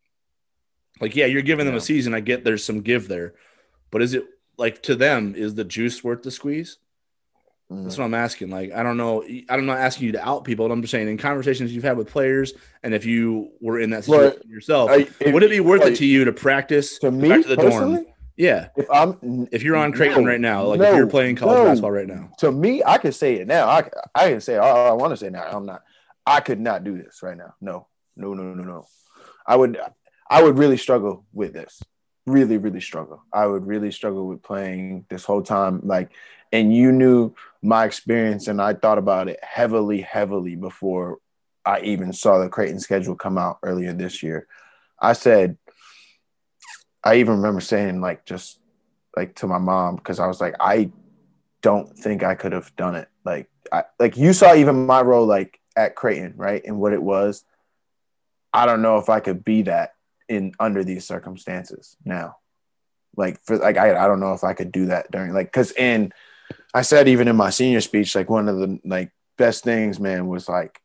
[1.01, 2.13] Like, yeah, you're giving them a season.
[2.13, 3.35] I get there's some give there,
[3.91, 4.25] but is it
[4.57, 6.79] like to them is the juice worth the squeeze?
[7.71, 7.85] Mhm.
[7.85, 8.51] That's what I'm asking.
[8.51, 9.25] Like, I don't know.
[9.49, 10.67] I'm not asking you to out people.
[10.67, 12.53] But I'm just saying in conversations you've had with players,
[12.83, 15.93] and if you were in that situation yourself, I- if- would it be worth like,
[15.93, 17.71] it to you to practice to me back to the dorm?
[17.71, 18.07] personally?
[18.37, 18.69] Yeah.
[18.77, 21.59] If I'm If you're on Creighton No, right now, like no, if you're playing college
[21.59, 21.65] no.
[21.65, 23.69] basketball right now, to me, I can say it now.
[23.69, 25.45] I I can say all I want to say now.
[25.45, 25.83] I'm not.
[26.27, 27.55] I could not do this right now.
[27.61, 27.87] No,
[28.17, 28.87] no, no, no, no.
[29.47, 29.79] I would.
[30.29, 31.81] I would really struggle with this.
[32.27, 33.23] Really, really struggle.
[33.33, 35.81] I would really struggle with playing this whole time.
[35.85, 36.11] Like,
[36.53, 41.19] and you knew my experience, and I thought about it heavily, heavily before
[41.65, 44.47] I even saw the Creighton schedule come out earlier this year.
[44.99, 45.57] I said,
[47.03, 48.59] I even remember saying like just
[49.17, 50.91] like to my mom because I was like, I
[51.63, 53.09] don't think I could have done it.
[53.25, 56.63] Like I like you saw even my role like at Creighton, right?
[56.65, 57.45] And what it was.
[58.53, 59.95] I don't know if I could be that
[60.31, 62.37] in under these circumstances now.
[63.17, 65.73] Like for like I I don't know if I could do that during like cuz
[65.73, 66.13] in
[66.73, 70.29] I said even in my senior speech like one of the like best things man
[70.29, 70.81] was like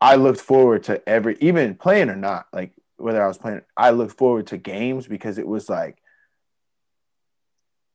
[0.00, 3.90] I looked forward to every even playing or not like whether I was playing I
[3.90, 5.98] looked forward to games because it was like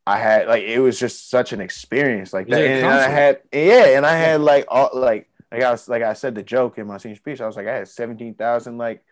[0.08, 3.08] I had like it was just such an experience like that, like a and I
[3.10, 6.42] had yeah, and I had like all like like I was like I said the
[6.42, 7.42] joke in my senior speech.
[7.42, 9.04] I was like I had seventeen thousand like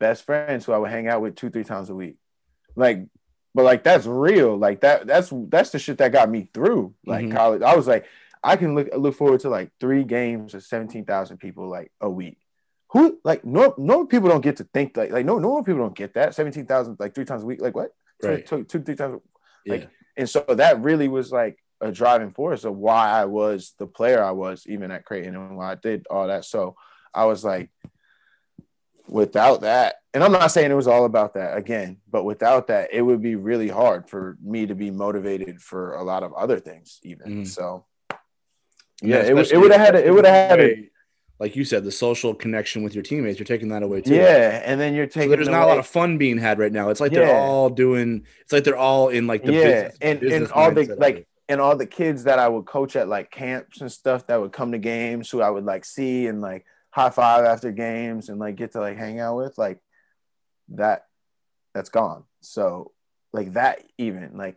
[0.00, 2.16] best friends who I would hang out with two three times a week,
[2.74, 3.06] like
[3.54, 7.26] but like that's real like that that's that's the shit that got me through like
[7.26, 7.32] Mhm.
[7.36, 7.62] college.
[7.62, 8.06] I was like
[8.42, 12.10] I can look look forward to like three games of seventeen thousand people like a
[12.10, 12.38] week.
[12.92, 15.96] Who like no no people don't get to think like like no normal people don't
[15.96, 18.44] get that seventeen thousand like three times a week like what Right.
[18.46, 19.20] two, two, two three times
[19.64, 19.74] yeah.
[19.74, 23.86] like- and so that really was like a driving force of why I was the
[23.86, 26.44] player I was even at Creighton and why I did all that.
[26.44, 26.76] So
[27.14, 27.70] I was like,
[29.08, 32.90] without that, and I'm not saying it was all about that again, but without that,
[32.92, 36.58] it would be really hard for me to be motivated for a lot of other
[36.60, 37.42] things, even.
[37.42, 37.46] Mhm.
[37.46, 37.84] So
[39.02, 40.06] And yeah, it, would- it would have had it.
[40.06, 40.76] It would have had it.
[40.78, 40.86] way-
[41.38, 43.38] like you said, the social connection with your teammates.
[43.38, 44.14] You're taking that away too.
[44.14, 45.30] Yeah, and then you're So taking.
[45.30, 46.90] there's not a lot of fun being had right now.
[46.90, 48.26] It's like they're all doing.
[48.42, 51.26] It's like they're all in like the Yeah, business, and- business and all the, like,
[51.48, 54.52] and all the kids that I would coach at like camps and stuff that would
[54.52, 58.38] come to games who I would like see and like high five after games and
[58.38, 59.80] like get to like hang out with like
[60.70, 61.06] that
[61.74, 62.24] that's gone.
[62.40, 62.92] So
[63.32, 64.56] like that even like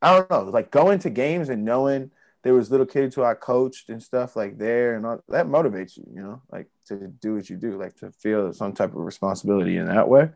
[0.00, 2.10] I don't know like going to games and knowing
[2.42, 5.96] there was little kids who I coached and stuff like there and all, that motivates
[5.96, 8.96] you, you know, like to do what you do, like to feel some type of
[8.96, 10.28] responsibility in that way.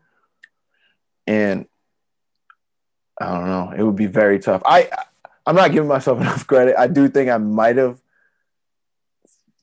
[1.27, 1.67] And
[3.21, 3.73] I don't know.
[3.77, 4.63] It would be very tough.
[4.65, 4.89] I
[5.45, 6.75] I'm not giving myself enough credit.
[6.77, 8.01] I do think I might have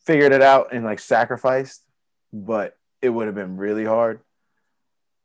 [0.06, 1.82] figured it out and like sacrificed,
[2.32, 4.20] but it would have been really hard.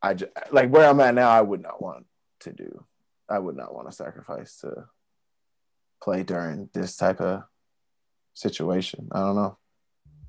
[0.02, 1.30] I just like where I'm at now.
[1.30, 2.06] I would not want
[2.40, 2.84] to do.
[3.28, 4.86] I would not want to sacrifice to
[6.02, 7.44] play during this type of
[8.34, 9.08] situation.
[9.12, 9.58] I don't know.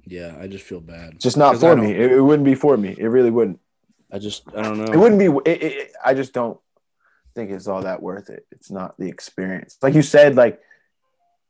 [0.06, 1.20] Yeah, I just feel bad.
[1.20, 1.92] Just not for me.
[1.92, 2.96] It, it wouldn't be for me.
[2.98, 3.60] It really wouldn't.
[4.12, 4.94] I just I don't know.
[4.94, 5.50] It wouldn't be.
[5.50, 6.60] It, it, I just don't
[7.34, 8.46] think it's all that worth it.
[8.52, 9.78] It's not the experience.
[9.82, 10.62] Like you said, like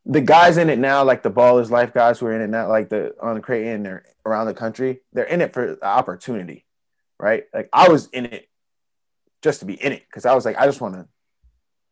[0.06, 2.68] the guys in it now, like the ballers life guys who are in it now,
[2.68, 5.02] like the on the Creighton, they're around the country.
[5.14, 6.66] They're in it for the opportunity,
[7.20, 7.46] right?
[7.54, 8.50] Like I was in it
[9.42, 11.08] just to be in it because I was like, I just want to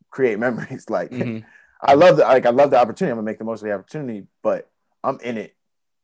[0.09, 0.89] create memories.
[0.89, 1.43] Like Mhm.
[1.83, 3.11] I love the like I love the opportunity.
[3.11, 4.69] I'm gonna make the most of the opportunity, but
[5.03, 5.55] I'm in it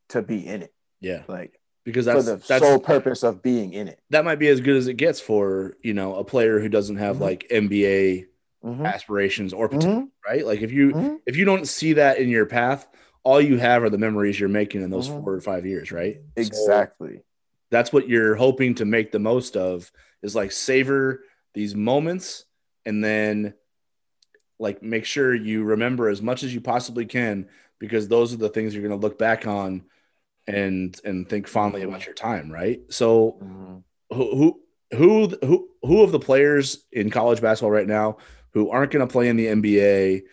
[0.09, 3.73] to be in it, Yeah, like because for that's the that's sole purpose of being
[3.73, 3.99] in it.
[4.09, 6.95] that might be as good as it gets for you know a player who doesn't
[6.95, 7.21] have Mhm.
[7.21, 8.25] like NBA
[8.63, 8.85] Mhm.
[8.85, 10.11] aspirations or potential, Mhm.
[10.27, 10.45] right?
[10.45, 11.19] Like if you Mhm.
[11.25, 12.88] if you don't see that in your path,
[13.23, 15.23] all you have are the memories you're making in those Mhm.
[15.23, 16.15] four or five years, right?
[16.35, 17.21] So Exactly.
[17.69, 19.91] that's what you're hoping to make the most of
[20.23, 21.23] is like savor
[21.53, 22.45] these moments
[22.85, 23.53] and then
[24.59, 27.47] like make sure you remember as much as you possibly can
[27.79, 29.84] because those are the things you're going to look back on
[30.47, 33.84] and and think fondly about your time right so Mhm.
[34.11, 34.59] who
[34.93, 38.17] who who who of the players in college basketball right now
[38.57, 40.23] who aren't going to play in the NBA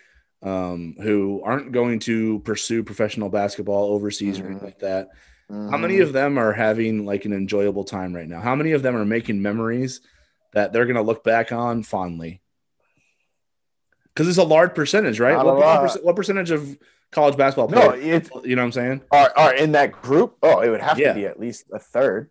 [0.43, 4.65] um, who aren't going to pursue professional basketball overseas or anything Mhm.
[4.65, 5.09] like that.
[5.51, 5.71] Mm-hmm.
[5.71, 8.41] How many of them are having like an enjoyable time right now?
[8.41, 10.01] How many of them are making memories
[10.55, 12.41] that they're going to look back on fondly?
[14.15, 15.37] Because it's a large percentage, right?
[15.37, 15.91] What, what lot.
[15.91, 16.79] perc- what percentage of
[17.11, 19.01] college basketball no, it's you know what I'm saying?
[19.13, 20.37] are, are in that group.
[20.43, 21.09] Oh, it would have Yeah.
[21.09, 22.31] to be at least a third.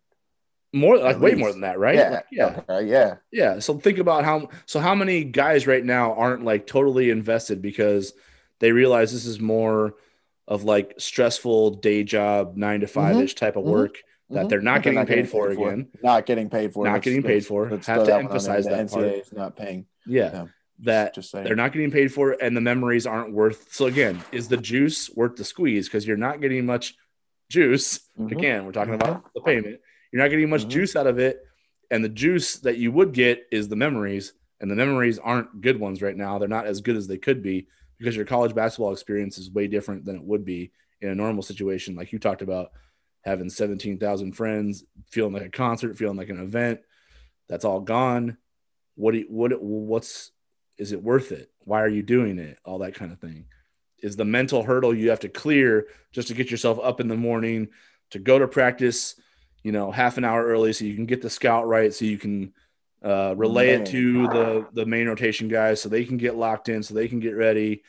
[0.76, 1.40] More like At way least.
[1.40, 1.95] more than that, right?
[1.95, 3.16] Yeah, Like, yeah, okay, yeah.
[3.32, 3.60] yeah.
[3.60, 8.14] So think about how so how many guys right now aren't like totally invested because
[8.60, 9.94] they realize this is more
[10.48, 13.98] of like stressful day job, nine to 5 ish type of mhm, work
[14.32, 14.50] that Mhm.
[14.50, 15.90] they're not they're getting paid for again.
[16.02, 16.86] Not getting paid for.
[16.86, 17.70] Not getting paid for.
[17.70, 19.06] let's Have to that emphasize that part.
[19.06, 19.86] NCAA is not paying.
[20.08, 20.48] Yeah.
[20.80, 21.45] That Just saying.
[21.45, 25.10] they're not getting paid for and the memories aren't worth so again is the juice
[25.16, 26.95] worth the squeeze because you're not getting much
[27.50, 28.32] juice Mhm.
[28.32, 29.80] again we're talking about the payment
[30.14, 30.69] you're not getting much Mhm.
[30.69, 31.44] juice out of it.
[31.91, 34.34] And the juice that you would get is the memories.
[34.61, 36.38] And the memories aren't good ones right now.
[36.38, 37.68] They're not as good as they could be
[37.98, 40.72] because your college basketball experience is way different than it would be
[41.02, 41.95] in a normal situation.
[41.95, 42.72] Like you talked about
[43.22, 46.80] having 17,000 friends feeling like a concert feeling like an event.
[47.49, 48.38] That's all gone.
[48.95, 50.31] What do you, what what's
[50.77, 51.52] is it worth it?
[51.60, 52.57] Why are you doing it?
[52.64, 53.45] All that kind of thing.
[53.99, 57.15] Is the mental hurdle you have to clear just to get yourself up in the
[57.18, 57.69] morning
[58.11, 59.15] to go to practice
[59.64, 62.18] you know half an hour early so you can get the scout right so you
[62.18, 62.53] can
[63.03, 66.84] uh, relay it to the the main rotation guys so they can get locked in
[66.84, 67.84] so they can get ready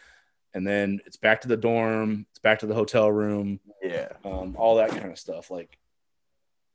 [0.55, 4.09] and then it's back to the dorm it's back to the hotel room Yeah.
[4.25, 5.79] um, all that kind of stuff like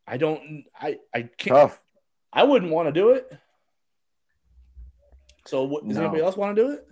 [0.07, 1.79] i don't i i can't Tough.
[2.31, 3.31] I wouldn't want to do it.
[5.45, 6.03] So, what, does No.
[6.03, 6.87] anybody else want to do it?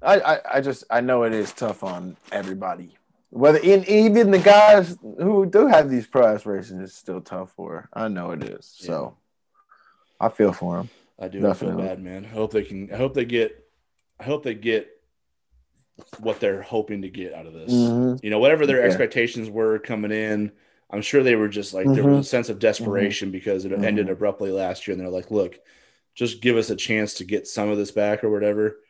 [0.00, 2.96] I, I, I just I know it is tough on everybody.
[3.30, 7.88] Whether in even the guys who do have these pro aspirations, it's still tough for.
[7.92, 8.66] I know it is.
[8.66, 9.16] So
[10.20, 10.90] I feel for them.
[11.18, 11.48] I do.
[11.48, 12.24] I feel bad, man.
[12.24, 12.92] I hope they can.
[12.92, 13.64] I hope they get.
[14.18, 14.88] I hope they get
[16.18, 17.72] what they're hoping to get out of this.
[17.72, 18.22] Mhm.
[18.22, 18.86] You know, whatever their Yeah.
[18.86, 20.50] expectations were coming in,
[20.90, 24.08] I'm sure they were just like there was a sense of desperation because it ended
[24.08, 24.12] Mhm.
[24.12, 25.60] abruptly last year, and they're like, "Look,
[26.14, 28.80] just give us a chance to get some of this back or whatever."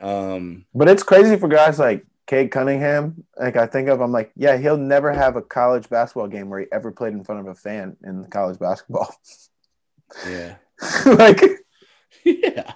[0.00, 3.24] Um, But it's crazy for guys like Cade Cunningham.
[3.38, 6.60] Like I think of, I'm like, yeah, he'll never have a college basketball game where
[6.60, 9.14] he ever played in front of a fan in college basketball.
[10.28, 10.56] yeah,
[11.06, 11.40] like
[12.24, 12.72] yeah.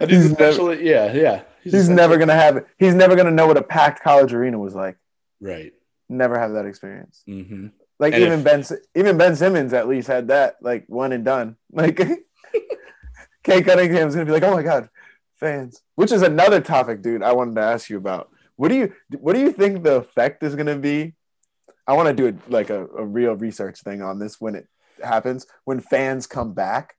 [0.00, 1.42] And he's He's never- yeah, yeah.
[1.62, 2.66] he's essentially- never gonna have it.
[2.78, 4.96] He's never gonna know what a packed college arena was like.
[5.40, 5.72] right.
[6.10, 7.22] Never have that experience.
[7.26, 7.66] hmm
[7.98, 8.64] Like And even if- Ben,
[8.94, 11.56] even Ben Simmons at least had that, like one and done.
[11.72, 11.96] Like
[13.44, 14.88] Cade Cunningham's gonna be like, oh my god,
[15.36, 15.82] fans.
[15.94, 17.22] Which is another topic, dude.
[17.22, 18.30] I wanted to ask you about.
[18.58, 21.14] What do you what do you think the effect is gonna be?
[21.86, 24.66] I want to do it like a, a real research thing on this when it
[25.02, 26.96] happens when fans come back.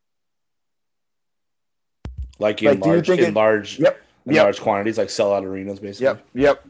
[2.39, 4.01] Like in Like, you large, in it- large, Yep.
[4.25, 4.43] in Yep.
[4.43, 6.05] large quantities, like sell out arenas, basically.
[6.05, 6.25] Yep.
[6.33, 6.65] Yep.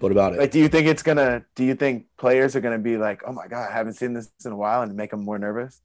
[0.00, 0.38] What about it?
[0.38, 1.46] Like, do you think it's gonna?
[1.54, 4.30] Do you think players are gonna be like, oh my god, I haven't seen this
[4.44, 5.80] in a while, and make them more nervous?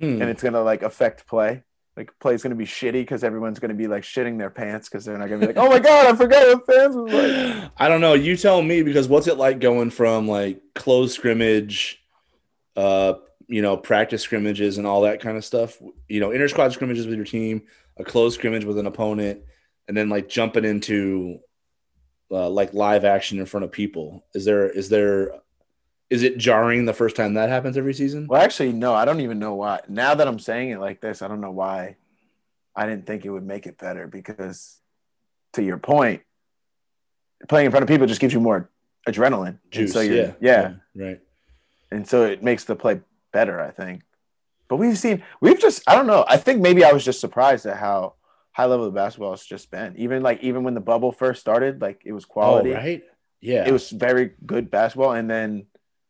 [0.00, 0.20] Hmm.
[0.20, 1.62] and it's gonna like affect play.
[1.96, 5.18] Like play's gonna be shitty because everyone's gonna be like shitting their pants because they're
[5.18, 7.70] not gonna be like, oh my god, I forgot what fans was like.
[7.76, 8.14] I don't know.
[8.14, 12.02] You tell me because what's it like going from like closed scrimmage,
[12.76, 13.14] uh,
[13.46, 15.76] you know, practice scrimmages and all that kind of stuff.
[16.08, 17.64] You know, inter squad scrimmages with your team,
[17.98, 19.40] a closed scrimmage with an opponent,
[19.86, 21.40] and then like jumping into
[22.30, 24.24] uh, like live action in front of people.
[24.34, 25.32] Is there is there
[26.12, 28.26] is it jarring the first time that happens every season?
[28.28, 29.80] Well, actually, no, I don't even know why.
[29.88, 31.96] Now that I'm saying it like this, I don't know why.
[32.76, 34.78] I didn't think it would make it better because,
[35.54, 36.20] to your point,
[37.48, 38.70] playing in front of people just gives you more
[39.08, 39.58] adrenaline.
[39.70, 39.92] Juice.
[39.94, 40.32] so you're, yeah.
[40.40, 41.20] yeah, Right.
[41.90, 43.00] and so it makes the play
[43.32, 44.02] better, I think.
[44.68, 46.26] But we've seen, we've just, I don't know.
[46.28, 48.14] I think maybe I was just surprised at how
[48.52, 49.94] high level the basketball has just been.
[49.96, 52.72] Even like, even when the bubble first started, like it was quality.
[52.72, 53.02] Oh, right.
[53.40, 53.66] Yeah.
[53.66, 55.12] It was very good basketball.
[55.12, 55.66] And then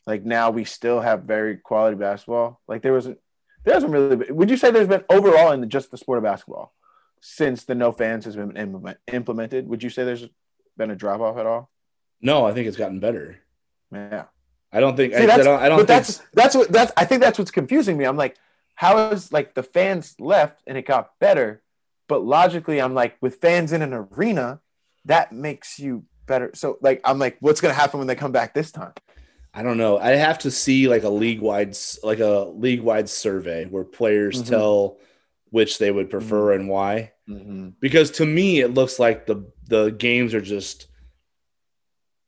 [0.06, 2.60] like now we still have very quality basketball.
[2.66, 3.18] Like there wasn't,
[3.64, 6.74] there hasn't really would you say there's been overall in just the sport of basketball
[7.20, 9.68] since the no fans has been implement, implemented?
[9.68, 10.28] Would you say there's
[10.76, 11.70] been a drop off at all?
[12.22, 13.40] no, I think it's gotten better.
[13.90, 14.24] Yeah.
[14.72, 15.12] I don't think.
[15.12, 15.60] See, I, I don't.
[15.60, 16.06] I don't but think.
[16.06, 18.04] that's that's what that's I think that's what's confusing me.
[18.04, 18.36] I'm like,
[18.74, 21.62] how is like the fans left and it got better,
[22.08, 24.60] but logically I'm like, with fans in an arena,
[25.04, 26.52] that makes you better.
[26.54, 28.92] So like I'm like, what's gonna happen when they come back this time?
[29.54, 29.98] I don't know.
[29.98, 34.42] I have to see like a league wide, like a league wide survey where players
[34.42, 34.48] Mhm.
[34.48, 34.98] tell
[35.50, 37.12] which they would prefer and why.
[37.28, 37.70] Mm-hmm.
[37.80, 40.86] Because to me, it looks like the the games are just.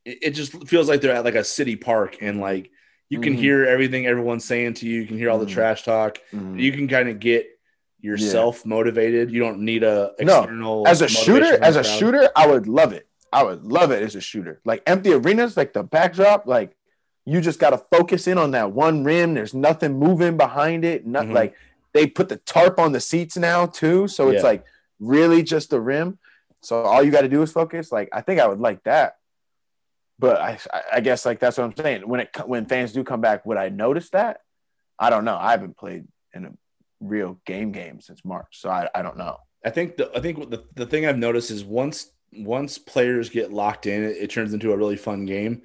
[0.05, 2.69] It, just feels like they're at like a city park, and like
[3.09, 3.39] you can Mhm.
[3.39, 5.01] hear everything everyone's saying to you.
[5.01, 5.53] You can hear all the Mhm.
[5.53, 6.19] trash talk.
[6.31, 7.47] You can kind of get,
[8.01, 8.51] You're Yeah.
[8.65, 9.31] motivated.
[9.31, 10.41] You don't need a No.
[10.41, 11.97] external as a shooter, as a crowd.
[11.97, 13.07] shooter, I would love it.
[13.33, 14.61] I would love it as a shooter.
[14.63, 16.75] Like empty arenas, like the backdrop, like
[17.25, 19.33] you just got to focus in on that one rim.
[19.33, 21.05] There's nothing moving behind it.
[21.05, 21.33] Not Mhm.
[21.33, 21.55] like
[21.93, 24.49] they put the tarp on the seats now too, so it's Yeah.
[24.49, 24.65] like
[24.99, 26.19] really just the rim.
[26.61, 27.91] So all you got to do is focus.
[27.91, 29.17] Like I think I would like that.
[30.17, 30.57] But I,
[30.93, 32.07] I guess like that's what I'm saying.
[32.07, 34.41] When it when fans do come back, would I notice that?
[34.97, 35.35] I don't know.
[35.37, 36.51] I haven't played in a
[37.01, 39.37] real game game since March, so I, I don't know.
[39.65, 43.51] I think the I think the, the thing I've noticed is once once players get
[43.51, 45.63] locked in, it, it turns into a really fun game.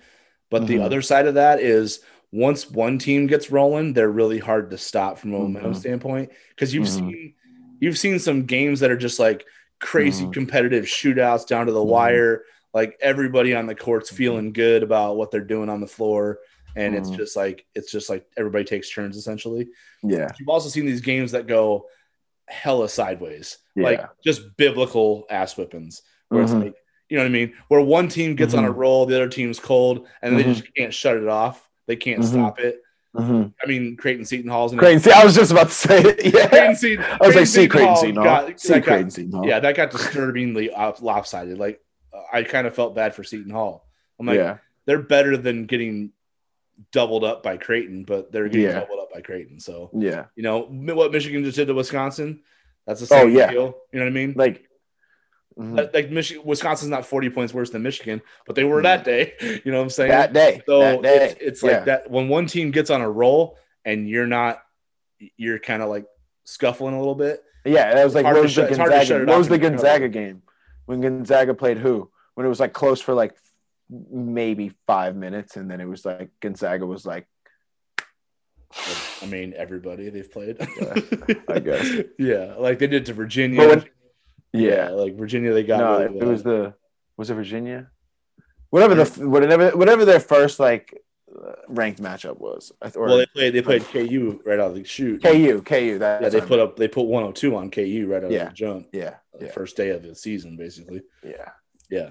[0.51, 0.83] But the Mhm.
[0.85, 2.01] other side of that is
[2.33, 5.77] once one team gets rolling, they're really hard to stop from a momentum Mhm.
[5.77, 6.99] standpoint because you've Mhm.
[6.99, 7.35] seen
[7.83, 9.47] you've seen some games that are just like
[9.79, 10.35] crazy Mhm.
[10.35, 11.87] competitive shootouts down to the Mhm.
[11.87, 12.45] wire.
[12.75, 14.17] Like everybody on the court's Mhm.
[14.17, 16.41] feeling good about what they're doing on the floor,
[16.77, 19.69] and it's just like it's just like everybody takes turns essentially.
[20.03, 20.31] Yeah.
[20.39, 21.89] You've also seen these games that go
[22.49, 26.75] hella sideways, like just biblical ass whippings, where it's like,
[27.11, 27.53] you know what I mean?
[27.69, 28.77] Where one team gets on a Mhm.
[28.77, 30.55] roll, the other team's cold, and they Mhm.
[30.55, 31.69] just can't shut it off.
[31.87, 32.25] They can't Mhm.
[32.25, 32.81] stop it.
[33.17, 33.53] Mhm.
[33.63, 34.79] I mean, Creighton Seton Hall's in.
[34.79, 35.01] Creighton.
[35.01, 36.25] See, I was just about to say it.
[36.35, 36.47] Yeah.
[36.49, 38.25] Creighton Seton, I was like, see Creighton Hall Seton Hall.
[38.25, 39.47] got- See got- Creighton Seton Hall.
[39.47, 41.59] Yeah, that got disturbingly op- lopsided.
[41.59, 41.81] Like,
[42.33, 43.87] I kind of felt bad for Seton Hall.
[44.21, 44.59] I'm like, yeah.
[44.87, 46.13] they're better than getting
[46.93, 48.81] doubled up by Creighton, but they're getting Yeah.
[48.81, 49.59] doubled up by Creighton.
[49.61, 50.27] So, Yeah.
[50.37, 50.61] you know
[50.95, 52.41] what Michigan just did to Wisconsin.
[52.87, 53.51] That's the Oh, same yeah.
[53.51, 53.77] deal.
[53.93, 54.35] You know what I mean?
[54.37, 54.63] Like,
[55.61, 55.93] mhm.
[55.95, 59.35] Like- Michigan, Wisconsin's not 40 points worse than Michigan, but they were that day.
[59.65, 60.11] You know what I'm saying?
[60.11, 60.63] that day.
[60.67, 61.31] so that day.
[61.31, 61.85] it's, it's like Yeah.
[61.85, 64.63] that when one team gets on a roll and you're not,
[65.37, 66.07] you're kind of like
[66.45, 67.43] scuffling a little bit.
[67.65, 69.31] Yeah, that was like what was the shut- it's hard to shut Gonzaga?
[69.31, 69.59] What was the.
[69.59, 70.43] Gonzaga game
[70.87, 72.11] when Gonzaga played who?
[72.35, 73.35] When it was like close for like
[73.91, 77.27] maybe five minutes, and then it was like Gonzaga was like,
[78.75, 80.57] Like, I mean, everybody they've played.
[80.81, 80.95] Yeah,
[81.49, 81.91] I guess.
[82.19, 83.59] yeah, like they did to Virginia.
[83.59, 83.85] But when-
[84.53, 84.89] yeah.
[84.91, 85.79] like Virginia, they got.
[85.81, 86.75] no, it was the
[87.17, 87.91] was it Virginia?
[88.71, 90.97] Whatever the whatever whatever their first like
[91.31, 93.53] uh, ranked matchup was, or well, they played.
[93.55, 95.23] They played KU right out of the shoot.
[95.23, 95.99] KU, KU.
[95.99, 96.77] That yeah, they put up.
[96.77, 98.43] They put 102 on KU right out Yeah.
[98.45, 98.89] of the jump.
[98.93, 101.03] Yeah, the yeah, first day of the season, basically.
[101.25, 101.51] yeah.
[101.91, 102.11] Yeah,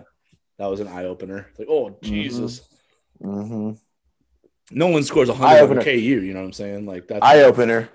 [0.57, 1.48] that was an eye opener.
[1.57, 2.68] Like, oh Jesus,
[3.24, 3.72] Mm-hmm.
[4.72, 5.80] no one scores 100 Eye-opener.
[5.80, 5.91] on KU.
[5.91, 6.86] You know what I'm saying?
[6.86, 7.90] Like that's Eye opener,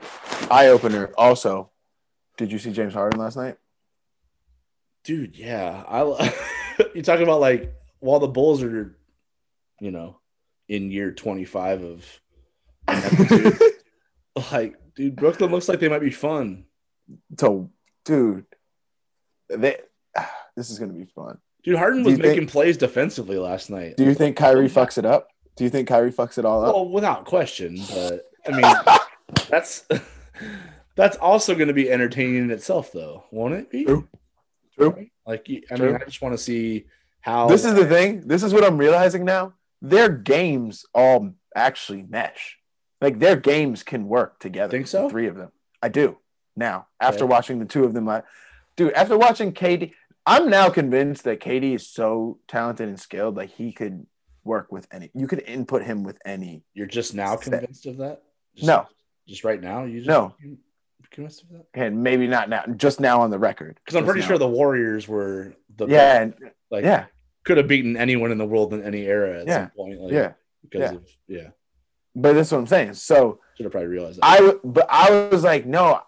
[0.50, 1.12] eye opener.
[1.18, 1.70] Also,
[2.38, 3.56] did you see James Harden last night?
[5.04, 5.36] Dude.
[5.36, 6.34] Yeah, I
[6.94, 8.96] you talking about like while the Bulls are,
[9.80, 10.18] you know,
[10.68, 12.20] in year 25 of
[14.52, 16.64] like, dude, Brooklyn looks like they might be fun.
[17.38, 17.70] so,
[18.04, 18.44] dude,
[19.48, 19.78] they,
[20.56, 21.38] this is gonna be fun.
[21.62, 23.96] Dude, Harden was you think- making plays defensively last night.
[23.96, 25.28] Do you think Kyrie fucks it up?
[25.56, 26.74] Do you think Kyrie fucks it all up?
[26.74, 28.74] Well, without question, but I mean,
[29.48, 29.86] that's
[30.96, 33.84] that's also going to be entertaining in itself, though, won't it be?
[33.84, 34.08] True.
[34.76, 35.06] True.
[35.26, 35.86] Like, I True.
[35.92, 36.86] mean, I just want to see
[37.20, 38.26] how This is the thing.
[38.26, 39.54] This is what I'm realizing now.
[39.80, 42.58] Their games all actually mesh.
[43.00, 44.70] Like their games can work together.
[44.70, 45.04] Think so?
[45.04, 45.52] The three of them.
[45.82, 46.18] I do
[46.56, 46.86] now.
[47.00, 47.30] After Okay.
[47.30, 48.22] watching the two of them, I,
[48.76, 48.92] dude.
[48.94, 49.92] After watching KD,
[50.26, 53.36] I'm now convinced that KD is so talented and skilled.
[53.36, 54.06] Like he could
[54.42, 55.10] work with any.
[55.14, 56.64] You could input him with any.
[56.72, 57.52] you're just now Set.
[57.52, 58.22] convinced of that.
[58.54, 58.86] Just, No.
[59.28, 59.84] just right now.
[59.84, 60.34] You just No.
[61.22, 61.66] You convinced of that?
[61.74, 62.64] And maybe not now.
[62.76, 63.78] Just now on the record.
[63.84, 64.26] Because I'm pretty now.
[64.26, 66.20] sure the Warriors were the Yeah.
[66.22, 66.34] And,
[66.70, 67.06] like yeah.
[67.44, 69.66] could have beaten anyone in the world in any era at Yeah.
[69.66, 70.00] some point.
[70.00, 70.32] Like, Yeah.
[70.62, 70.96] because Yeah.
[70.96, 71.48] of yeah,
[72.14, 72.94] But that's what I'm saying.
[72.94, 74.24] So should have probably realized that.
[74.26, 76.00] I w- but I was like, no,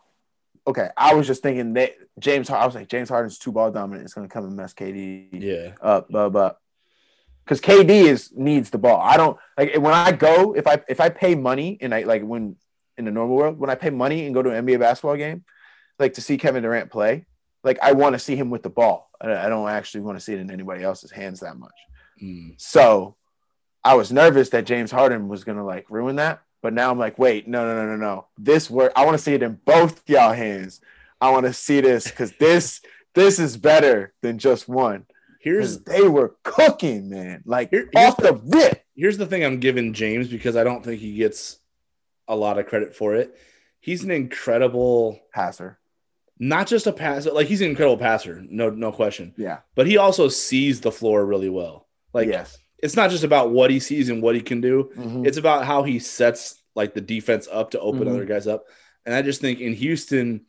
[0.67, 0.89] okay.
[0.97, 2.49] I was just thinking that James.
[2.51, 4.05] I was like, James Harden's too ball dominant.
[4.05, 6.63] It's gonna come and mess KD yeah, up, up, up.
[7.45, 9.01] Because KD is needs the ball.
[9.01, 12.23] I don't like when I go if I if I pay money and I like
[12.23, 12.57] when
[12.99, 15.45] in the normal world when I pay money and go to an NBA basketball game,
[15.99, 17.27] like to see Kevin Durant play,
[17.65, 19.11] like I want to see him with the ball.
[19.21, 21.75] I, don't actually want to see it in anybody else's hands that much.
[22.23, 22.55] Mm.
[22.59, 23.17] So
[23.83, 26.43] I was nervous that James Harden was gonna like ruin that.
[26.63, 28.27] But now I'm like, wait, no, no, no, no, no.
[28.37, 28.93] This work.
[28.97, 30.81] I want to see it in both y'all hands.
[31.21, 32.81] I want to see this because this
[33.15, 35.07] this is better than just one.
[35.41, 37.43] Here's they were cooking, man.
[37.47, 38.83] Like Here- off the rip.
[38.97, 41.59] here's the thing I'm giving James because I don't think he gets
[42.29, 43.37] a lot of credit for it.
[43.81, 45.79] He's an incredible, Passer.
[46.39, 49.33] not just a passer, like he's an incredible passer, no, no question.
[49.37, 49.59] Yeah.
[49.75, 51.87] But he also sees the floor really well.
[52.13, 52.59] Like yes.
[52.83, 54.91] it's not just about what he sees and what he can do.
[54.97, 55.27] Mhm.
[55.27, 58.11] It's about how he sets like the defense up to open Mhm.
[58.11, 58.65] other guys up.
[59.07, 60.43] And I just think in Houston,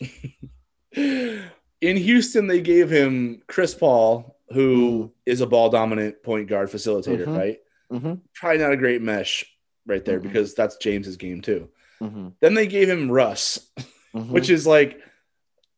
[0.92, 7.26] in Houston, they gave him Chris Paul, who is a ball dominant point guard facilitator,
[7.26, 7.36] Mhm.
[7.36, 7.58] right?
[7.92, 8.20] Mhm.
[8.34, 9.44] Probably not a great mesh
[9.86, 10.24] right there Mhm.
[10.24, 11.68] because that's James's game too.
[12.00, 12.32] Mhm.
[12.40, 13.70] Then they gave him Russ,
[14.14, 14.28] Mhm.
[14.28, 15.00] which is like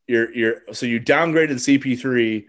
[0.07, 2.47] you're you're so you downgraded CP3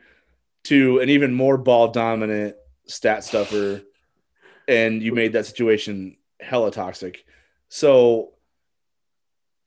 [0.65, 2.57] to an even more ball dominant
[2.87, 3.83] stat stuffer,
[4.69, 7.25] and you made that situation hella toxic.
[7.69, 8.33] So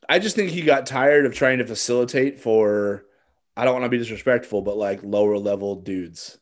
[0.07, 3.05] I just think he got tired of trying to facilitate for
[3.57, 6.37] I don't want to be disrespectful, but like lower level dudes.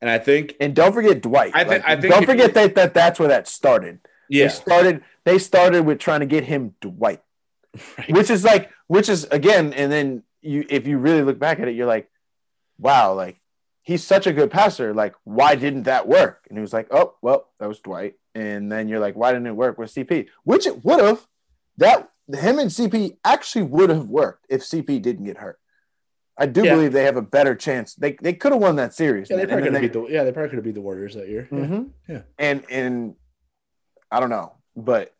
[0.00, 1.52] And I think and don't forget Dwight.
[1.54, 4.00] I thi- Like, I think don't forget that, that that's where that started.
[4.30, 7.22] They started they started with trying to get him Dwight.
[7.98, 8.10] right.
[8.10, 11.68] which is like which is again and then you if you really look back at
[11.68, 12.08] it you're like
[12.78, 13.40] wow like
[13.82, 17.14] he's such a good passer like why didn't that work and he was like oh
[17.22, 20.66] well that was dwight and then you're like why didn't it work with cp which
[20.66, 21.26] it would have
[21.76, 25.58] that him and cp actually would have worked if cp didn't get hurt
[26.38, 26.74] i do Yeah.
[26.74, 29.46] believe they have a better chance they, they could have won that series yeah, they
[29.46, 31.48] probably could have beat the yeah, they probably could have beat the Warriors that year.
[31.50, 31.58] Yeah.
[31.58, 31.90] Mhm.
[32.08, 32.22] Yeah.
[32.38, 33.14] And and
[34.10, 35.14] I don't know, but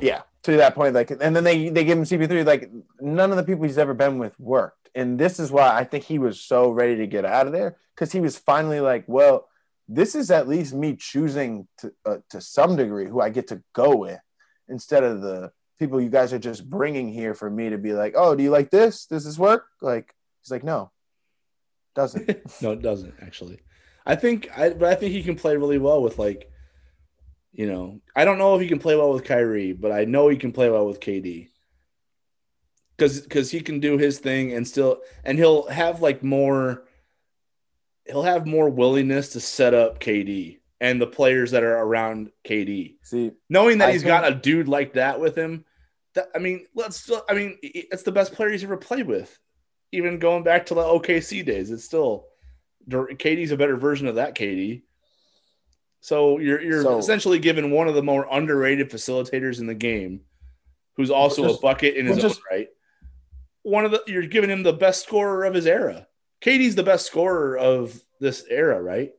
[0.00, 2.44] yeah, to that point, like, and then they they give him CP3.
[2.46, 2.70] Like,
[3.00, 6.04] none of the people he's ever been with worked, and this is why I think
[6.04, 9.48] he was so ready to get out of there because he was finally like, well,
[9.88, 13.62] this is at least me choosing to uh, to some degree who I get to
[13.72, 14.20] go with
[14.68, 18.14] instead of the people you guys are just bringing here for me to be like,
[18.16, 19.06] oh, do you like this?
[19.06, 19.66] Does this work?
[19.80, 20.90] Like, he's like, no,
[21.94, 22.28] doesn't.
[22.62, 23.60] no, it doesn't actually.
[24.06, 26.50] I think I but I think he can play really well with like
[27.54, 30.28] you know, I don't know if he can play well with Kyrie, but I know
[30.28, 31.48] he can play well with KD.
[32.98, 36.84] Cuz cuz he can do his thing and still and he'll have like more
[38.06, 42.96] he'll have more willingness to set up KD and the players that are around KD.
[43.02, 45.64] See, Knowing that I he's think- got a dude like that with him,
[46.14, 49.36] that I mean, let's I mean, it's the best player he's ever played with.
[49.92, 52.26] Even going back to the OKC days, it's still
[52.88, 54.82] KD's a better version of that KD.
[56.04, 60.20] So you're you're So- essentially given one of the more underrated facilitators in the game,
[60.98, 62.68] who's also just- a bucket in his just- own right.
[63.62, 66.06] One of the you're giving him the best scorer of his era.
[66.42, 69.14] KD's the best scorer of this era, right?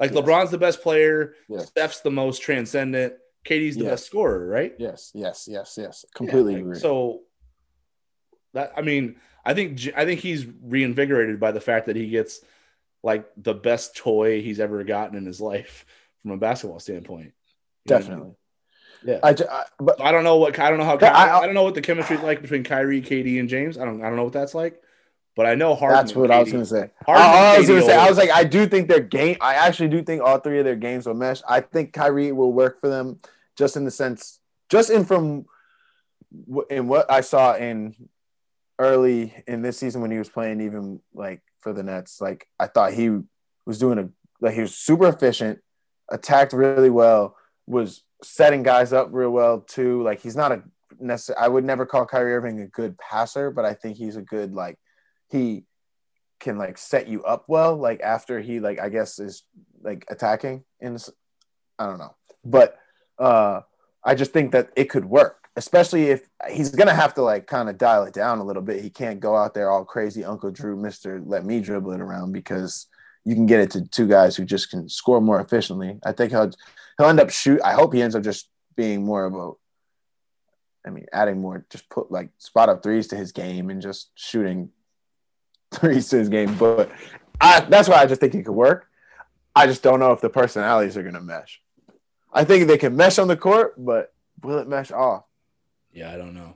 [0.00, 0.20] Like Yes.
[0.24, 1.68] LeBron's the best player, yes.
[1.68, 3.92] Steph's the most transcendent, KD's the Yes.
[3.92, 4.74] best scorer, right?
[4.80, 6.04] Yes, yes, yes, yes.
[6.12, 6.78] Completely Yeah, like, agree.
[6.80, 7.22] So
[8.54, 12.40] that I mean, I think I think he's reinvigorated by the fact that he gets
[13.04, 15.86] like the best toy he's ever gotten in his life
[16.26, 17.32] from a basketball standpoint.
[17.84, 18.08] You know what I mean?
[18.08, 18.32] Definitely.
[19.04, 19.18] Yeah.
[19.22, 21.46] I, I but I don't know what I don't know how Yeah, I- I, I
[21.46, 23.78] don't know what the chemistry is like between Kyrie, KD, and James.
[23.78, 24.82] I don't I don't know what that's like,
[25.36, 25.96] but I know Harden.
[25.98, 26.90] that's what I was gonna say.
[27.04, 27.96] Harden I, I was gonna say.
[27.96, 29.36] I was like, I do think their game.
[29.40, 31.42] I actually do think all three of their games will mesh.
[31.48, 33.20] I think Kyrie will work for them,
[33.56, 35.44] just in the sense, just in from,
[36.70, 37.94] in what I saw in
[38.80, 42.20] early in this season when he was playing, even like for the Nets.
[42.20, 43.10] Like I thought he
[43.66, 44.08] was doing a
[44.40, 45.60] like he was super efficient,
[46.10, 50.02] attacked really well, was setting guys up real well too.
[50.02, 50.62] Like he's not a
[50.98, 51.38] necessary.
[51.38, 54.54] I would never call Kyrie Irving a good passer, but I think he's a good
[54.54, 54.78] like
[55.28, 55.64] he
[56.38, 57.76] can like set you up well.
[57.76, 59.42] Like after he like I guess is
[59.82, 60.98] like attacking in
[61.78, 62.14] I don't know,
[62.44, 62.78] but
[63.18, 63.62] uh
[64.04, 67.68] I just think that it could work, especially if he's gonna have to like kind
[67.68, 68.82] of dial it down a little bit.
[68.82, 72.32] He can't go out there all crazy, Uncle Drew, Mister, let me dribble it around
[72.32, 72.86] because
[73.26, 75.98] you can get it to two guys who just can score more efficiently.
[76.06, 76.52] I think he'll
[76.96, 77.60] he'll end up shoot.
[77.62, 79.50] I hope he ends up just being more of a.
[80.86, 84.12] I mean, adding more, just put like spot up threes to his game and just
[84.14, 84.70] shooting
[85.74, 86.54] threes to his game.
[86.56, 86.92] But
[87.40, 88.86] I, that's why I just think it could work.
[89.56, 91.60] I just don't know if the personalities are going to mesh.
[92.32, 95.24] I think they can mesh on the court, but will it mesh off?
[95.92, 96.54] Yeah, I don't know.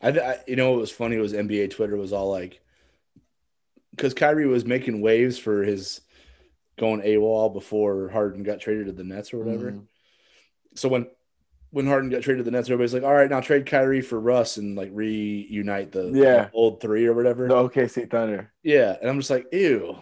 [0.00, 2.61] I, I you know what was funny was NBA Twitter was all like,
[3.92, 6.00] because Kyrie was making waves for his
[6.78, 9.72] going AWOL before Harden got traded to the Nets or whatever.
[9.72, 9.86] Mhm.
[10.74, 11.06] So when
[11.70, 14.20] when Harden got traded to the Nets, everybody's like, "All right, now trade Kyrie for
[14.20, 16.44] Russ and like reunite the Yeah.
[16.44, 18.52] the old three or whatever." The OKC Thunder.
[18.62, 19.96] Yeah, and I'm just like, "Ew,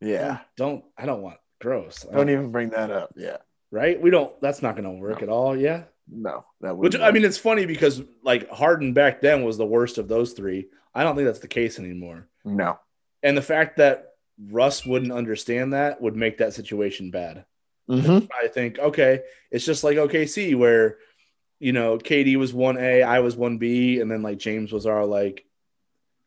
[0.00, 0.38] Yeah.
[0.56, 3.12] don't I don't want gross." I Don't even bring that up.
[3.16, 3.38] Yeah.
[3.72, 4.00] right?
[4.02, 4.38] We don't.
[4.40, 5.22] That's not going to work No.
[5.22, 5.56] at all.
[5.56, 5.84] Yeah.
[6.12, 6.82] No, that would.
[6.92, 10.32] Which I mean, it's funny because like Harden back then was the worst of those
[10.32, 10.68] three.
[10.92, 12.26] I don't think that's the case anymore.
[12.44, 12.78] no.
[13.22, 14.14] And the fact that
[14.50, 17.44] Russ wouldn't understand that would make that situation bad.
[17.88, 18.28] Mhm.
[18.32, 20.98] I think okay, it's just like OKC where
[21.58, 24.86] you know KD was one A, I was one B, and then like James was
[24.86, 25.44] our like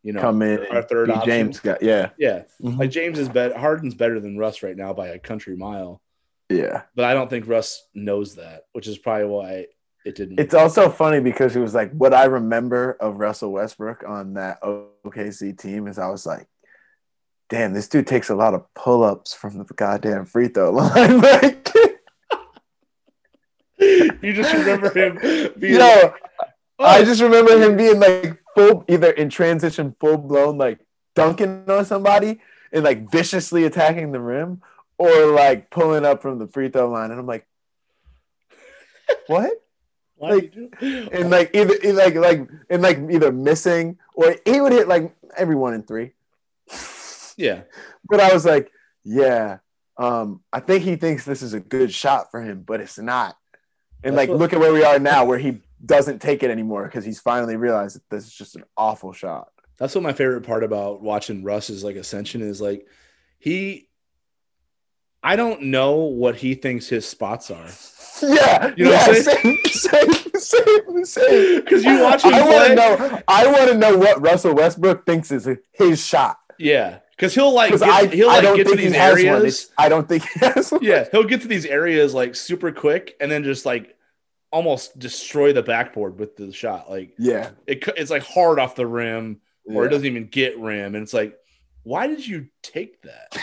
[0.04, 0.66] you know Come in.
[0.68, 1.30] our third option.
[1.30, 2.10] James got yeah.
[2.18, 2.78] Yeah, Mhm.
[2.78, 3.58] like James is better.
[3.58, 6.02] Harden's better than Russ right now by a country mile,
[6.50, 6.84] Yeah.
[6.96, 9.68] but I don't think Russ knows that, which is probably why
[10.06, 10.42] it didn't.
[10.42, 14.60] It's also funny because it was like what I remember of Russell Westbrook on that
[14.62, 16.46] OKC team is I was like,
[17.50, 21.22] damn, this dude takes a lot of pull ups from the goddamn free throw line.
[21.22, 21.70] like,
[23.80, 26.14] you just remember him being yo,
[26.80, 30.80] like, I just remember him being like full, either in transition, full blown, like
[31.16, 32.42] dunking on somebody
[32.72, 34.62] and like viciously attacking the rim,
[34.98, 37.48] or like pulling up from the free throw line, and I'm like,
[39.28, 39.52] what?
[40.20, 40.70] Like, you
[41.12, 45.14] And like either either, like like and like either missing or he would hit like
[45.36, 46.14] every one in three.
[47.38, 47.62] yeah,
[48.08, 48.72] But I was like,
[49.04, 49.58] yeah,
[49.98, 53.36] um, I think he thinks this is a good shot for him, but it's not.
[54.04, 56.50] And That's like, what- look at where we are now, where he doesn't take it
[56.52, 59.50] anymore because he's finally realized that this is just an awful shot.
[59.78, 62.62] that's what my favorite part about watching Russ's like ascension is.
[62.62, 62.88] Like
[63.40, 63.90] he,
[65.22, 67.68] I don't know what he thinks his spots are
[68.22, 71.62] Yeah, You know yeah, what I'm same, same, same, same.
[71.62, 73.22] because you watch him I Wanna know.
[73.28, 77.72] I want to know what Russell Westbrook thinks is his shot Yeah, because he'll like
[77.72, 79.72] get, I, he'll like get to these areas.
[79.78, 80.84] I don't think he has one.
[80.84, 83.96] yeah, he'll get to these areas like super quick and then just like
[84.52, 86.90] almost destroy the backboard with the shot.
[86.90, 90.96] Like yeah, it, it's like hard off the rim or it doesn't even get rim,
[90.96, 91.40] and it's like,
[91.84, 93.38] why did you take that?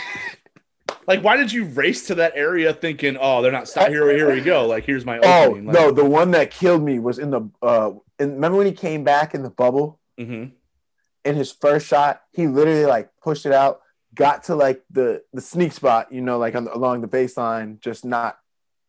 [1.07, 4.15] like, why did you race to that area thinking, oh, they're not stop here?
[4.15, 4.67] Here we go.
[4.67, 5.53] Like, here's my Oh.
[5.53, 7.49] Like, no, the one that killed me was in the.
[7.63, 10.51] uh and Remember when he came back in the bubble mhm.
[11.25, 12.21] In his first shot?
[12.31, 13.81] He literally like pushed it out,
[14.15, 17.79] got to like the the sneak spot, you know, like on the, along the baseline,
[17.79, 18.37] just not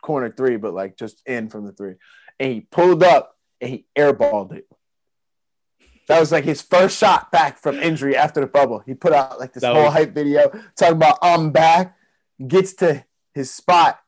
[0.02, 1.94] corner three, but like just in from the three,
[2.40, 4.66] and he pulled up and he airballed it.
[6.08, 8.82] That was like his first shot back from injury after the bubble.
[8.84, 11.96] He put out like this That whole was- hype video talking about I'm back,
[12.46, 13.04] gets to
[13.34, 14.00] his spot,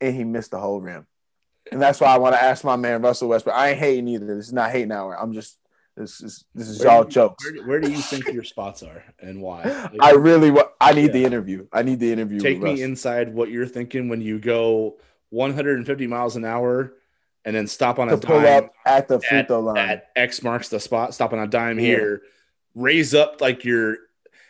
[0.00, 1.06] and he missed the whole rim.
[1.70, 3.54] And that's why I want to ask my man Russell Westbrook.
[3.54, 4.26] I ain't hating either.
[4.26, 5.18] This is not hating hour.
[5.18, 5.58] I'm just
[5.98, 7.44] this is this is Where all you- jokes.
[7.44, 9.64] Where, do- where do you think your spots are and why?
[9.64, 11.66] Like, I really wa- I need the interview.
[11.72, 12.40] I need the interview.
[12.40, 12.80] take me Russ.
[12.80, 14.98] inside what you're thinking when you go
[15.30, 16.94] 150 miles an hour
[17.44, 19.76] and then stop on a to pull dime up at the free throw line.
[19.76, 21.86] at X marks the spot, stop on a dime Yeah.
[21.86, 22.22] here,
[22.74, 23.96] raise up like your.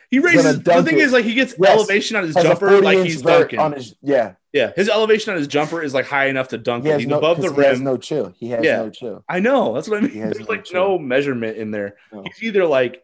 [0.09, 0.61] He raises.
[0.63, 1.01] The thing it.
[1.03, 1.69] is, like he gets Yes.
[1.77, 3.59] elevation on his Has jumper, like he's dunking.
[3.59, 4.33] on his yeah.
[4.51, 6.83] yeah, his elevation on his jumper is like high enough to dunk.
[6.83, 6.93] He it.
[6.93, 7.83] has He's no above the 'cause he has rim.
[7.85, 8.33] no chill.
[8.37, 8.77] He has Yeah.
[8.77, 9.23] no chill.
[9.29, 9.73] I know.
[9.75, 10.19] That's what I mean.
[10.21, 10.79] There's no like chill.
[10.89, 11.97] no measurement in there.
[12.11, 12.23] No.
[12.23, 13.03] He's either like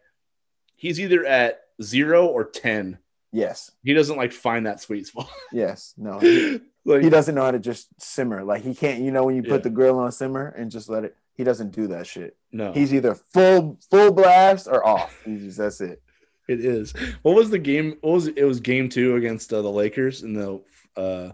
[0.74, 2.98] he's either at zero or ten.
[3.32, 3.70] Yes.
[3.84, 5.30] He doesn't like find that sweet spot.
[5.52, 5.94] Yes.
[5.96, 6.18] No.
[6.86, 8.44] He, like he doesn't know how to just simmer.
[8.44, 9.02] Like he can't.
[9.02, 11.16] You know when you put the grill on simmer and just let it.
[11.34, 12.36] He doesn't do that shit.
[12.52, 15.20] no, He's either full full blast or off.
[15.24, 16.00] He's just, that's it.
[16.48, 16.92] It is.
[17.22, 17.96] What was the game?
[18.00, 18.42] What was it?
[18.44, 20.60] was game two against uh, the Lakers in the
[20.96, 21.32] uh,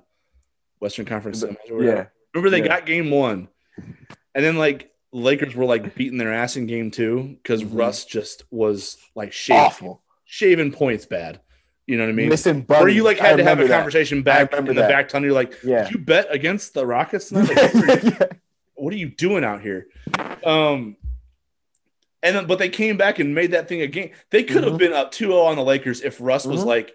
[0.80, 1.56] Western Conference semis.
[1.68, 2.06] Yeah.
[2.34, 2.68] Remember they Yeah.
[2.68, 3.48] got game one,
[4.34, 7.78] and then like Lakers were like beating their ass in game two because Mhm.
[7.78, 10.02] Russ just was like shaving, Awful.
[10.24, 11.40] shaving points bad.
[11.86, 12.28] You know what I mean?
[12.28, 12.97] Missing Where bunnies.
[12.97, 13.76] you like I had to have a remember that.
[13.78, 14.89] conversation back in remember the that.
[14.89, 15.26] back tunnel.
[15.26, 15.82] You're like, Yeah.
[15.84, 17.30] did you bet against the Rockets?
[17.32, 18.26] Like, what, are you, yeah.
[18.74, 19.89] what are you doing out here?
[20.44, 20.97] Um,
[22.23, 24.11] and then but they came back and made that thing a game.
[24.31, 24.78] They could have Mhm.
[24.78, 26.66] been up 2-0 on the Lakers if Russ was Mhm.
[26.66, 26.94] like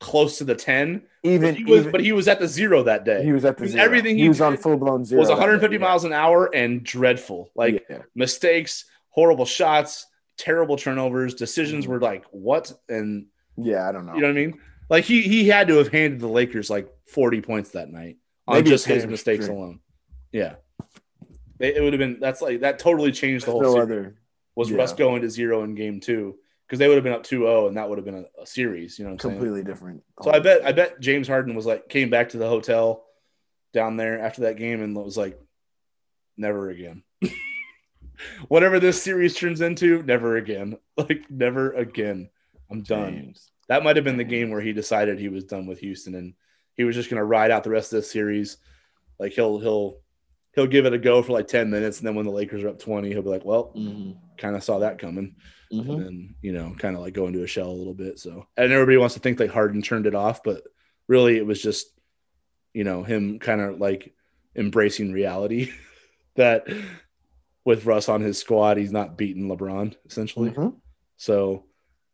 [0.00, 1.02] close to the 10.
[1.24, 3.24] Even He was, even- but he was at the zero that day.
[3.24, 3.82] he was at the zero.
[3.82, 5.18] everything he, he was on full blown zero.
[5.20, 7.50] was 150 day, miles an hour and dreadful.
[7.56, 8.02] Like yeah.
[8.14, 11.88] mistakes, horrible shots, terrible turnovers, decisions Mhm.
[11.88, 13.26] were like what and
[13.56, 14.14] Yeah, I don't know.
[14.14, 14.60] you know what I mean?
[14.88, 18.56] Like he he had to have handed the Lakers like 40 points that night on
[18.58, 19.80] Maybe just his mistakes alone.
[20.30, 20.54] Yeah.
[21.58, 24.14] They- It would have been that's like that totally changed the whole no other.
[24.58, 24.76] Was yeah.
[24.78, 26.36] Russ going to zero in game two
[26.66, 28.98] because they would have been up 2-0 and that would have been a, a series,
[28.98, 29.38] you know what I'm saying?
[29.38, 30.02] Completely different.
[30.20, 33.04] So I bet I bet James Harden was like came back to the hotel
[33.72, 35.40] down there after that game and was like,
[36.36, 37.04] never again.
[38.48, 40.76] Whatever this series turns into, never again.
[40.96, 42.28] Like never again.
[42.68, 43.14] I'm done.
[43.14, 43.52] James.
[43.68, 46.34] That might have been the game where he decided he was done with Houston and
[46.74, 48.56] he was just gonna ride out the rest of this series.
[49.20, 49.98] Like he'll he'll
[50.56, 52.70] he'll give it a go for like 10 minutes and then when the Lakers are
[52.70, 54.16] up 20, he'll be like, Well, Mhm.
[54.38, 55.34] Kind of saw that coming
[55.72, 55.80] Mhm.
[55.90, 58.46] and then you know kind of like go into a shell a little bit so
[58.56, 60.62] and everybody wants to think like harden turned it off but
[61.08, 61.88] really it was just
[62.72, 64.14] you know him kind of like
[64.56, 65.70] embracing reality
[66.36, 66.66] that
[67.66, 70.76] with russ on his squad he's not beating lebron essentially Mhm.
[71.18, 71.64] so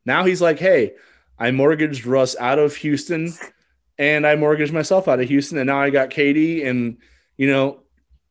[0.04, 0.94] now he's like hey
[1.38, 3.32] i mortgaged russ out of houston
[3.98, 6.96] and i mortgaged myself out of houston and now i got KD and
[7.36, 7.83] you know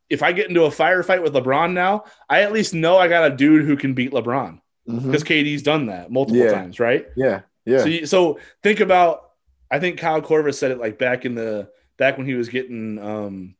[0.09, 3.31] if i get into a firefight with lebron now i at least know i got
[3.31, 6.51] a dude who can beat lebron because KD's done that multiple Yeah.
[6.51, 7.07] times, right?
[7.15, 7.43] Yeah.
[7.65, 7.77] Yeah.
[7.80, 9.30] So, you, so think about.
[9.71, 12.99] I think Kyle Korver said it like back in the back when he was getting
[12.99, 13.55] um,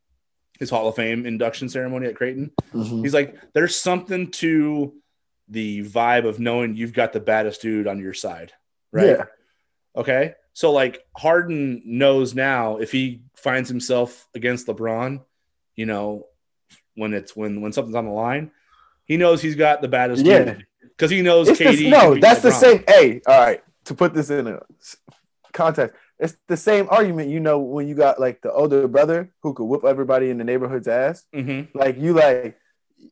[0.60, 2.52] his Hall of Fame induction ceremony at Creighton.
[2.74, 3.04] Mhm.
[3.04, 4.94] He's like, there's something to
[5.48, 8.52] the vibe of knowing you've got the baddest dude on your side,
[8.92, 9.08] right?
[9.08, 9.24] Yeah.
[9.96, 10.34] Okay.
[10.52, 15.22] So like Harden knows now if he finds himself against LeBron,
[15.78, 16.28] you know,
[16.96, 18.52] when it's when when something's on the line,
[19.06, 20.56] He knows he's got the baddest Yeah.
[20.82, 21.78] because he knows It's KD.
[21.78, 22.84] the, no, that's the same.
[22.88, 23.62] Hey, all right.
[23.86, 24.62] To put this in a
[25.52, 27.30] context, it's the same argument.
[27.30, 30.44] You know, when you got like the older brother who could whoop everybody in the
[30.44, 31.68] neighborhood's ass, Mhm.
[31.74, 32.58] like you like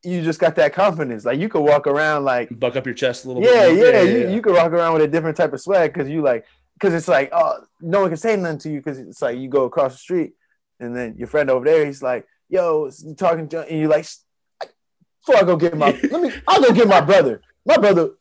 [0.04, 1.26] you just got that confidence.
[1.26, 3.78] Like you could walk around like Buck up your chest a little yeah, bit.
[3.78, 4.30] yeah, more.
[4.30, 6.46] you, you could walk around with a different type of swag because you like
[6.80, 9.50] because it's like oh no one can say nothing to you because it's like you
[9.50, 10.34] go across the street
[10.80, 14.06] and then your friend over there he's like yo talking to and you like
[15.26, 18.12] before I go get my let me I'll go get my brother my brother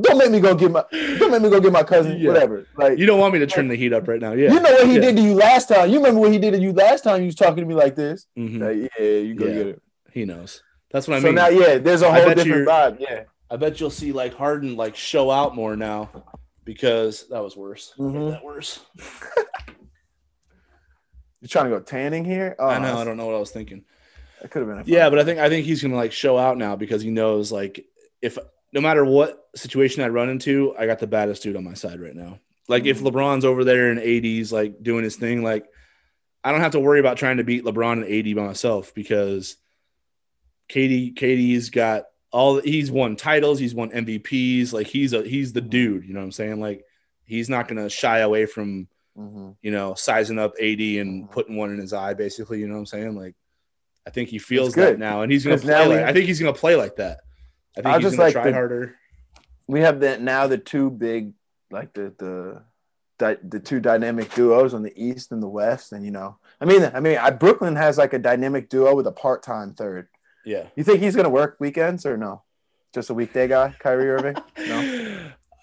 [0.00, 0.84] don't make me go get my
[1.18, 2.28] don't make me go get my cousin Yeah.
[2.28, 4.32] whatever like You don't want me to turn the heat up right now.
[4.32, 4.52] Yeah.
[4.52, 5.00] you know what he Yeah.
[5.00, 7.26] did to you last time you remember what he did to you last time you
[7.26, 8.60] was talking to me like this Mhm.
[8.60, 9.54] Like, yeah you go Yeah.
[9.54, 10.62] get it He knows.
[10.92, 11.34] That's what I so mean.
[11.34, 14.94] now yeah there's a whole different vibe yeah I bet you'll see like Harden like
[14.94, 16.08] show out more now
[16.64, 17.92] because that was worse.
[17.98, 18.30] Mhm.
[18.30, 18.78] That worse.
[21.40, 22.98] you trying to go tanning here oh, I know.
[22.98, 23.84] I don't know what I was thinking.
[24.40, 26.38] that could have been a Yeah, but I think I think he's gonna like show
[26.38, 27.86] out now because he knows like
[28.22, 28.38] if
[28.72, 32.00] no matter what situation I run into, I got the baddest dude on my side
[32.00, 32.38] right now.
[32.68, 33.10] Like if Mhm.
[33.10, 35.66] LeBron's over there in AD's like doing his thing, like
[36.44, 39.56] I don't have to worry about trying to beat LeBron in AD by myself because
[40.68, 45.60] KD KD's got all he's won titles, he's won MVPs, like he's a he's the
[45.60, 46.60] dude, you know what I'm saying?
[46.60, 46.84] Like
[47.24, 48.86] he's not gonna shy away from
[49.18, 49.56] Mhm.
[49.62, 51.30] you know, sizing up AD and Mhm.
[51.32, 52.60] putting one in his eye, basically.
[52.60, 53.16] You know what I'm saying?
[53.16, 53.34] Like,
[54.06, 54.94] I think he feels good.
[54.94, 55.86] that now, and he's gonna play.
[55.86, 57.20] Like, I think he's gonna play like that.
[57.76, 58.96] I think I he's just gonna like try the- harder.
[59.68, 61.32] we have that now the two big
[61.70, 62.62] like the the
[63.44, 66.90] the two dynamic duos on the east and the west and you know i mean
[66.94, 70.08] i mean I, brooklyn has like a dynamic duo with a part-time third
[70.46, 70.68] Yeah.
[70.74, 72.42] you think he's gonna work weekends or no
[72.94, 74.80] just a weekday guy kyrie irving no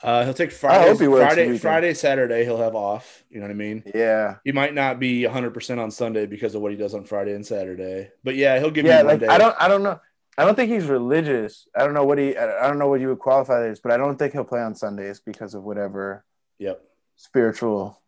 [0.04, 1.58] Uh, he'll take Friday, he Friday.
[1.58, 2.44] Friday, Saturday.
[2.44, 3.24] He'll have off.
[3.30, 3.84] You know what I mean?
[3.96, 7.04] yeah He might not be 100 percent on Sunday because of what he does on
[7.04, 8.12] Friday and Saturday.
[8.24, 10.00] But yeah, he'll give yeah you like i don't i don't know
[10.38, 13.08] i don't think he's religious i don't know what he i don't know what you
[13.08, 16.24] would qualify as but i don't think he'll play on sundays because of whatever
[16.60, 16.80] Yep.
[17.16, 18.00] spiritual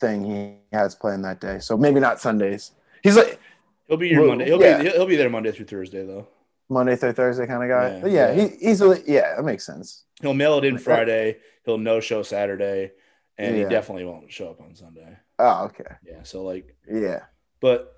[0.00, 2.72] thing he has playing that day so maybe not sundays
[3.02, 3.40] he's like
[3.88, 4.44] He'll be your Well, Monday.
[4.44, 4.82] He'll yeah.
[4.82, 6.28] be he'll be there Monday through Thursday though.
[6.68, 7.88] Monday through Thursday kind of guy.
[7.94, 8.48] Yeah, but yeah, yeah.
[8.48, 10.04] he easily yeah, that makes sense.
[10.20, 10.82] He'll mail it in that.
[10.82, 11.38] Friday.
[11.64, 12.92] He'll no show Saturday,
[13.36, 15.16] and he definitely won't show up on Sunday.
[15.38, 15.84] Oh, okay.
[16.04, 16.22] Yeah.
[16.24, 17.20] So like, Yeah.
[17.60, 17.94] but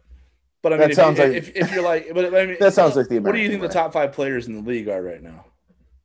[0.62, 2.56] but I That mean, if, sounds you, like- if, if you're like, but I mean,
[2.60, 4.68] That sounds like the What do you American think the top five players in the
[4.68, 5.46] league are right now?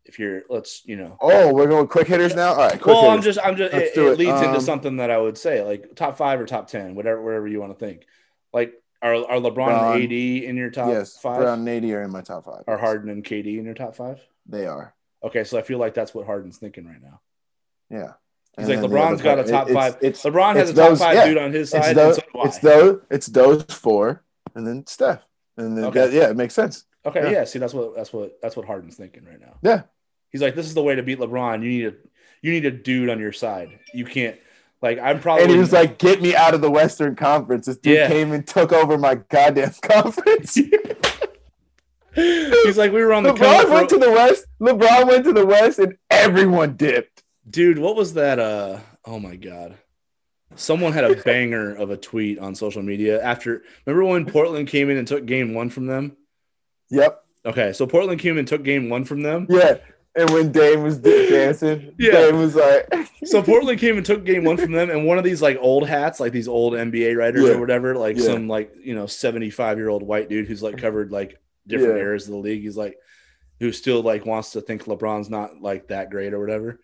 [0.05, 1.17] If you're, let's, you know.
[1.19, 2.49] Oh, we're going quick hitters now.
[2.51, 3.73] All right, quick Well, I'm just, I'm just.
[3.73, 6.67] It, it leads into Um, something that I would say, like top five or top
[6.67, 8.03] ten, whatever, wherever you want to think.
[8.53, 9.95] Like, are are LeBron Brown.
[9.95, 11.39] and AD in your top yes, five?
[11.39, 12.63] Brown and Nady are in my top five.
[12.67, 14.19] Are Harden and KD in your top five?
[14.47, 14.93] They are.
[15.23, 17.19] Okay, so I feel like that's what Harden's thinking right now.
[17.89, 18.13] Yeah.
[18.57, 19.97] He's And like LeBron's got a top it's- five.
[20.01, 21.25] It's, LeBron has it's a top those- five yeah.
[21.25, 22.17] dude on his it's side, those.
[22.17, 22.43] and so.
[22.45, 23.01] It's those.
[23.09, 24.23] It's those four,
[24.55, 25.27] and then Steph,
[25.57, 25.99] and then Okay.
[26.01, 26.85] that- yeah, it makes sense.
[27.05, 27.39] Okay, Yeah.
[27.39, 27.43] yeah.
[27.43, 29.57] See, that's what that's what that's what Harden's thinking right now.
[29.61, 29.83] Yeah.
[30.29, 31.63] He's like, this is the way to beat LeBron.
[31.63, 31.93] You need a
[32.41, 33.79] you need a dude on your side.
[33.93, 34.37] You can't
[34.81, 37.77] like I'm probably And he was like, "Get me out of the Western Conference." This
[37.77, 38.07] dude Yeah.
[38.07, 40.55] came and took over my goddamn conference.
[42.15, 44.45] He's like, we were on the LeBron went to the West.
[44.61, 47.23] LeBron went to the West, and everyone dipped.
[47.49, 47.77] dude.
[47.77, 48.39] What was that?
[48.39, 49.75] Uh, oh my god.
[50.55, 53.63] Someone had a banger of a tweet on social media after.
[53.85, 56.15] Remember when Portland came in and took game one from them?
[56.89, 57.21] Yep.
[57.45, 59.45] Okay, so Portland came and took game one from them.
[59.49, 59.77] Yeah.
[60.17, 62.11] And when Dame was dancing, Yeah.
[62.11, 62.87] Dame was like,
[63.25, 65.87] So Portland came and took game one from them, and one of these like old
[65.87, 67.51] hats, like these old NBA writers Yeah.
[67.55, 68.23] or whatever, like Yeah.
[68.25, 71.95] some like you know seventy five year old white dude who's like covered like different
[71.97, 72.03] Yeah.
[72.03, 72.61] eras of the league.
[72.61, 72.95] He's like,
[73.59, 76.79] who still like wants to think LeBron's not like that great or whatever.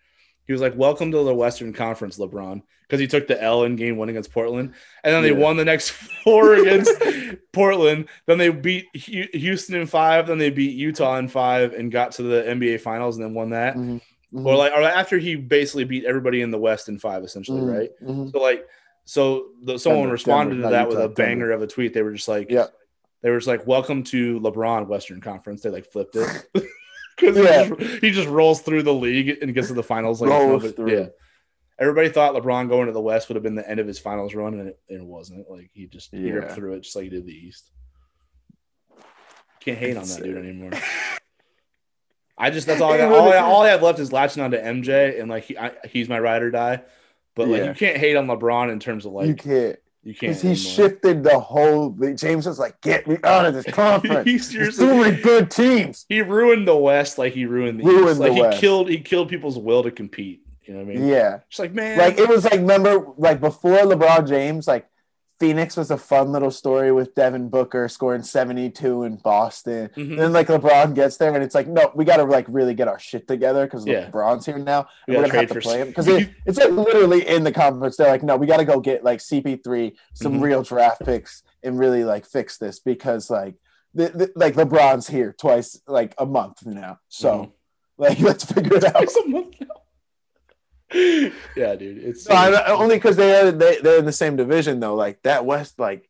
[0.48, 3.76] He was like, "Welcome to the Western Conference, LeBron," because he took the L in
[3.76, 4.74] game one against Portland,
[5.04, 5.38] and then they Yeah.
[5.44, 5.90] won the next
[6.24, 6.92] four against
[7.54, 8.08] Portland.
[8.26, 10.28] Then they beat Houston in five.
[10.28, 13.52] Then they beat Utah in five and got to the NBA Finals and then won
[13.52, 13.76] that.
[13.76, 14.02] Mhm,
[14.34, 17.62] mhm, Or like, or after he basically beat everybody in the West in five, essentially,
[17.62, 17.90] mhm, right?
[18.04, 18.32] mhm.
[18.32, 18.66] So like,
[19.06, 21.94] so the, someone Denver, responded Denver, to that with a banger of a tweet.
[21.94, 22.68] They were just like, Yeah.
[23.22, 26.28] they were just like, "Welcome to LeBron Western Conference." They like flipped it
[27.22, 27.64] because Yeah.
[27.64, 30.20] he, just, he just rolls through the league and gets to the finals.
[30.22, 30.92] Like, no Rolls through.
[30.92, 31.06] yeah.
[31.80, 34.36] Everybody thought LeBron going to the West would have been the end of his finals
[34.36, 35.50] run, and it, it wasn't.
[35.50, 37.72] Like he just he ripped through it just like he did the East.
[39.62, 40.72] Can't hate on that dude anymore.
[42.38, 43.12] I just that's all I got.
[43.12, 45.72] All I, all I have left is latching on to MJ, and like he, I,
[45.90, 46.82] he's my ride or die.
[47.36, 47.68] But like Yeah.
[47.70, 49.76] you can't hate on LeBron in terms of like you can't.
[50.04, 50.36] You can't.
[50.36, 50.56] He anymore.
[50.56, 51.90] shifted the whole.
[52.16, 56.06] James was like, "Get me out of this conference." he There's too many good teams.
[56.10, 58.20] he ruined the West like he ruined the Ruined East.
[58.20, 58.60] Like the he West.
[58.62, 60.42] killed he killed people's will to compete.
[60.64, 61.08] You know what I mean?
[61.08, 61.40] Yeah.
[61.50, 64.88] Just like man, Like it was like remember like before LeBron James like
[65.42, 69.90] Phoenix was a fun little story with Devin Booker scoring 72 in Boston.
[69.98, 70.16] Mhm.
[70.18, 72.88] Then like LeBron gets there and it's like, no, we got to like really get
[72.88, 74.12] our shit together because Yeah.
[74.12, 74.88] LeBron's here now.
[75.08, 77.52] We And we're gonna have to play him because it, it's like literally in the
[77.52, 77.98] conference.
[77.98, 80.42] They're like, no, we got to go get like CP3, some Mhm.
[80.44, 83.56] real draft picks, and really like fix this because like
[83.96, 87.00] the, the, like LeBron's here twice like a month now.
[87.10, 87.52] So Mhm.
[87.98, 88.94] like let's figure it out.
[88.94, 89.68] Twice a month now.
[90.94, 91.98] Yeah, dude.
[92.04, 94.96] It's No, I- only because they are they they're in the same division though.
[94.96, 96.10] Like that West, like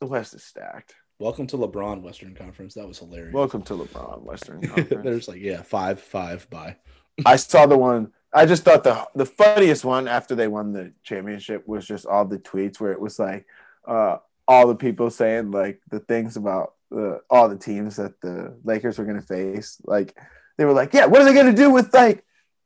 [0.00, 0.94] the West is stacked.
[1.18, 2.74] welcome to LeBron Western Conference.
[2.74, 3.32] That was hilarious.
[3.34, 5.04] Welcome to LeBron Western Conference.
[5.04, 6.76] There's like yeah, five, five, bye.
[7.24, 8.12] I saw the one.
[8.32, 12.24] I just thought the the funniest one after they won the championship was just all
[12.24, 13.46] the tweets where it was like
[13.86, 14.16] uh,
[14.48, 18.98] all the people saying like the things about the all the teams that the Lakers
[18.98, 19.80] were going to face.
[19.84, 20.16] Like
[20.58, 22.24] they were like, yeah, what are they going to do with like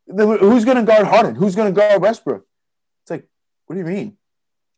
[0.09, 1.35] who's going to guard Harden?
[1.35, 2.47] Who's going to guard Westbrook?
[3.02, 3.28] It's like,
[3.66, 4.16] what do you mean?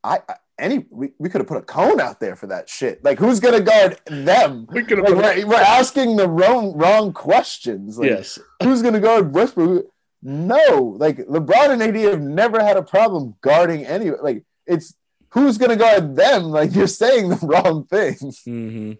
[0.02, 3.02] I, I any we, we could have put a cone out there for that shit.
[3.02, 4.66] Like who's going to guard them?
[4.70, 7.98] We could Like, we're, we're asking the wrong wrong questions.
[7.98, 8.38] Like, yes.
[8.62, 9.86] who's going to guard Westbrook?
[10.22, 14.10] No, like LeBron and AD have never had a problem guarding any.
[14.10, 14.94] Like it's
[15.30, 16.44] who's going to guard them?
[16.44, 18.42] Like you're saying the wrong things.
[18.46, 18.92] Mm-hmm.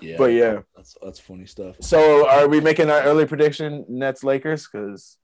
[0.00, 1.76] Yeah, But yeah, that's that's funny stuff.
[1.80, 4.66] so are we making our early prediction Nets Lakers?
[4.66, 5.18] Because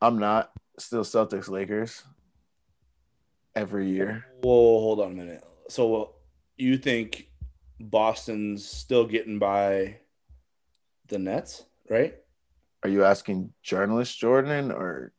[0.00, 2.02] I'm not still Celtics Lakers
[3.54, 4.26] every year.
[4.42, 5.44] Whoa, hold on a minute.
[5.68, 6.14] So
[6.56, 7.30] you think
[7.80, 9.98] Boston's still getting by
[11.08, 12.14] the Nets, right?
[12.82, 15.12] Are you asking journalist Jordan or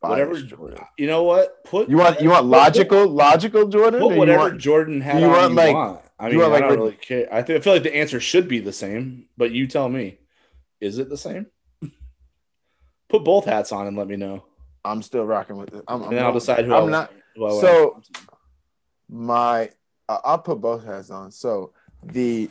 [0.00, 0.38] Whatever.
[0.42, 0.80] Jordan?
[0.98, 1.64] You know what?
[1.64, 4.00] Put You want you want put- logical logical Jordan?
[4.00, 6.00] Put or you whatever want- Jordan had you want, you like- want.
[6.18, 7.28] I you mean, I like, don't really care.
[7.32, 10.18] I, think, I feel like the answer should be the same, but you tell me.
[10.80, 11.46] Is it the same?
[13.08, 14.44] Put both hats on and let me know,
[14.84, 15.82] I'm still rocking with it.
[15.88, 17.10] I'm, and then I'll decide who I'm not.
[17.34, 17.60] who.
[17.60, 18.02] So
[19.08, 19.70] my
[20.08, 21.30] uh, I'll put both hats on.
[21.30, 21.72] So
[22.02, 22.50] the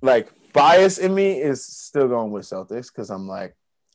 [0.00, 3.54] like bias in me is still going with Celtics because I'm like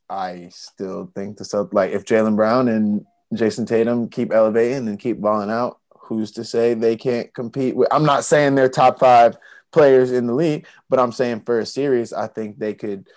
[0.09, 4.99] I still think the Celt like if Jaylen Brown and Jayson Tatum keep elevating and
[4.99, 5.79] keep balling out,
[6.11, 7.87] who's to say they can't compete with?
[7.91, 9.37] I'm not saying they're top five
[9.71, 13.07] players in the league, but I'm saying for a series, I think they could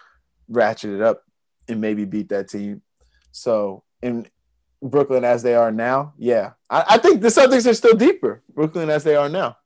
[0.48, 1.24] ratchet it up
[1.68, 2.82] and maybe beat that team.
[3.32, 4.28] So in
[4.80, 8.42] Brooklyn as they are now, yeah, I, I think the Celtics are still deeper.
[8.54, 9.56] Brooklyn as they are now.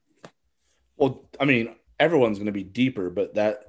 [0.96, 3.64] Well, I mean, everyone's going to be deeper, but that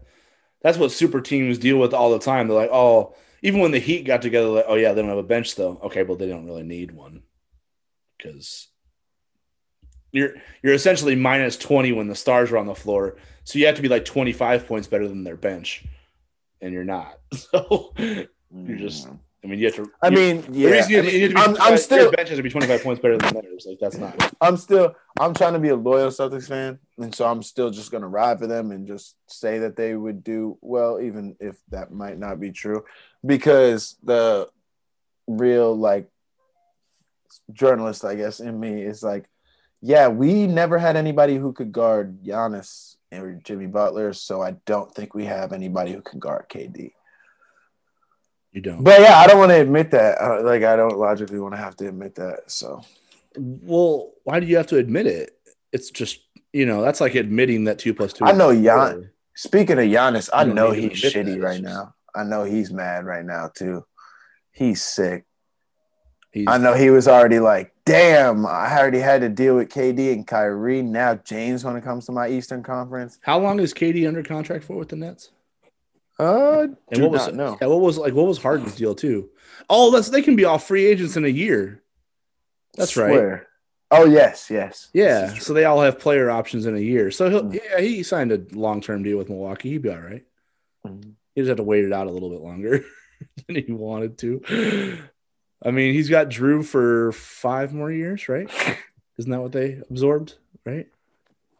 [0.62, 2.48] that's what super teams deal with all the time.
[2.48, 5.18] They're like, oh, even when the Heat got together, like, oh yeah, they don't have
[5.18, 5.80] a bench though.
[5.84, 7.24] Okay, well they don't really need one
[8.18, 8.69] because
[10.12, 10.34] you're
[10.64, 13.82] you're essentially minus twenty when the stars are on the floor, so you have to
[13.82, 15.86] be like twenty five points better than their bench,
[16.62, 17.20] and you're not.
[17.32, 17.94] So
[18.52, 19.20] you're just, mm.
[19.44, 19.92] I mean, you have to.
[20.02, 20.70] I mean, the yeah.
[20.70, 22.44] reason you, I mean, you have to be, I'm, I'm your still, bench has to
[22.44, 23.68] be twenty five points better than theirs.
[23.70, 24.34] Like that's not.
[24.42, 27.92] I'm still, I'm trying to be a loyal Celtics fan, and so I'm still just
[27.92, 31.92] gonna ride for them and just say that they would do well, even if that
[31.92, 32.84] might not be true,
[33.24, 34.50] because the
[35.28, 36.10] real like
[37.54, 39.26] journalist, I guess, in me is like,
[39.82, 44.94] yeah, we never had anybody who could guard Giannis or Jimmy Butler, so I don't
[44.94, 46.94] think we have anybody who can guard KD.
[48.52, 48.84] You don't.
[48.84, 50.18] But yeah, I don't want to admit that.
[50.44, 52.44] Like, I don't logically want to have to admit that.
[52.48, 52.82] So
[53.36, 55.32] Well, why do you have to admit it?
[55.72, 58.26] It's just you know that's like admitting that two plus two.
[58.26, 58.54] I know.
[58.54, 61.94] Gian- speaking of Giannis, I know he's admit that, shitty right now.
[62.16, 63.86] I know he's mad right now too.
[64.52, 65.26] He's sick.
[66.32, 70.14] He's, I know he was already like, damn, I already had to deal with KD
[70.14, 70.84] and Kyrie.
[70.84, 73.18] Now James when it comes to my Eastern Conference.
[73.24, 75.32] How long is KD under contract for with the Nets?
[76.20, 77.58] Uh, And do what was know.
[77.60, 79.30] yeah, what was like what was Harden's deal too?
[79.70, 81.82] Oh, that's they can be all free agents in a year.
[82.76, 83.42] That's right.
[83.90, 84.90] Oh yes, yes.
[84.94, 85.44] Yeah, This is true.
[85.46, 87.10] so they all have player options in a year.
[87.10, 87.56] So he'll, Mm.
[87.56, 89.70] yeah, he signed a long term deal with Milwaukee.
[89.72, 90.24] He'd be all right.
[90.86, 91.14] Mhm.
[91.34, 92.86] He just had to wait it out a little bit longer
[93.48, 95.00] than he wanted to.
[95.64, 98.50] I mean, he's got Jrue for five more years, right?
[99.18, 100.36] Isn't that what they absorbed?
[100.66, 100.88] Right?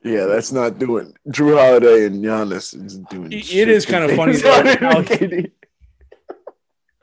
[0.04, 1.14] Yeah, that's not doing.
[1.28, 3.34] Jrue Holiday and Giannis is doing.
[3.34, 5.52] It- it shit is to kinda funny though, Harden how- and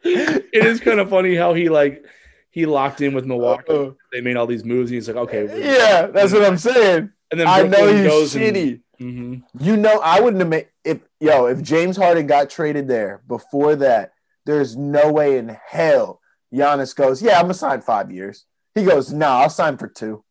[0.05, 2.05] it is kind of funny how he like
[2.51, 3.65] he locked in with Milwaukee.
[3.69, 6.57] Uh, They made all these moves, and he's like, okay, we're- yeah, that's what I'm
[6.57, 7.11] saying.
[7.31, 8.81] And then I know Brooklyn he's goes and- shitty.
[9.01, 9.43] Mhm.
[9.61, 13.77] You know, I wouldn't have made if yo if James Harden got traded there before
[13.77, 14.13] that.
[14.47, 16.21] There's no way in hell
[16.53, 18.47] Giannis goes, yeah, I'm gonna sign five years.
[18.75, 20.25] He goes, no, nah, I'll sign for two.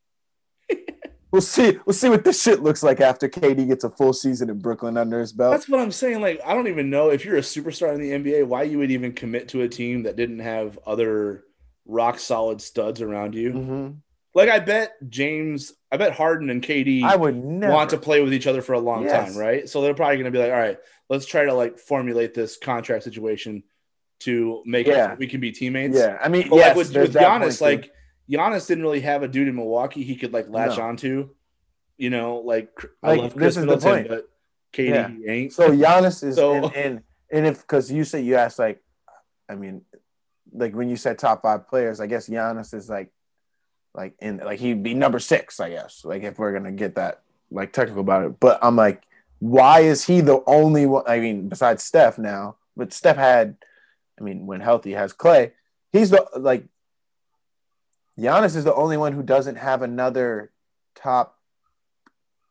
[1.32, 1.78] we'll see.
[1.86, 4.98] We'll see what this shit looks like after KD gets a full season in Brooklyn
[4.98, 5.52] under his belt.
[5.52, 6.22] That's what I'm saying.
[6.22, 8.92] Like, I don't even know if you're a superstar in the NBA, why you would
[8.92, 11.44] even commit to a team that didn't have other
[11.86, 13.52] rock solid studs around you.
[13.52, 13.90] hmm
[14.34, 18.22] Like I bet James, I bet Harden and KD I would never want to play
[18.22, 19.34] with each other for a long Yes.
[19.34, 19.68] time, right?
[19.70, 20.78] So they're probably going to be like, all right,
[21.10, 23.64] let's try to like formulate this contract situation
[24.20, 25.14] to make Yeah.
[25.14, 25.98] it we can be teammates.
[25.98, 27.64] Yeah, I mean, But yes, like with, with Giannis, too.
[27.66, 27.92] like
[28.30, 30.84] Giannis didn't really have a dude in Milwaukee he could like latch No.
[30.86, 31.30] onto.
[31.98, 32.70] You know, like,
[33.04, 34.08] I Like, love this Chris is the Middleton, point.
[34.10, 34.30] but
[34.74, 35.08] KD Yeah.
[35.10, 35.54] he ain't.
[35.54, 38.82] So Giannis is So- and, and and if because you said you asked like,
[39.50, 39.82] I mean,
[40.54, 43.12] like when you said top five players, I guess Giannis is like,
[43.94, 46.04] like in like he'd be number six, I guess.
[46.06, 47.22] Like if we're gonna get that
[47.52, 49.04] like technical about it, but I'm like,
[49.40, 51.04] why is he the only one?
[51.08, 53.56] I mean, besides Steph now, but Steph had,
[54.20, 55.54] I mean, when healthy has Clay.
[55.92, 56.66] He's the like.
[58.18, 60.52] Giannis is the only one who doesn't have another
[60.96, 61.38] top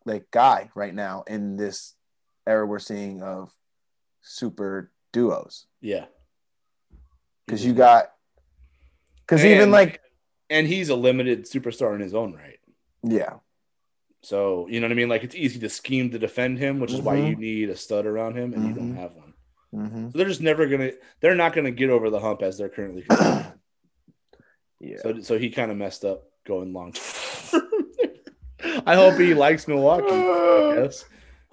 [0.05, 1.95] like guy right now in this
[2.47, 3.55] era we're seeing of
[4.21, 6.05] super duos Yeah.
[7.47, 8.13] because you got
[9.21, 10.03] because even like
[10.51, 12.61] and he's a limited superstar in his own right.
[13.03, 13.37] yeah
[14.21, 15.09] So you know what I mean?
[15.09, 17.31] Like it's easy to scheme to defend him, which is why Mhm.
[17.31, 18.97] you need a stud around him, and you don't Mhm.
[19.01, 19.24] have one.
[19.75, 20.93] Hmm So they're just never gonna.
[21.21, 23.05] They're not gonna get over the hump as they're currently.
[24.81, 26.95] yeah So so he kind of messed up going long.
[28.87, 30.07] I hope he likes Milwaukee.
[30.11, 31.05] I guess.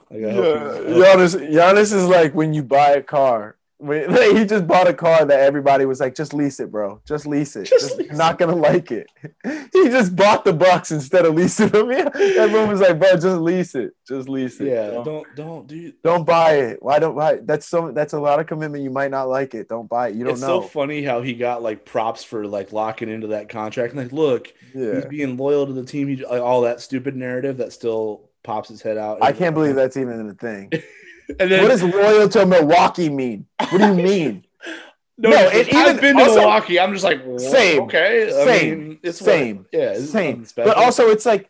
[0.10, 0.36] Like, I yeah.
[0.36, 3.58] Giannis, Giannis is like when you buy a car.
[3.82, 7.02] When, like, he just bought a car that everybody was like, just lease it, bro.
[7.08, 7.66] Just lease it.
[7.66, 9.08] Just Just- lease you're not gonna like it.
[9.44, 11.90] he just bought the Bucks instead of leasing them.
[11.92, 12.10] Yeah.
[12.44, 13.94] Everyone was like, bro, just lease it.
[14.08, 14.68] Just lease it.
[14.68, 15.92] yeah, Don't, don't don't do.
[16.04, 16.78] don't buy it.
[16.84, 17.48] Why don't buy it?
[17.48, 18.84] That's so that's a lot of commitment.
[18.84, 19.68] You might not like it.
[19.68, 20.16] Don't buy it.
[20.16, 20.62] You don't It's know.
[20.62, 23.94] so funny how he got like props for like locking into that contract.
[23.94, 24.96] And like, look, yeah.
[24.96, 26.08] he's being loyal to the team.
[26.08, 29.22] He, like, all that stupid narrative that still pops his head out.
[29.24, 30.72] I can't believe that's even a thing.
[31.40, 33.46] And then what does loyal to Milwaukee mean?
[33.60, 34.46] What do you mean?
[35.18, 36.80] no, no, it, it I've even- been to also- Milwaukee.
[36.80, 37.82] I'm just like, Same.
[37.84, 38.88] okay, I Same.
[38.88, 39.58] mean, it's Same.
[39.58, 40.46] What, yeah, it's Same.
[40.56, 41.50] But also, it's like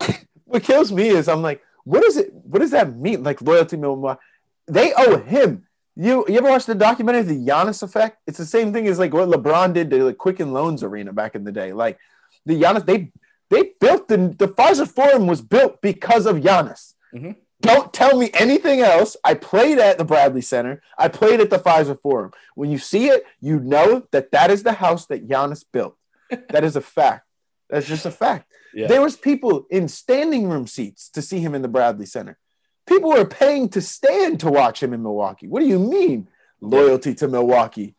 [0.44, 2.32] what kills me is I'm like, what is it?
[2.32, 3.22] What does that mean?
[3.22, 4.20] Like loyalty to Milwaukee?
[4.66, 5.66] They owe him.
[5.96, 8.18] You you ever watched the documentary The Giannis Effect?
[8.26, 11.34] It's the same thing as like what LeBron did to the Quicken Loans Arena back
[11.34, 11.72] in the day.
[11.72, 11.98] Like
[12.46, 13.10] the Giannis, they
[13.50, 16.94] they built the the Fiserv Forum was built because of Giannis.
[17.14, 17.34] Mhm.
[17.60, 19.16] Don't tell me anything else.
[19.24, 20.82] I played at the Bradley Center.
[20.98, 22.32] I played at the Fiserv Forum.
[22.54, 25.96] When you see it, you know that that is the house that Giannis built.
[26.50, 27.26] That is a fact.
[27.68, 28.50] That's just a fact.
[28.72, 28.86] yeah.
[28.86, 32.38] There was people in standing room seats to see him in the Bradley Center.
[32.86, 35.46] People were paying to stand to watch him in Milwaukee.
[35.48, 36.28] What do you mean
[36.60, 37.94] loyalty to Milwaukee?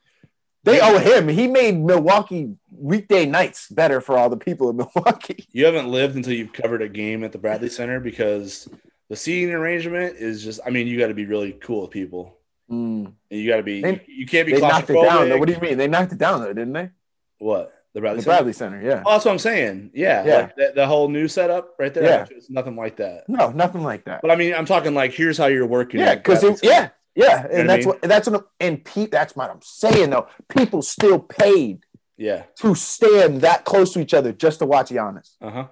[0.64, 1.28] They owe him.
[1.28, 5.46] He made Milwaukee weekday nights better for all the people in Milwaukee.
[5.52, 8.68] you haven't lived until you've covered a game at the Bradley Center because
[9.12, 10.62] the seating arrangement is just.
[10.66, 12.38] I mean, you got to be really cool with people.
[12.70, 13.82] And you got to be.
[13.82, 15.28] They- you can't be They knocked it down.
[15.28, 15.38] Though.
[15.38, 15.78] What do you mean?
[15.78, 16.92] They knocked it down though, didn't they?
[17.38, 18.36] What the Bradley The Center?
[18.38, 18.82] Bradley Center.
[18.82, 19.04] Yeah.
[19.06, 19.92] Oh, that's what I'm saying.
[19.94, 20.36] Yeah, Yeah.
[20.38, 22.04] Like the, the whole new setup right there.
[22.06, 22.26] Yeah.
[22.32, 23.28] it's nothing like that.
[23.28, 24.22] No, nothing like that.
[24.22, 26.00] But I mean, I'm talking like here's how you're working.
[26.00, 27.96] Yeah, because yeah, yeah, what and that's mean?
[27.96, 29.12] what that's what and Pete.
[29.12, 30.28] That's what I'm saying though.
[30.56, 31.84] People still paid
[32.16, 35.68] yeah, to stand that close to each other just to watch Giannis uh huh.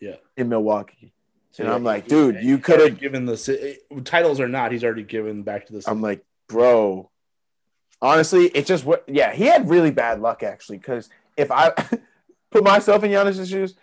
[0.00, 0.16] Yeah.
[0.36, 1.12] In Milwaukee.
[1.58, 4.70] So, And I'm like, he- dude, you coulda- given the titles or not.
[4.70, 5.82] He's already given back to the.
[5.82, 5.90] City.
[5.90, 7.10] I'm like, bro.
[8.00, 9.02] Honestly, it just what.
[9.08, 10.78] Yeah, he had really bad luck actually.
[10.78, 11.70] Because if I
[12.52, 13.74] put myself in Giannis's shoes,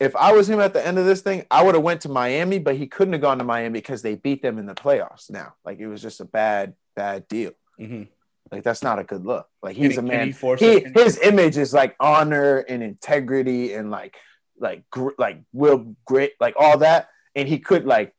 [0.00, 2.08] if I was him at the end of this thing, I would have went to
[2.08, 5.30] Miami, but he couldn't have gone to Miami because they beat them in the playoffs.
[5.30, 7.52] Now, like it was just a bad, bad deal.
[7.78, 8.08] Mhm.
[8.50, 9.46] Like that's not a good look.
[9.62, 10.28] Like he's he- a man.
[10.28, 10.84] he force He, it?
[10.84, 14.16] Can he- his image is like honor and integrity and like
[14.58, 17.10] like gr- like will grit like all that.
[17.34, 18.14] And he could like,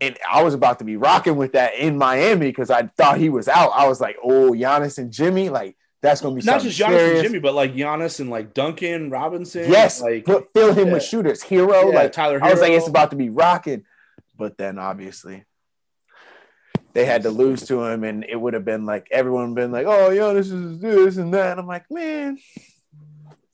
[0.00, 3.28] and I was about to be rocking with that in Miami because I thought he
[3.28, 3.70] was out.
[3.74, 7.20] I was like, oh, Giannis and Jimmy, like that's gonna be not just Giannis serious.
[7.20, 9.70] and Jimmy, but like Giannis and like Duncan Robinson.
[9.70, 11.42] Yes, like fill him with shooters.
[11.42, 12.42] Herro, yeah, like Tyler.
[12.42, 13.84] I was like, it's about to be rocking.
[14.38, 15.44] But then obviously
[16.92, 19.86] they had to lose to him, and it would have been like everyone been like,
[19.86, 21.52] oh, yo, this is this and that.
[21.52, 22.38] And I'm like, man,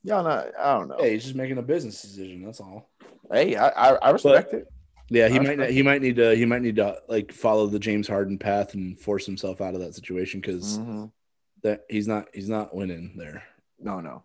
[0.03, 0.97] y'all not, I don't know.
[0.99, 2.45] Hey, he's just making a business decision.
[2.45, 2.89] That's all.
[3.31, 4.67] Hey, I, I, I respect it.
[5.09, 8.07] Yeah, he might he might need to he might need to like follow the James
[8.07, 11.11] Harden path and force himself out of that situation because Mhm.
[11.63, 13.43] that he's not he's not winning there.
[13.79, 14.23] No, no.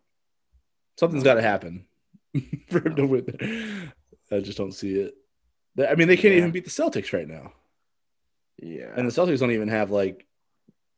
[0.99, 1.87] Something's got to happen
[2.71, 3.93] for him to win.
[4.31, 5.15] I just don't see it.
[5.89, 6.39] I mean, they can't Yeah.
[6.39, 7.53] even beat the Celtics right now,
[8.61, 8.93] Yeah.
[8.97, 10.27] and the Celtics don't even have like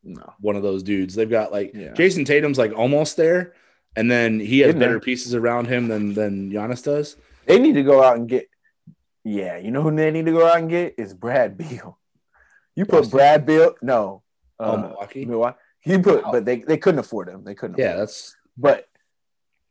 [0.02, 0.32] no.
[0.40, 1.14] one of those dudes.
[1.14, 1.92] They've got like Yeah.
[1.92, 3.52] Jayson Tatum's like almost there,
[3.96, 4.80] and then he has there.
[4.80, 7.16] better pieces around him than than Giannis does.
[7.46, 8.48] They need to go out and get.
[9.24, 11.98] Yeah, you know who they need to go out and get is Brad Beal.
[12.76, 14.22] You put Brad Beal, no,
[14.60, 15.24] Oh, uh, Milwaukee.
[15.24, 15.58] Milwaukee.
[15.84, 16.32] You put, Wow.
[16.32, 17.44] but they, they couldn't afford him.
[17.44, 17.78] They couldn't.
[17.78, 18.00] Yeah, afford him.
[18.00, 18.88] that's but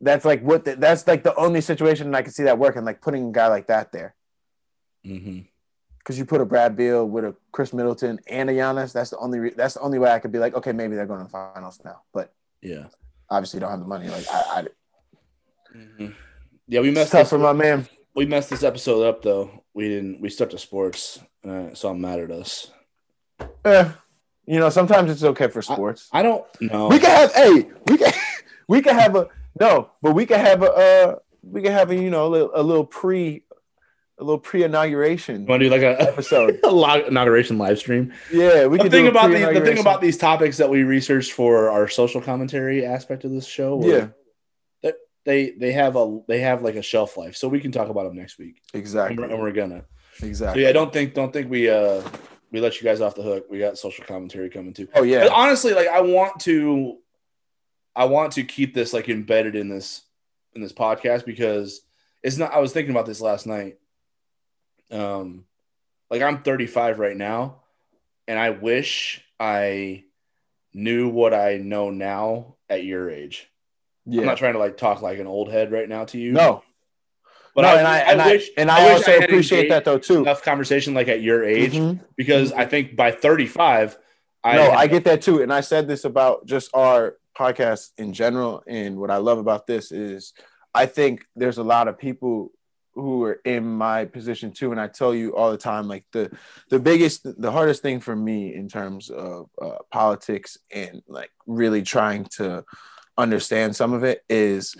[0.02, 3.02] that's like what the, that's like the only situation I can see that working, like
[3.02, 4.16] putting a guy like that there.
[5.06, 5.40] hmm
[6.00, 9.18] Because you put a Brad Beal with a Khris Middleton and a Giannis, that's the
[9.18, 11.26] only re- that's the only way I could be like, okay, maybe they're going to
[11.26, 12.02] the finals now.
[12.14, 12.88] But Yeah.
[13.30, 14.10] obviously, don't have the money.
[14.10, 14.68] Like I, I
[15.76, 16.14] Mhm.
[16.68, 17.88] Yeah, we it's messed tough this, for my man.
[18.16, 19.64] We messed this episode up though.
[19.74, 20.22] We didn't.
[20.22, 22.72] We stuck to sports, uh, so I'm mad at us.
[23.66, 23.90] Eh,
[24.46, 26.10] you know, sometimes it's okay for sports.
[26.12, 26.88] I don't know.
[26.90, 28.12] we can have hey, we can
[28.68, 29.28] we can have a
[29.60, 32.52] no, but we can have a uh we can have a you know a little,
[32.54, 33.44] a little pre
[34.20, 36.60] a little pre inauguration want to do like a episode.
[36.64, 38.14] a log- inauguration live stream.
[38.32, 40.70] Yeah, we The can thing do a about the, the thing about these topics that
[40.70, 43.82] we researched for our social commentary aspect of this show.
[43.84, 44.08] yeah,
[45.26, 48.04] they they have a they have like a shelf life, so we can talk about
[48.04, 49.86] them next week, and exactly, we're, and we're gonna.
[50.18, 50.64] So exactly.
[50.64, 52.02] yeah, don't think don't think we uh
[52.52, 53.48] we let you guys off the hook.
[53.50, 54.88] We got social commentary coming too.
[54.94, 56.98] Oh But yeah, honestly, like I want to,
[57.96, 60.04] I want to keep this like embedded in this
[60.54, 61.82] in this podcast because
[62.22, 62.54] it's not.
[62.54, 63.78] I was thinking about this last night.
[64.92, 65.46] Um,
[66.12, 67.64] like I'm 35 right now,
[68.28, 70.04] and I wish I
[70.74, 73.50] knew what I know now at your age.
[74.08, 76.32] I'm not trying to like talk like an old head right now to you.
[76.34, 76.64] No,
[77.56, 79.86] but no, I, and I, and I, wish and I I, also I appreciate that
[79.86, 80.18] though too.
[80.22, 82.00] enough conversation like at your age Mhm.
[82.16, 83.98] because I think by 35,
[84.44, 88.14] I no, I get that too, and I said this about just our podcast in
[88.14, 88.64] general.
[88.68, 90.34] And what I love about this is,
[90.74, 92.52] I think there's a lot of people
[92.96, 96.30] who are in my position too, and I tell you all the time, like the
[96.70, 101.82] the biggest, the hardest thing for me in terms of uh, politics and like really
[101.82, 102.66] trying to
[103.18, 104.76] understand some of it is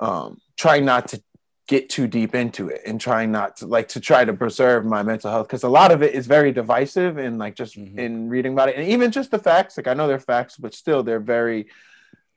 [0.00, 1.22] um, trying not to
[1.68, 5.02] get too deep into it and trying not to like to try to preserve my
[5.02, 7.98] mental health because a lot of it is very divisive and like just Mhm.
[7.98, 10.74] in reading about it and even just the facts like i know they're facts but
[10.74, 11.66] still they're very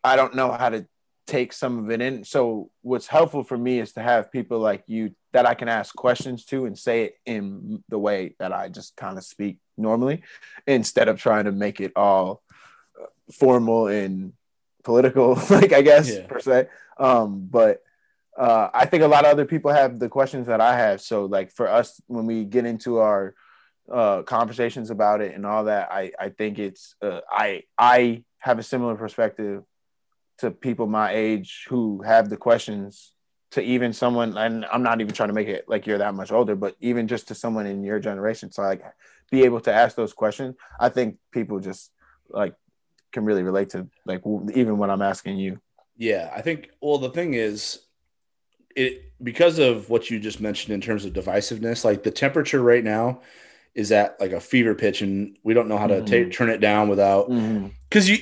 [0.03, 0.87] i don't know how to
[1.27, 4.83] take some of it in so what's helpful for me is to have people like
[4.87, 8.67] you that i can ask questions to and say it in the way that i
[8.67, 10.23] just kind of speak normally
[10.65, 12.41] instead of trying to make it all
[12.99, 14.33] uh, formal and
[14.83, 16.25] political like i guess Yeah.
[16.27, 17.81] per se um but
[18.37, 21.01] uh, I think a lot of other people have the questions that I have.
[21.01, 23.35] So, like for us, when we get into our
[23.91, 28.57] uh, conversations about it and all that, I I think it's uh, I I have
[28.57, 29.63] a similar perspective
[30.37, 33.11] to people my age who have the questions
[33.51, 36.31] to even someone and I'm not even trying to make it like you're that much
[36.31, 38.53] older, but even just to someone in your generation.
[38.53, 38.83] So like
[39.31, 40.55] be able to ask those questions.
[40.79, 41.91] I think people just
[42.29, 42.53] like
[43.11, 45.59] can really relate to like w- even when I'm asking you.
[45.97, 46.69] Yeah, I think.
[46.81, 47.79] Well, the thing is,
[48.75, 51.83] it because of what you just mentioned in terms of divisiveness.
[51.83, 53.21] Like the temperature right now
[53.75, 56.31] is at like a fever pitch, and we don't know how to Mhm.
[56.31, 57.71] turn it down without Mhm.
[57.89, 58.17] because you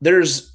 [0.00, 0.52] there's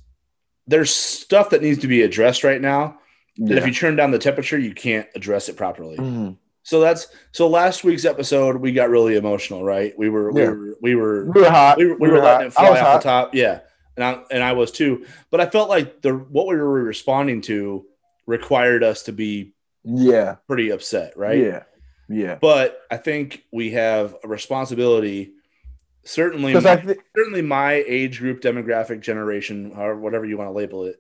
[0.68, 3.00] there's stuff that needs to be addressed right now.
[3.38, 5.96] That if you turn down the temperature, you can't address it properly.
[5.96, 6.38] Mhm.
[6.70, 7.48] So that's so.
[7.48, 9.98] Last week's episode, we got really emotional, right?
[9.98, 11.78] We were we were we were we were hot.
[11.80, 12.98] we were, we were letting it fly off hot.
[13.02, 13.36] the top.
[13.36, 13.62] Yeah.
[13.98, 15.06] And I, and I was too.
[15.32, 17.86] But I felt like the what we were responding to
[18.28, 20.36] required us to be Yeah.
[20.48, 21.40] pretty upset, right?
[21.40, 21.64] Yeah.
[22.08, 22.38] Yeah.
[22.40, 25.34] But I think we have a responsibility.
[26.04, 30.54] Certainly, my, I think certainly my age group, demographic, generation, or whatever you want to
[30.54, 30.98] label it,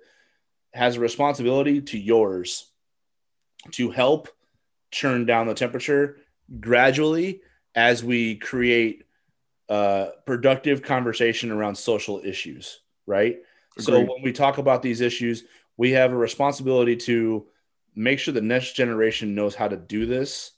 [0.73, 2.65] has a responsibility to yours
[3.73, 4.29] to help
[4.91, 6.18] turn down the temperature
[6.60, 7.41] gradually
[7.76, 9.03] as we create
[9.70, 13.38] uh, productive conversation around social issues, right?
[13.78, 15.44] So when we talk about these issues,
[15.78, 17.48] we have a responsibility to
[17.95, 20.52] make sure the next generation knows how to do this,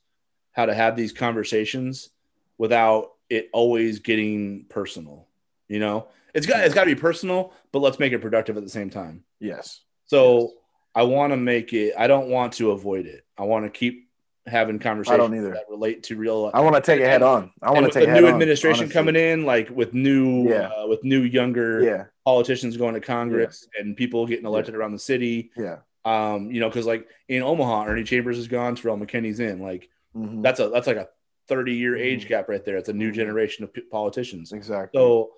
[0.52, 2.10] how to have these conversations
[2.58, 5.28] without it always getting personal.
[5.68, 8.64] You know, it's got it's got to be personal, but let's make it productive at
[8.64, 9.24] the same time.
[9.40, 9.82] yes.
[10.06, 10.54] So
[10.94, 11.94] I want to make it.
[11.98, 13.26] I don't want to avoid it.
[13.38, 14.10] I want to keep
[14.48, 15.52] having conversations I don't either.
[15.52, 16.50] that relate to real.
[16.54, 17.52] I want to take it head on.
[17.62, 20.70] I want to take the new administration on, coming in, like with new, Yeah.
[20.70, 22.06] uh, with new younger Yeah.
[22.26, 25.52] politicians going to Congress and people getting elected around the city.
[25.56, 25.78] Yeah.
[26.06, 29.62] Um, you know, because like in Omaha, Ernie Chambers is gone, Terrell McKinney's in.
[29.62, 30.42] Like Mhm.
[30.42, 31.10] that's a that's like a
[31.48, 32.02] thirty year Mhm.
[32.02, 32.78] age gap right there.
[32.78, 33.16] It's a new Mhm.
[33.16, 34.52] generation of p- politicians.
[34.52, 34.98] Exactly.
[35.00, 35.34] So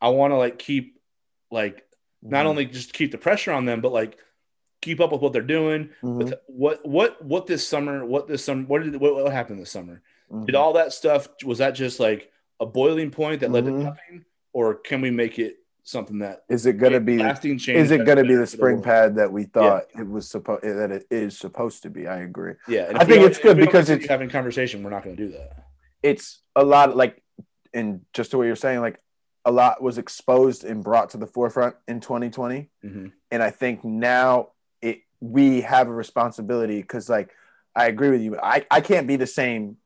[0.00, 0.98] I want to like keep
[1.50, 1.84] like
[2.22, 2.48] not Mhm.
[2.48, 4.16] only just keep the pressure on them, but like
[4.80, 5.90] keep up with what they're doing.
[6.02, 6.16] Mhm.
[6.18, 9.70] With what what what this summer, what this summer, what did what, what happened this
[9.70, 10.02] summer?
[10.44, 10.58] Did Mhm.
[10.58, 12.30] all that stuff was that just like
[12.60, 13.82] a boiling point that led to Mhm.
[13.82, 17.18] nothing, or can we make it something that Is it gonna be?
[17.18, 17.78] lasting change?
[17.78, 18.84] Is it gonna be the spring world?
[18.84, 22.06] pad that we thought it was supposed that it is supposed to be?
[22.06, 22.54] I agree.
[22.68, 24.82] Yeah, and I think it's good because it's- having conversation.
[24.82, 25.64] We're not going to do that.
[26.02, 27.22] It's a lot like,
[27.72, 29.00] and just to what you're saying, like
[29.46, 32.68] a lot was exposed and brought to the forefront in 2020.
[32.84, 33.12] Mhm.
[33.30, 34.50] and I think now
[35.20, 37.30] we have a responsibility because like
[37.74, 38.38] I agree with you.
[38.40, 39.76] I, I can't be the same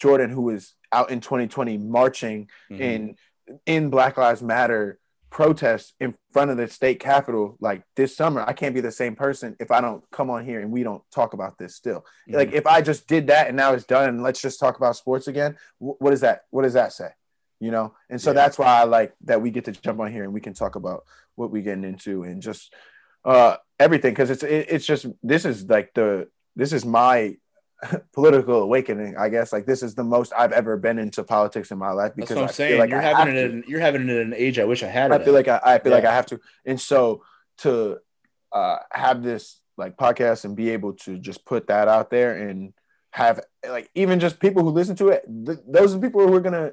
[0.00, 2.80] Jordan who was out in 2020 marching Mhm.
[2.80, 3.16] in
[3.64, 4.98] in Black Lives Matter
[5.30, 8.42] protests in front of the state capitol like this summer.
[8.46, 11.02] I can't be the same person if I don't come on here and we don't
[11.14, 12.04] talk about this still.
[12.28, 14.96] Like if I just did that and now it's done and let's just talk about
[14.96, 17.10] sports again, wh- what that what does that say?
[17.60, 17.94] You know?
[18.10, 18.34] And so Yeah.
[18.34, 20.74] that's why I like that we get to jump on here and we can talk
[20.76, 21.04] about
[21.34, 22.72] what we're getting into and just
[23.26, 27.36] uh everything because it's it, it's just this is like the this is my
[28.14, 31.76] political awakening i guess like this is the most i've ever been into politics in
[31.76, 32.78] my life That's because what I'm I saying.
[32.80, 33.54] like you're I having it.
[33.54, 35.12] At, you're having it at an age I wish I had.
[35.12, 35.46] I feel at.
[35.46, 37.22] like I, I feel like I have to, and so
[37.58, 37.98] to
[38.52, 42.72] uh, have this like podcast and be able to just put that out there and
[43.10, 46.40] have like even just people who listen to it, th- those are people who are
[46.40, 46.72] gonna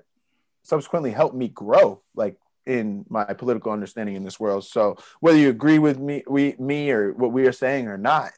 [0.63, 4.65] subsequently help me grow like in my political understanding in this world.
[4.65, 8.31] So whether you agree with me, we me or what we are saying or not,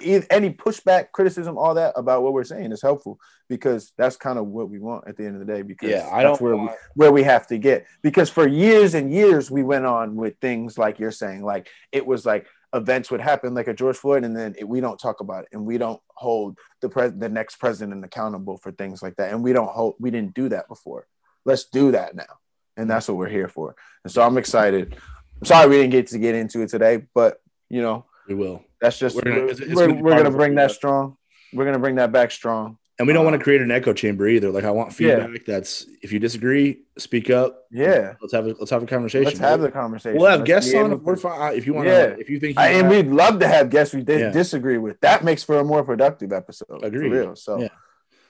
[0.00, 3.18] e- any pushback, criticism, all that about what we're saying is helpful
[3.48, 5.62] because that's kind of what we want at the end of the day.
[5.62, 6.42] Because yeah, I that's don't.
[6.42, 10.16] where we where we have to get because for years and years we went on
[10.16, 13.96] with things like you're saying like it was like events would happen like a George
[13.96, 17.18] Floyd and then it, we don't talk about it and we don't hold the pres-
[17.18, 20.48] the next president accountable for things like that and we don't hold we didn't do
[20.48, 21.06] that before
[21.44, 22.38] let's do that now
[22.80, 24.96] and that's what we're here for and so I'm excited
[25.40, 28.62] I'm sorry we didn't get to get into it today but you know we will,
[28.80, 31.16] that's just We're gonna- gonna, it's- it's we're, gonna we're gonna bring that strong
[31.52, 33.94] we're gonna bring that back strong and we don't want to um, create an echo
[33.94, 34.50] chamber either.
[34.50, 35.24] Like I want Yeah.
[35.24, 35.46] feedback.
[35.46, 37.64] That's if you disagree, speak up.
[37.70, 39.24] yeah Let's have a let's have a conversation.
[39.24, 40.92] let's have the conversation We'll have Let's guests on.
[40.92, 41.56] able We're fine.
[41.56, 42.08] If you want Yeah.
[42.08, 44.20] to, if you think you I, and have- we'd love to have guests we did
[44.20, 44.30] Yeah.
[44.32, 45.00] disagree with.
[45.00, 46.84] That makes for a more productive episode.
[46.84, 47.08] Agreed.
[47.08, 47.36] For real.
[47.36, 47.68] So Yeah.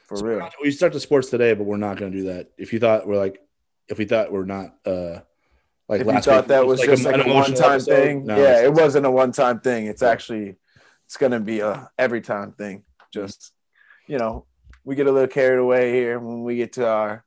[0.06, 0.48] for So real.
[0.62, 2.51] we start the sports today, but we're not going to do that.
[2.56, 3.40] If you thought we're like,
[3.91, 5.21] if we thought we're not, uh,
[5.89, 7.95] like If you thought week, that was like just an like a one time episode,
[7.97, 9.87] thing, no, yeah, it wasn't a one time thing.
[9.87, 10.11] It's Yeah.
[10.11, 10.57] actually
[11.07, 12.85] it's gonna be a every time thing.
[13.12, 13.53] Just
[14.07, 14.47] you know,
[14.85, 17.25] we get a little carried away here when we get to our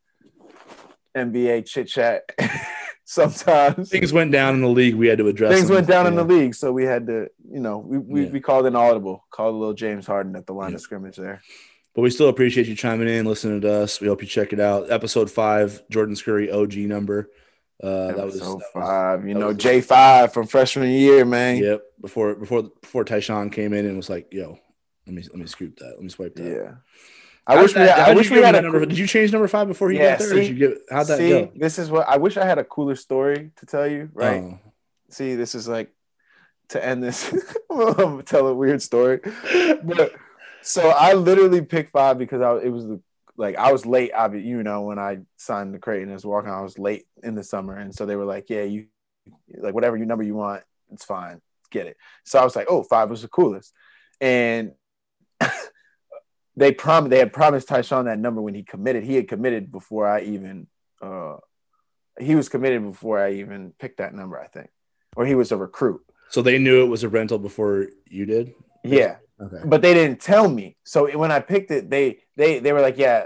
[1.16, 2.24] NBA chit chat.
[3.06, 4.96] Sometimes things went down in the league.
[4.96, 5.54] We had to address.
[5.54, 5.76] things them.
[5.76, 8.32] went down in the league, so we had to, you know, we we, Yeah.
[8.32, 10.76] we called an audible, called a little James Harden at the line Yeah.
[10.76, 11.42] of scrimmage there.
[11.96, 14.02] But we still appreciate you chiming in, listening to us.
[14.02, 14.92] We hope you check it out.
[14.92, 17.30] Episode five, Jordan Scurry OG number.
[17.82, 19.28] Uh, that was, so five.
[19.28, 21.58] You know, J five from freshman year, man.
[21.58, 21.84] Yep.
[22.02, 24.58] Before before before Ty-Shon came in and was like, "Yo,
[25.06, 25.92] let me let me scoop that.
[25.96, 26.72] Let me swipe that." Yeah.
[27.46, 28.86] I How'd wish we had, I wish we had a number.
[28.86, 30.30] Did you change number five before he Yeah, got there?
[30.30, 31.52] see- did you give how'd that see, go?
[31.56, 34.42] this is what I wish I had a cooler story to tell you, right?
[34.42, 34.60] Oh.
[35.10, 35.92] See, this is like
[36.70, 37.34] to end this.
[37.70, 39.20] I'm gonna tell a weird story.
[39.84, 40.14] But
[40.64, 43.02] so I literally picked five because I it was the
[43.38, 46.62] like I was late, I you know, when I signed the Creighton as walking, I
[46.62, 47.76] was late in the summer.
[47.76, 48.88] And so they were like, Yeah, you
[49.58, 51.42] like whatever you number you want, it's fine.
[51.72, 51.98] Get it.
[52.24, 53.74] So I was like, Oh, five was the coolest.
[54.22, 54.74] And
[56.56, 59.04] they prom they had promised Ty-Shon that number when he committed.
[59.04, 60.68] He had committed before I even
[61.02, 61.38] uh
[62.20, 64.70] he was committed before I even picked that number, I think.
[65.16, 66.02] Or he was a recruit.
[66.30, 68.54] So they knew it was a rental before you did.
[68.84, 69.18] Yeah.
[69.44, 69.62] Okay.
[69.66, 70.78] But they didn't tell me.
[70.84, 73.26] So when I picked it, they they they were like, Yeah.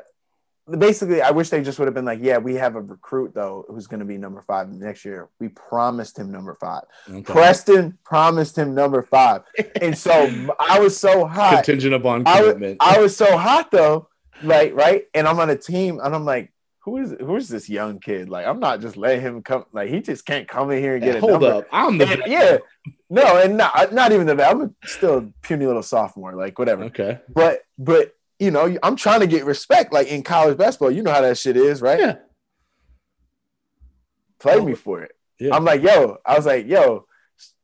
[0.70, 3.64] Basically, I wish they just would have been like, Yeah, we have a recruit though
[3.70, 5.30] who's gonna be number five next year.
[5.40, 6.84] We promised him number five.
[7.10, 7.22] okay.
[7.22, 9.44] Preston promised him number five.
[9.82, 10.12] And so
[10.60, 11.64] I was so hot.
[11.64, 12.78] Contingent upon I was, commitment.
[12.82, 14.10] I was so hot though,
[14.44, 16.52] like right, and I'm on a team, and I'm like,
[16.88, 18.30] who is who is this young kid?
[18.30, 19.66] Like, I'm not just letting him come.
[19.74, 21.54] Like, he just can't come in here and get a Hold number.
[21.54, 21.68] up.
[21.70, 22.60] I'm the And, yeah,
[23.10, 24.42] no, and not uh, not even the.
[24.42, 26.86] I'm still a puny little sophomore, like whatever.
[26.86, 27.20] Okay.
[27.28, 30.92] But but you know, I'm trying to get respect, like in college basketball.
[30.92, 32.00] You know how that shit is, right?
[32.00, 32.16] Yeah.
[34.40, 35.12] Play oh, me for it.
[35.42, 35.54] Yeah.
[35.54, 37.06] I'm like, yo, I was like, yo,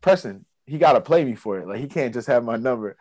[0.02, 1.68] Preston, he got to play me for it.
[1.68, 2.98] Like, he can't just have my number.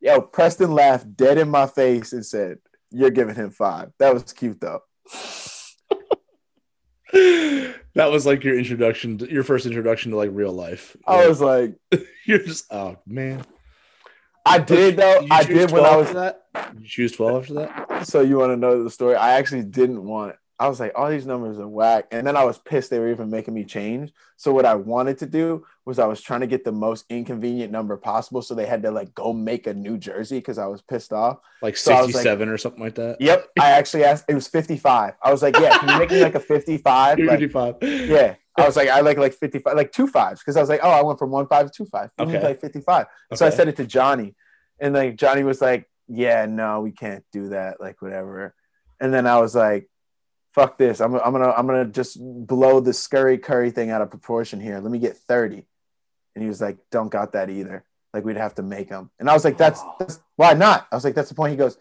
[0.00, 3.90] Yo, Preston laughed dead in my face and said, You're giving him five.
[3.98, 4.80] That was cute, though.
[7.12, 10.96] That was like your introduction, to, your first introduction to like real life.
[11.06, 11.74] I was like,
[12.26, 13.44] You're just oh man.
[14.44, 15.26] I did, though.
[15.30, 16.12] I did when I was.
[16.12, 16.46] that.
[16.78, 18.06] You choose twelve after that.
[18.06, 19.16] So, you want to know the story?
[19.16, 20.36] I actually didn't want.
[20.58, 22.06] I was like, all these numbers are whack.
[22.10, 24.10] And then I was pissed they were even making me change.
[24.38, 27.70] So, what I wanted to do was I was trying to get the most inconvenient
[27.70, 28.40] number possible.
[28.40, 31.38] So, they had to like go make a new jersey because I was pissed off.
[31.60, 33.20] Like So I was like- sixty-seven or something like that.
[33.20, 33.48] Yep.
[33.60, 35.14] I actually asked, it was 55.
[35.22, 37.18] I was like, yeah, can you make me like a 55?
[37.18, 37.74] Like, 55.
[37.82, 38.36] yeah.
[38.58, 40.42] I was like, I like like 55, like two fives.
[40.42, 42.10] Cause I was like, oh, I went from one five to two five.
[42.18, 42.42] You Okay.
[42.42, 43.04] like 55.
[43.34, 44.34] So I said it to Johnny.
[44.80, 47.80] And like Johnny was like, yeah, no, we can't do that.
[47.80, 48.54] Like whatever.
[48.98, 49.90] And then I was like,
[50.56, 51.00] fuck this.
[51.00, 54.80] I'm, I'm gonna I'm gonna just blow the scurry curry thing out of proportion here.
[54.80, 55.66] Let me get 30.
[56.34, 57.84] And he was like, don't got that either.
[58.12, 59.10] like we'd have to make them.
[59.20, 60.88] And I was like, that's, that's why not?
[60.90, 61.50] I was like, that's the point.
[61.50, 61.78] He goes,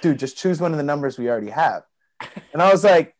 [0.00, 1.84] dude, just choose one of the numbers we already have.
[2.52, 3.14] And I was like,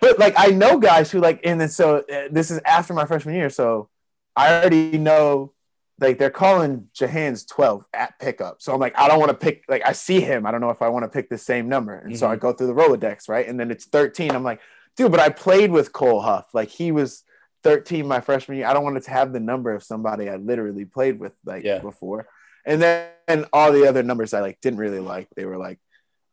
[0.00, 3.04] but like I know guys who like, and then so uh, this is after my
[3.04, 3.90] freshman year, so
[4.34, 5.52] I already know
[6.00, 8.62] like they're calling Jahenns 12 at pickup.
[8.62, 10.46] So I'm like, I don't want to pick, like, I see him.
[10.46, 11.94] I don't know if I want to pick the same number.
[11.94, 12.18] And mm-hmm.
[12.18, 13.46] so I go through the Rolodex, right?
[13.46, 14.32] And then it's 13.
[14.32, 14.60] I'm like,
[14.96, 16.46] dude, but I played with Cole Huff.
[16.54, 17.24] Like, he was
[17.62, 18.66] 13 my freshman year.
[18.66, 21.78] I don't want to have the number of somebody I literally played with, like, yeah.
[21.78, 22.26] before.
[22.64, 25.28] And then and all the other numbers I like didn't really like.
[25.34, 25.78] They were like,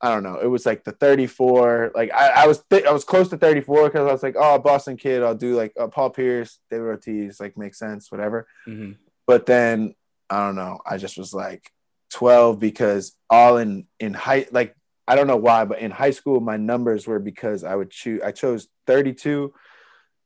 [0.02, 0.40] I don't know.
[0.42, 1.92] It was like the 34.
[1.94, 4.58] Like I, I was th- I was close to 34 because I was like, oh,
[4.60, 5.24] Boston kid.
[5.24, 7.40] I'll do like uh, Paul Pierce, David Ortiz.
[7.40, 8.48] Like makes sense, whatever.
[8.68, 8.94] Mm-hmm.
[9.30, 9.94] But then
[10.28, 10.80] I don't know.
[10.84, 11.72] I just was like
[12.14, 14.76] 12 because all in in high like
[15.08, 18.22] I don't know why, but in high school my numbers were because I would choose.
[18.24, 19.54] I chose 32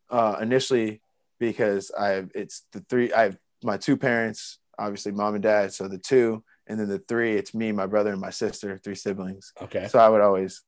[0.09, 1.01] uh, initially
[1.37, 3.11] because I it's the three.
[3.11, 5.73] I have my two parents, obviously mom and dad.
[5.73, 8.95] So the two and then the three, it's me, my brother, and my sister, three
[8.95, 9.51] siblings.
[9.63, 9.89] Okay.
[9.89, 10.61] So I would always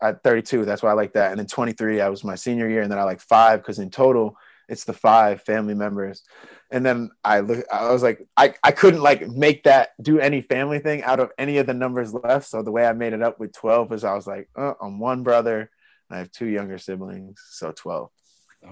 [0.00, 1.32] at 32, that's why I like that.
[1.32, 3.90] And then 23, I was my senior year, and then I like five because in
[3.90, 4.36] total
[4.68, 6.22] it's the five family members.
[6.70, 10.40] And then I look, I was like, I, I couldn't like make that do any
[10.40, 12.46] family thing out of any of the numbers left.
[12.46, 14.98] So the way I made it up with 12 was I was like, uh, I'm
[14.98, 15.70] one brother,
[16.10, 18.10] I have two younger siblings, so 12.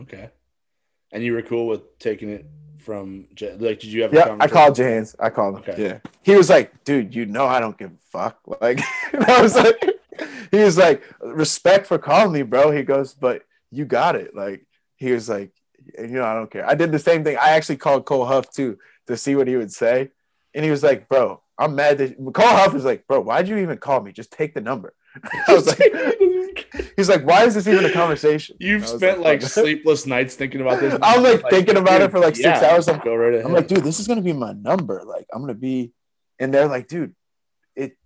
[0.00, 0.30] Okay.
[1.12, 2.46] And you were cool with taking it
[2.82, 5.14] from like did you have yeah i called James.
[5.20, 5.82] i called him okay.
[5.82, 8.80] yeah he was like dude you know i don't give a fuck like
[9.28, 9.80] i was like
[10.50, 14.66] he was like respect for calling me bro he goes but you got it like
[14.96, 15.52] he was like
[15.98, 18.50] you know i don't care i did the same thing i actually called cole huff
[18.50, 20.10] too to see what he would say
[20.54, 23.56] and he was like bro i'm mad that cole huff was like bro why'd you
[23.58, 24.94] even call me just take the number
[25.48, 25.92] i was like
[26.96, 28.56] He's like, why is this even a conversation?
[28.58, 30.94] You've spent like, like sleepless nights thinking about this.
[31.02, 32.88] I'm like, like thinking about it for like six yeah, hours.
[32.88, 33.46] I'm, go right ahead.
[33.46, 35.02] I'm like, dude, this is gonna be my number.
[35.04, 35.92] Like, I'm gonna be,
[36.38, 37.14] and they're like, dude,
[37.76, 37.96] it.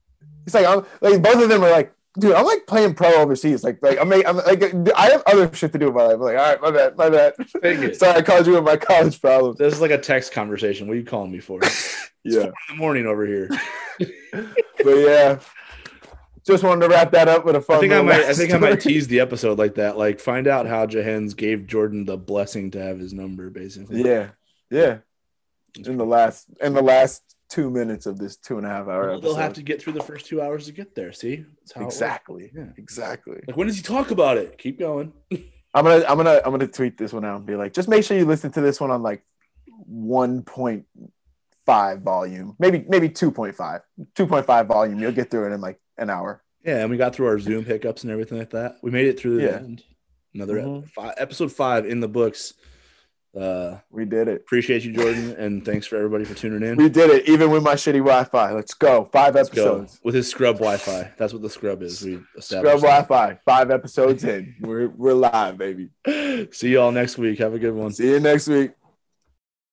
[0.44, 3.62] It's like, I'm like both of them are like, dude, I'm like playing pro overseas.
[3.62, 4.62] Like, like I'm, I'm like,
[4.97, 6.14] I have other shit to do in my life.
[6.14, 7.97] I'm like, all right, my bad, my bad.
[7.97, 9.59] Sorry, I called you with my college problems.
[9.59, 10.86] This is like a text conversation.
[10.86, 11.60] What are you calling me for?
[12.24, 13.48] yeah, in the morning over here.
[13.98, 15.38] but yeah,
[16.47, 17.76] just wanted to wrap that up with a fun.
[17.76, 18.24] I think I might.
[18.24, 19.97] I think I might tease the episode like that.
[19.97, 24.02] Like find out how Jahenns gave Jordan the blessing to have his number, basically.
[24.02, 24.30] Yeah,
[24.70, 24.98] yeah.
[25.84, 29.10] In the last in the last two minutes of this two and a half hour
[29.10, 31.12] well, They'll have to get through the first two hours to get there.
[31.12, 31.44] See,
[31.77, 32.51] exactly.
[32.55, 33.40] Yeah, exactly.
[33.47, 34.59] Like when does he talk about it?
[34.59, 35.12] Keep going.
[35.74, 38.05] I'm gonna I'm gonna I'm gonna tweet this one out and be like, just make
[38.05, 39.23] sure you listen to this one on like
[39.66, 40.86] one point
[41.66, 43.81] five volume, maybe maybe 2.5,
[44.14, 44.98] 2.5 volume.
[44.98, 46.43] You'll get through it in like an hour.
[46.64, 48.77] Yeah, and we got through our Zoom hiccups and everything like that.
[48.82, 49.56] We made it through the yeah.
[49.56, 49.85] end.
[50.35, 50.86] Another mm-hmm.
[50.89, 52.55] five, episode five in the books.
[53.36, 54.36] Uh, we did it.
[54.36, 56.76] Appreciate you, Jordan, and thanks for everybody for tuning in.
[56.76, 58.52] We did it, even with my shitty Wi-Fi.
[58.52, 59.04] Let's go.
[59.04, 60.00] 5 Let's episodes go.
[60.04, 61.12] with his scrub Wi-Fi.
[61.18, 62.02] That's what the scrub is.
[62.02, 63.38] We scrub Wi-Fi.
[63.44, 64.54] Five episodes in.
[64.60, 65.90] We're we're live, baby.
[66.52, 67.38] See y'all next week.
[67.40, 67.92] Have a good one.
[67.92, 68.70] See you next week.